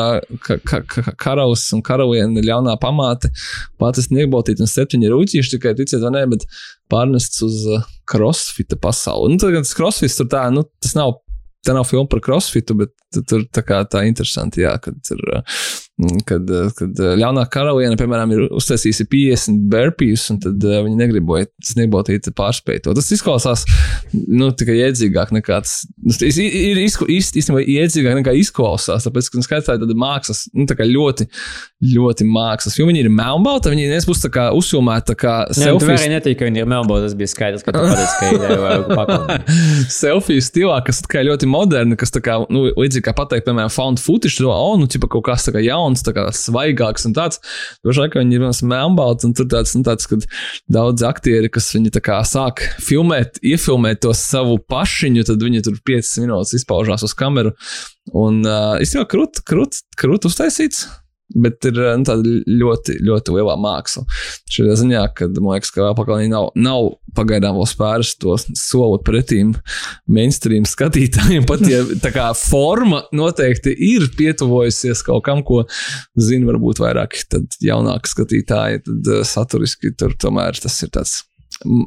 [0.47, 3.33] ka, ka, ka, karaus un karaliene ļaunā pamāte,
[3.83, 6.47] pati sniegbaltīt un septiņi rūtīši, tikai ticiet vai nē, bet
[6.93, 7.61] pārnests uz
[8.11, 9.35] crossfita pasauli.
[9.35, 11.19] Nu, tad, tas crossfits tur tā, nu, tas nav
[11.65, 12.93] tā nav filma par crossfitu, bet
[13.29, 15.23] tur tā kā tā interesanti, jā, kad, tur,
[16.27, 22.83] kad, kad ļaunā karaliene, piemēram, ir uztaisījusi 50 burpees, un tad viņi negriboja sniegotīt pārspēt
[22.87, 22.95] to.
[22.99, 23.63] Tas izklausās,
[24.11, 29.69] nu, tikai iedzīgāk nekā tas, nu, ir īstenībā iedzīgāk nekā izklausās, tāpēc, ka, nu, skaidrs,
[29.69, 31.29] tā ir tāda mākslas, nu, tā kā ļoti,
[31.95, 35.93] ļoti mākslas, jo viņi ir melnbalta, viņi nebūs tā kā uzfilmēta tā kā selfie.
[35.93, 38.59] Jā, arī netika, ka viņi ir melnbalta, tas bija skaidrs, ka tu pateici, ka ir
[38.59, 39.59] jau pakalni.
[40.01, 43.71] selfie stilā, kas tā kā ļoti moderni, kas tā kā, nu, līdzīgi kā pateikt, piemēram,
[43.71, 47.15] found footage, to, oh, nu, ķipa kaut kas tā kā jauns, tā kā svaigāks un
[47.17, 47.41] tāds.
[47.85, 50.25] Pašlaik viņi ir melnbalts, un tur tāds, nu, tāds, kad
[50.73, 55.79] daudz aktieri, kas viņi tā kā sāk filmēt, iefilmēt to savu pašiņu, tad viņi tur
[55.93, 57.55] 5 minūtes izpaužās uz kameru.
[58.17, 60.87] Un uh, īstenībā krūt, krūt, krūt uztaisīts.
[61.35, 64.05] Bet ir nu, tāda ļoti, ļoti liela māksla.
[64.55, 69.55] Šajā ziņā, kad man liekas, ka apakālī nav, nav pagaidām vēl spērs to soli pretīm
[70.11, 71.47] mainstream skatītājiem.
[71.51, 75.65] Pat ja tā kā forma noteikti ir pietuvojusies kaut kam, ko
[76.15, 77.19] zina varbūt vairāk
[77.65, 81.23] jaunāki skatītāji, tad uh, saturiski tur tomēr tas ir tāds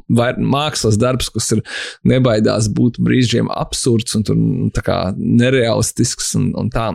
[0.10, 1.64] vai mākslas darbs, kas ir
[2.08, 6.90] nebaidās būt brīžiem absurds un tur, nu, kā, nereālistisks un, un tā.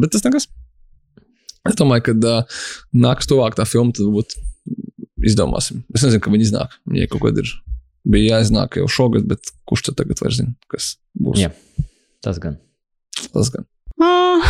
[0.00, 0.50] Bet tas nekas.
[1.68, 2.62] Es domāju, ka uh,
[3.04, 4.34] nāks tuvāk tā filma, tad varbūt
[5.28, 5.84] izdomāsim.
[5.94, 6.74] Es nezinu, ka viņi iznāk.
[6.90, 7.52] Viņai kaut kāda ir.
[8.12, 11.38] Bija jāiznāk jau šogad, bet kurš tad tagad vairs zina, kas būs?
[11.38, 11.52] Jā,
[12.26, 12.58] tas gan.
[13.30, 13.68] Tas gan.
[14.02, 14.42] Uh,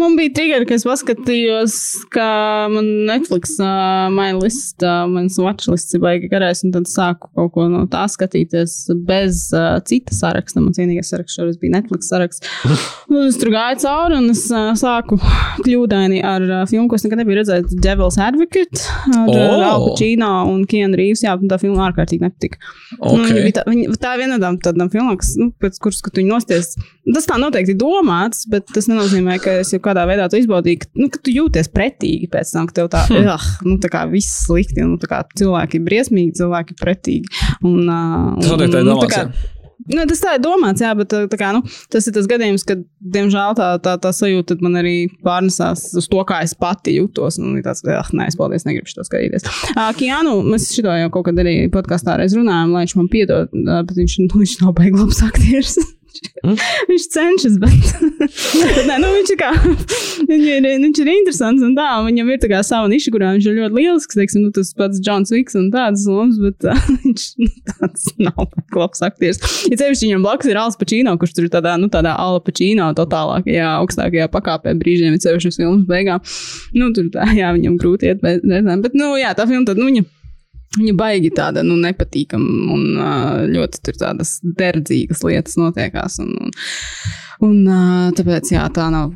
[0.00, 1.76] man bija triggeri, ka es paskatījos,
[2.14, 2.26] ka
[2.72, 7.66] man Netflix uh, MyList, uh, mans watchlists ir baigi garais, un tad sāku kaut ko
[7.72, 8.76] no tā skatīties
[9.08, 10.62] bez uh, cita saraksta.
[10.64, 12.46] Man cienīgais saraksts šoreiz bija Netflix saraksts.
[13.10, 15.16] Un es tur gāju cauri, un es uh, sāku
[15.64, 18.82] kļūdaini ar uh, filmu, ko es nekad nebiju redzējis, Devil's Advocate
[19.14, 19.62] ar Oh!
[19.66, 21.22] Al Pacino un Keanu Reeves.
[21.24, 22.58] Jā, tā filma ārkārtīgi nepatika.
[22.98, 23.28] Nu, Ok.
[23.30, 26.18] viņa bija tā, viņa, tā ir viena no tādām- filmām, kas, nu, pēc kuras, kad
[26.18, 26.74] viņi nosties,
[27.14, 30.90] tas tā noteikti domāts, bet tas nenozīmē, ka es jau kādā veidā to izbaudīju, ka,
[30.98, 33.32] nu, ka tu jūties pretīgi pēc tam, ka tev tā, hmm.
[33.34, 36.80] ah, nu, tā kā viss slikti, un nu, tā kā cilvēki ir briesmīgi, cilvēki ir
[36.82, 37.36] pretīgi.
[37.62, 39.52] Un, uh, Tas noteikti tā ir nu, domāts.
[39.86, 41.60] Nu, tas tā ir domāts, jā, bet tā, kā, nu,
[41.92, 42.80] tas ir tas gadījums, kad,
[43.14, 47.38] diemžēl, tā, tā, tā sajūta man arī pārnesās uz to, kā es pati jūtos.
[47.38, 49.46] Un ir tāds, ah, nē, es paldies, negribu to skatīties.
[49.76, 53.52] Uh, Kianu, mēs šito jau kaut kad arī podkāstā reiz runājām, lai viņš man piedod,
[53.52, 55.78] uh, bet viņš, nu, viņš nav beigas labs
[56.20, 56.64] aktieris.
[56.90, 57.90] viņš cenšas, bet,
[58.88, 59.50] nē, nu, viņš, kā,
[60.28, 63.32] viņš, ir, viņš ir interesants un tā, un viņam ir tā kā sava niša, kurā
[63.36, 66.82] viņš ir ļoti lielisks, teiksim, nu, tas pats Džons Viks un tādas lomas, bet uh,
[67.04, 68.42] viņš nu, tāds nav
[68.76, 69.40] labs aktieris.
[69.70, 72.90] Ja sevišķi viņam blakus ir Alans Pacino, kurš tur ir tādā, nu, tādā Ala Pacino
[72.96, 76.22] totālākajā, augstākajā pakāpē brīžiem, ir sevišķi uz filmas beigām.
[76.76, 79.90] Nu, tur tā, jā, viņam grūti iet reizēm, bet, nu, jā, tā filma tad, nu,
[79.90, 80.06] viņa.
[80.76, 82.84] Viņa baigi tāda nu, nepatīkama un
[83.52, 86.18] ļoti tādas derdzīgas lietas notiekās.
[86.24, 86.52] Un, un,
[87.48, 89.14] un tāpēc jā, tā nav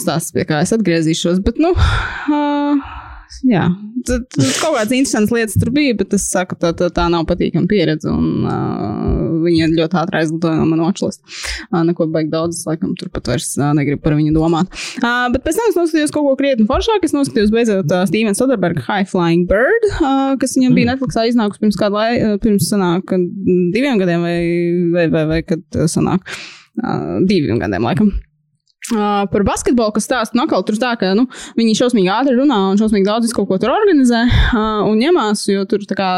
[0.00, 1.42] stāsts, pie kā es atgriezīšos.
[1.44, 3.01] Bet, nu, uh,
[3.46, 3.64] jā,
[4.06, 7.26] tad, tad kaut kādas interesantas lietas tur bija, bet es saku, tā, tā, tā nav
[7.28, 8.10] patīkama pieredze.
[8.12, 11.22] Un, uh, viņa ļoti ātri aizlidoja no manas watchlist.
[11.70, 14.72] Uh, neko baigi daudz, es laikam tur pat vairs uh, negribu par viņu domāt.
[15.02, 17.08] Uh, bet pēc tam es noskatījos kaut ko krietni foršāku.
[17.08, 21.64] Es noskatījos beidzot uh, Stevena Soderberga High Flying Bird, uh, kas viņam bija Netflixā iznākusi
[21.64, 23.14] pirms kāda laika, pirms sanāk,
[23.74, 24.36] diviem gadiem vai,
[24.96, 26.26] vai, vai, vai kad sanāk.
[26.80, 28.12] Uh, diviem gadiem, laikam.
[28.90, 32.80] Uh, par basketbolu, kas stāsta, atkal tur tā, ka nu, viņi šausmīgi ātri runā un
[32.80, 36.08] šausmīgi daudz kaut ko tur organizē uh, un ņemās, jo tur tā kā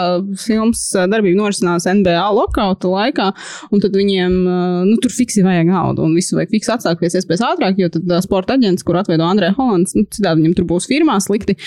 [0.40, 3.26] filmas uh, darbība norisinās NBA lokauta laikā,
[3.68, 6.72] un tad viņiem, uh, nu, tur fiksi vajag naudu un visu vajag fiksi
[7.04, 10.56] pēc iespējas ātrāk, jo tad uh, sporta aģents, kur atveido Andrē Holands, nu, citādi viņam
[10.56, 11.58] tur būs firmā slikti.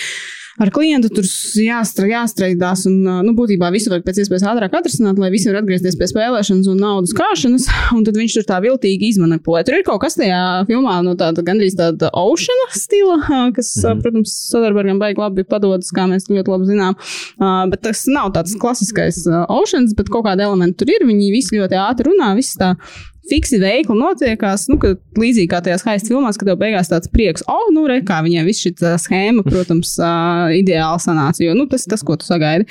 [0.58, 1.26] Ar klientu tur
[1.62, 5.98] jāstra, jāstreidās, un nu, būtībā visu vajag pēc iespējas ātrāk atrisināt, lai visi var atgriezties
[6.00, 7.68] pie spēlēšanas un naudas krāšanas.
[7.98, 9.62] Un tad viņš tur tā viltīgi izmanipulē.
[9.66, 13.18] Tur ir kaut kas tajā filmā, no tāda gandrīz tāda oceana stila,
[13.56, 16.98] kas, mm protams, Sodarbergam baigi labi padodas, kā mēs ļoti labi zinām.
[17.72, 21.06] Bet tas nav tāds klasiskais oceans, bet kaut kāda elementa tur ir.
[21.08, 22.74] Viņi visi ļoti ātri runā, viss tā
[23.30, 27.44] fiksi veikli notiekās, nu, ka līdzīgi kā tajās haista filmās, kad tev beigās tāds prieks,
[27.52, 28.74] oh, nu, re, kā viņiem viss šī
[29.04, 32.68] schēma, protams, uh, ideāli sanāca, jo, nu, tas ir tas, ko tu sagaidi.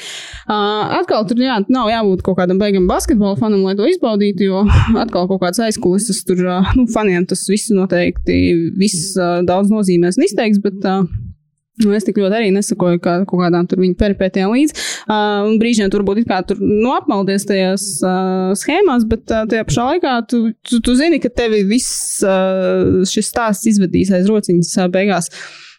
[0.47, 4.65] Uh, atkal tur, jā, nav jābūt kaut kādam beigam basketbola fanam, lai to izbaudītu, jo
[5.05, 8.41] atkal kaut kāds aizkulisas tur, uh, nu, faniem tas viss noteikti,
[8.79, 11.05] viss uh, daudz nozīmēs un izteiks, bet, uh,
[11.85, 14.77] Nu, es tik ļoti arī nesakoju kā, kaut kādām viņa peripētiem līdzi.
[15.05, 19.85] Uh, brīžiem tur būtu kā tur nu, apmaldies tajās uh, schēmās, bet uh, tajā pašā
[19.91, 24.91] laikā tu, tu, tu zini, ka tevi viss uh, šis stāsts izvedīs aiz rociņas uh,
[24.93, 25.29] beigās.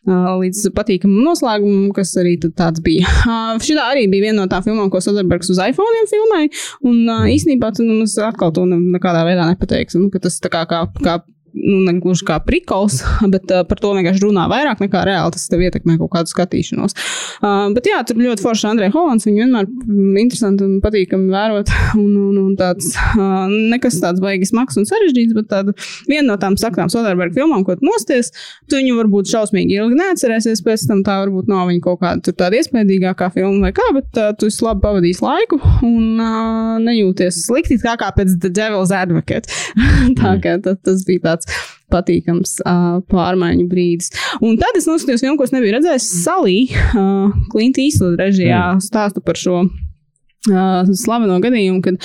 [0.07, 3.09] Uh, līdz patīkamam noslēgumam, kas arī tāds bija.
[3.25, 6.53] Uh, Šī arī bija viena no tām filmām, ko Soderbergs uz iPhone filmēja.
[6.85, 9.99] Un uh, īsnībā tu nu, atkal to ne, nekādā veidā nepateiksi.
[9.99, 11.17] Nu, tas tā kā, kā, kā
[11.53, 12.99] nu, ne gluži kā prikols,
[13.33, 16.95] bet uh, par to vienkārši runā vairāk nekā reāli tas tev ietekmē kaut kādu skatīšanos.
[17.41, 21.73] Uh, bet jā, tur ļoti forši Andrei Hollands, viņu vienmēr mm, interesanti un patīkami vērot.
[21.97, 25.73] Un, un, un tāds, uh, nekas tāds baigas smags un sarežģīts, bet tāda
[26.09, 28.29] viena no tām saktām Soderberga filmām, ko tu nosties,
[28.69, 32.59] tu viņu varbūt šausmīgi ilgi neatcerēsies, pēc tam tā varbūt nav viņa kaut kāda tāda
[32.59, 37.79] iespaidīgākā filma vai kā, bet uh, tu esi labi pavadījis laiku un uh, nejūties slikti,
[37.81, 39.49] kā, kā pēc The Devil's Advocate.
[40.19, 44.11] tā kā tas, bija tāds patīkams uh, pārmaiņu brīdis.
[44.43, 48.83] Un tad es noskatījos filmu, ko es nebiju redzējis, Salī, uh, Klinta Īsla režijā, mm.
[48.83, 52.03] stāstu par šo uh, slaveno gadījumu, kad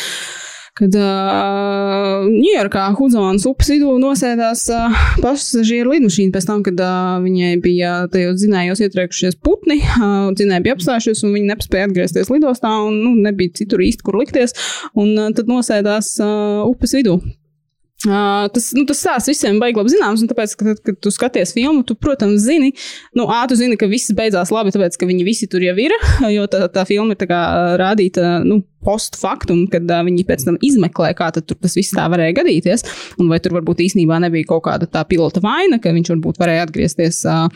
[0.79, 7.53] kad uh, Ņujorkā Hudzons upes vidū nosēdās uh, pasažieru lidmašīna pēc tam, kad uh, viņai
[7.65, 13.03] bija tajos dzinējos ietriekušies putni, uh, dzinēji bija apstājušies un viņi nespēja atgriezties lidostā un
[13.05, 14.57] nu, nebija citur īsti, kur likties,
[14.97, 17.21] un uh, tad nosēdās uh, upes vidū.
[18.03, 21.13] Uh, tas, nu, tas stāsts visiem baigi labi zināms, un tāpēc, ka, tad, kad tu
[21.15, 22.73] skaties filmu, tu, protams, zini,
[23.19, 25.95] nu, ā, tu zini, ka viss beidzās labi, tāpēc, ka viņi visi tur jau ir,
[26.37, 27.43] jo tā, tā filma ir kā
[27.79, 32.85] rādīta, nu, postfaktum, kad uh, viņi pēc tam izmeklē, kā tas viss tā varēja gadīties,
[33.23, 36.67] un vai tur varbūt īstenībā nebija kaut kāda tā pilota vaina, ka viņš varbūt varēja
[36.67, 37.47] atgriezties uh,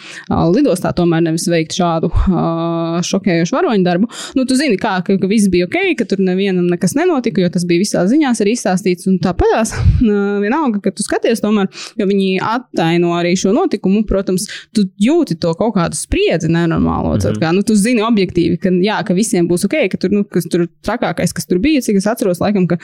[0.55, 4.11] lidostā, tomēr nevis veikt šādu uh, šokējošu varoņu darbu.
[4.39, 7.51] Nu, tu zini, kā, ka, ka viss bija ok, ka tur nevienam nekas nenotika, jo
[7.53, 12.09] tas bija visās ziņās arī izstāstīts, un tāpatās uh, vienalga, ka tu skaties tomēr, jo
[12.09, 17.41] viņi attaino arī šo notikumu, protams, tu jūti to kaut kādu spriedzi nenormālo, mm -hmm.
[17.43, 20.49] kā, nu, tu zini objektīvi, ka, jā, ka visiem būs ok, ka tur, nu, kas
[20.51, 21.83] tur trakāk labākais, kas tur bija.
[21.83, 22.79] Cik es atceros, laikam, ka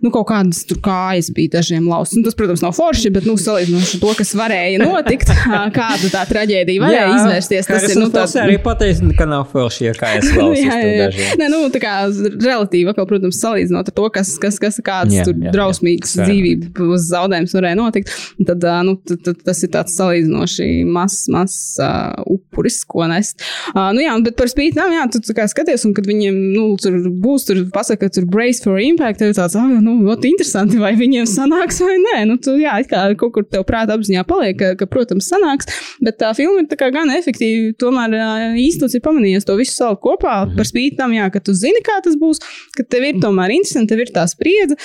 [0.00, 2.16] nu, kaut kādas tur kājas bija dažiem lausas.
[2.16, 5.32] Nu, tas, protams, nav forši, bet, nu, salīdzinot ar to, kas varēja notikt,
[5.78, 7.68] kāda tā traģēdija varēja jā, izvērsties.
[7.68, 8.36] Tas ir, nu, tāds...
[8.40, 10.62] arī pateicis, ka nav forši, ja kājas lausas.
[10.64, 11.34] jā, jā, jā.
[11.40, 15.26] Nē, nu, tā kā relatīvi, atkal, protams, salīdzinot ar to, kas, kas, kas kādas jā,
[15.28, 18.14] tur jā, drausmīgas dzīvības zaudējums varēja notikt,
[18.48, 23.44] tad, nu, tad, tad tas ir tāds salīdzinoši mazs, mazs uh, upuris, ko nest.
[23.74, 26.66] Uh, nu, jā, bet par spīti tam, jā, tu kā skaties, un kad viņiem, nu,
[26.80, 30.30] tur būs, tur pasaka, ka tur brace for impact, ir tāds, ah, nu, nu, ļoti
[30.30, 32.16] interesanti, vai viņiem sanāks vai nē.
[32.30, 35.70] Nu, tu, jā, kā kaut kur tev prātā apziņā paliek, ka, ka, protams, sanāks,
[36.04, 37.74] bet tā filma ir gan efektīva.
[37.80, 38.16] Tomēr
[38.60, 40.58] īstenībā ir pamanījies to visu salikt kopā mhm.
[40.58, 42.42] par spīti tam, jā, ka tu zini, kā tas būs,
[42.76, 44.78] ka tev ir tomēr interesanti, tev ir tā spriedze.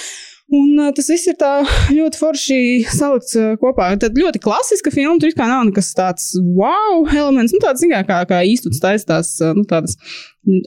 [0.54, 1.52] Un tas viss ir tā
[1.98, 2.60] ļoti forši
[2.94, 3.90] salikts kopā.
[4.02, 5.18] Tad ļoti klasiska filma.
[5.22, 7.56] Tur kā nav nekas tāds wow elements.
[7.56, 9.98] Nu, tāds, kā, kā, kā īstenībā taisās nu, tādas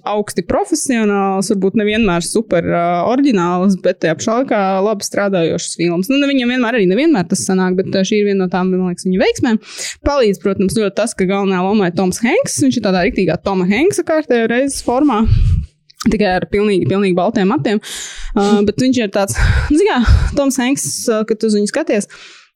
[0.08, 6.10] augsti profesionāls, varbūt nevienmēr super uh, oriģināls, bet tajā pašā laikā labi strādājošas filmas.
[6.10, 9.06] Nu, viņam vienmēr arī nevienmēr tas sanāk, bet šī ir viena no tām, man liekas,
[9.06, 9.62] viņa veiksmēm.
[10.08, 12.58] Palīdz, protams, ļoti tas, ka galvenajā lomā ir Toms Hanks.
[12.66, 15.22] Viņš ir tādā rīktīgā Toma Hanksa kārtējā reizes formā.
[16.06, 17.80] Tikai ar pilnīgi, pilnīgi baltiem matiem.
[18.36, 19.38] Uh, bet viņš ir tāds,
[19.88, 19.98] kā
[20.38, 22.06] Toms Hanks, uh, kad uz viņu skaties.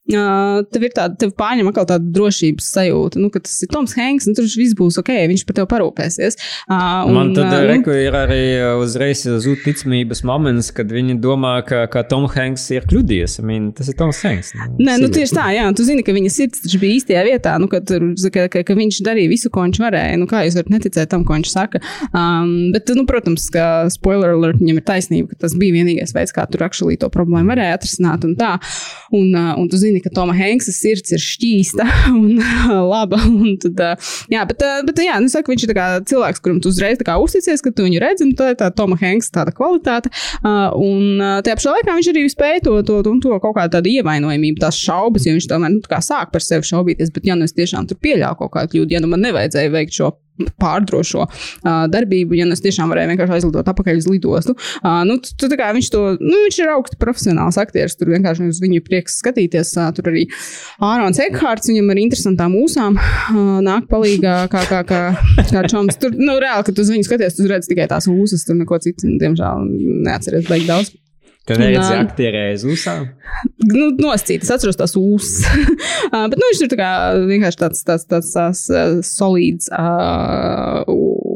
[0.03, 3.93] Uh, tev ir tāda, tev pārņem atkal tāda drošības sajūta, nu, ka tas ir Toms
[3.95, 6.35] Hanks, un tur viss būs ok, viņš par tevi parūpēsies.
[6.67, 8.41] Uh, un, Man tad uh, reku, ir arī
[8.81, 13.37] uzreiz zūd ticamības moments, kad viņi domā, ka, ka Tom Hanks ir kļūdījies.
[13.39, 14.51] I mean, tas ir Toms Hanks.
[14.57, 17.55] Nu, Nē, nu tieši tā, jā, tu zini, ka viņa sirds taču bija īstajā vietā,
[17.63, 20.19] nu, ka, tur, ka, ka, ka viņš darīja visu, ko viņš varēja.
[20.19, 21.79] Nu, kā jūs varat neticēt tam, ko viņš saka?
[22.11, 26.35] Um, bet, nu, protams, ka spoiler alert, viņam ir taisnība, ka tas bija vienīgais veids,
[26.35, 28.57] kā tur akšalī to problēmu varēja atrisināt un tā.
[29.15, 31.85] Un, uh, un tu zini, zini, ka Toma Henksa sirds ir šķīsta
[32.17, 32.41] un
[32.89, 33.19] laba.
[33.27, 33.79] Un tad,
[34.31, 35.75] jā, bet, bet jā, nu, saku, viņš ir
[36.09, 39.39] cilvēks, kuram tu uzreiz uzticies, ka tu viņu redzi, un tā ir tā Toma Henksa
[39.39, 40.11] tāda kvalitāte.
[40.43, 44.61] Un tajā pašā laikā viņš arī spēja to, to, to, to kaut kādu tādu ievainojamību,
[44.63, 47.87] tās šaubas, jo viņš tomēr nu, sāk par sevi šaubīties, bet ja nu es tiešām
[47.89, 50.13] tur pieļāvu kaut kādu kļūdu, ja nu man nevajadzēja veikt šo
[50.61, 54.55] pārdrošo uh, darbību, ja nu es tiešām varēju vienkārši aizlidot atpakaļ uz lidostu.
[54.81, 58.61] Uh, nu, tu, tu, viņš, to, nu, viņš ir augsts profesionāls aktieris, tur vienkārši uz
[58.63, 59.75] viņu prieks skatīties.
[59.77, 60.25] Uh, tur arī
[60.83, 65.03] Ārons Ekhārts, viņam ar interesantām mūsām uh, nāk palīgā, kā, kā, kā,
[65.51, 65.99] kā čoms.
[66.01, 69.13] Tur, nu, reāli, kad uz viņu skaties, tu redz tikai tās ūsas, tur neko citu,
[69.21, 69.69] diemžēl,
[70.09, 70.93] neatceries beigt daudz.
[71.43, 73.07] Kad reizē aktierēja uz ūsām?
[73.67, 75.43] Nu, noscīt, es atceros tās ūsas.
[76.13, 79.67] Bet, nu, viņš ir tā kā vienkārši tāds, tāds, tāds, tāds uh, solīds.
[79.75, 81.33] Uh,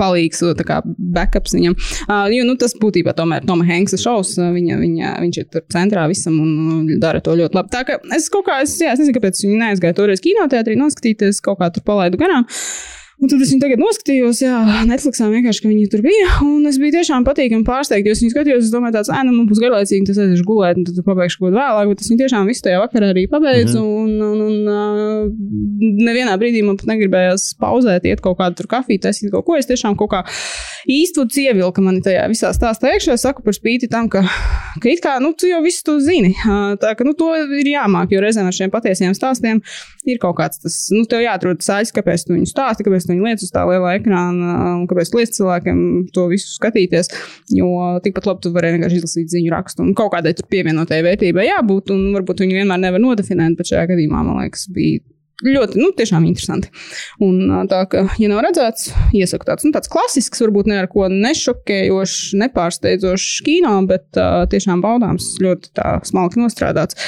[0.00, 1.76] palīgs, tā kā backups viņam.
[2.06, 6.06] Uh, jo nu, tas būtībā tomēr Toma Hanksa šovs, viņa, viņa, viņš ir tur centrā
[6.10, 7.72] visam un dara to ļoti labi.
[7.74, 11.42] Tā kā es kaut kā, es, jā, es nezinu, kāpēc viņi neaizgāja toreiz kinoteātrī noskatīties,
[11.44, 12.48] kaut kā tur palaidu garām.
[12.48, 16.28] Uh, Un tad es viņu tagad noskatījos, jā, Netflixā vienkārši, ka viņi tur bija.
[16.46, 19.48] Un es biju tiešām patīkami pārsteigts, es viņu skatījos, es domāju, tāds, ah, nu, man
[19.50, 21.90] būs garlaicīgi, tas aiziešu gulēt, un tad pabeigšu kaut ko vēlāk.
[21.92, 23.82] Bet es viņu tiešām visu tajā vakarā arī pabeidzu.
[23.82, 24.00] Mm -hmm.
[24.00, 29.44] Un, un, un nevienā brīdī man pat negribējās pauzēt, iet kaut kādu kafiju, taisīt kaut
[29.44, 29.58] ko.
[29.60, 30.24] Es tiešām kaut kā
[30.88, 33.18] īstenībā ievilka mani tajā visā stāstā iekšā.
[33.18, 34.24] Es saku par spīti tam, ka,
[34.80, 36.32] ka it kā, nu, tu jau visu to zini.
[36.80, 39.60] Tā ka, nu, to ir jāmāk, jo reizēm ar šiem patiesiem stāstiem
[40.08, 43.46] ir kaut kāds tas, nu, tev jāatrod sāļas, kāpēc tu viņu stāsti, kāpēc viņi lietas
[43.48, 45.84] uz tā lielā ekrāna, un kāpēc liec cilvēkiem
[46.14, 47.12] to visu skatīties.
[47.56, 47.70] Jo
[48.04, 52.10] tikpat labi tu vari vienkārši izlasīt ziņu rakstu, un kaut kādai pievienotai vērtībai jābūt, un
[52.16, 55.02] varbūt viņi vienmēr nevar nodefinēt, bet šajā gadījumā, man liekas, bija
[55.44, 56.70] ļoti, nu, tiešām interesanti.
[57.24, 61.08] Un tā, ka, ja nav redzēts, iesaku tāds, nu, tāds klasisks, varbūt ne ar ko
[61.12, 66.98] nešokējošs, nepārsteidzošs kino, bet uh, tiešām baudāms, ļoti tā smalki nostrādāts.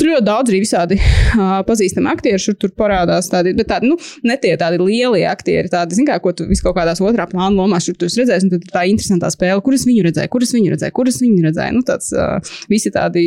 [0.00, 3.98] Tur ļoti daudz arī visādi uh, pazīstami aktieri, šur tur parādās tādi, bet tādi, nu,
[4.28, 7.54] ne tie tādi lielie aktieri, tādi, zin kā, ko tu vis kaut kādās otrā plāna
[7.58, 10.96] lomās šur tu redzēsi, un tad tā interesantā spēle, kuras viņu redzēja, kuras viņu redzēja,
[10.96, 13.26] kuras viņu redzēja, nu, tāds uh, visi tādi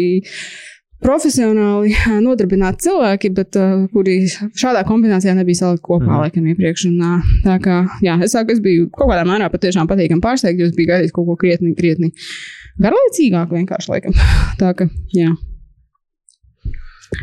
[1.03, 1.95] profesionāli
[2.26, 6.22] nodarbināti cilvēki, bet uh, kuri šādā kombinācijā nebija salikti kopā mm.
[6.23, 6.88] laikam iepriekš.
[6.91, 10.61] Un, uh, tā kā, jā, es saku, es biju kaut kādā mērā patiešām patīkami pārsteigts,
[10.61, 12.11] jo es biju gaidījis kaut ko krietni, krietni
[12.81, 14.17] garlaicīgāku vienkārši laikam.
[14.61, 15.35] tā kā, jā.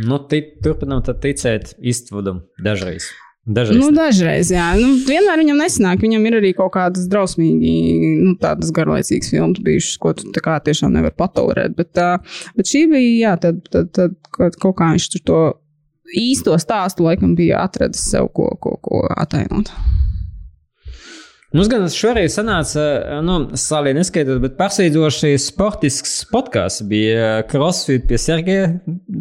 [0.06, 0.16] Nu,
[0.64, 3.10] turpinām ticēt Istvudam dažreiz.
[3.42, 3.80] Dažreiz.
[3.80, 4.68] Nu, dažreiz, jā.
[4.78, 6.02] Nu, vienmēr viņam nesanāk.
[6.04, 7.72] Viņam ir arī kaut kādas drausmīgi,
[8.22, 11.74] nu, tādas garlaicīgas filmas bijušas, ko tu tā kā tiešām nevar patolerēt.
[11.74, 15.40] Bet, uh, bet šī bija, jā, tad, tad, tad kaut, kā viņš tur to
[16.22, 19.74] īsto stāstu laikam bija atradis sev, ko, ko, ko atainot.
[21.52, 22.82] Mums gan šoreiz sanāca,
[23.24, 26.80] nu, salī neskaitot, bet pārsteidzoši sportisks podkāsts.
[26.88, 28.70] Bija crossfit pie Sergeja,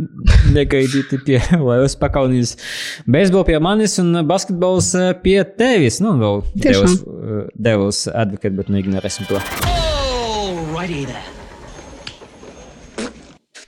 [0.57, 2.55] negaidīti pie Latvijas pakaunijas,
[3.03, 4.93] beisbols pie manis un basketbols
[5.25, 5.99] pie tevis.
[6.03, 6.95] Nu, vēl Tiešām.
[6.95, 9.43] devils, devils advocate, bet nu ignorēsim to.
[10.71, 11.40] Alrighty then.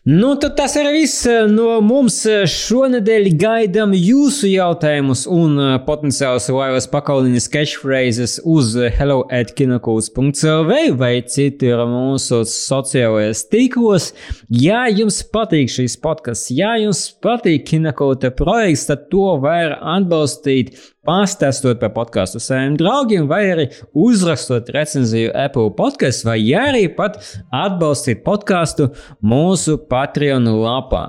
[0.05, 2.17] Nu, tad tas ir viss no mums.
[2.51, 11.13] Šonadēļ gaidām jūsu jautājumus un uh, potenciālus laivas pakauliņas catchphrases uz hello at kinokults.clv vai
[11.23, 14.09] citur mūsu sociālajos tīklos.
[14.51, 20.75] Ja jums patīk šīs podkāsts, ja jums patīk kinokulta projekts, tad to var atbalstīt
[21.07, 27.19] pastāstot par podkāstu saviem draugiem, vai arī uzrakstot recenziju Apple podkāstu, vai arī pat
[27.53, 28.89] atbalstīt podkāstu
[29.23, 31.05] mūsu Patreon lapā.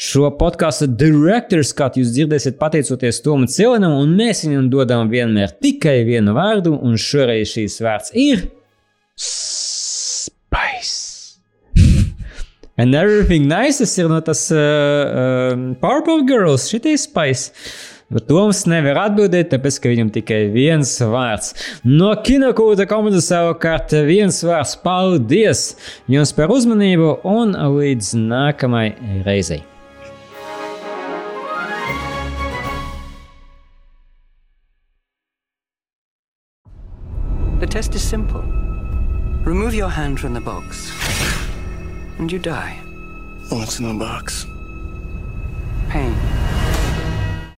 [0.00, 6.02] Šo podkāstu direktors, kā jūs dzirdēsiet, pateicoties Tomam Cilinam, un mēs viņam dodam vienmēr tikai
[6.08, 8.50] vienu vārdu, un šoreiz šīs vārds ir
[9.20, 11.08] Spice.
[12.80, 17.52] And everything nice ir no tas uh, uh, Powerpuff Girls, šitais Spice.
[18.10, 21.52] Bet Toms nevar atbildēt, tāpēc, ka viņam tikai viens vārds.
[21.86, 25.76] No kinokūta komandas savukārt viens vārds- paldies
[26.10, 29.62] jums par uzmanību un līdz nākamajai reizei!
[37.60, 38.42] The test is simple.
[39.44, 40.90] Remove your hand from the box,
[42.18, 42.74] and you die.
[43.50, 44.46] What's in the box?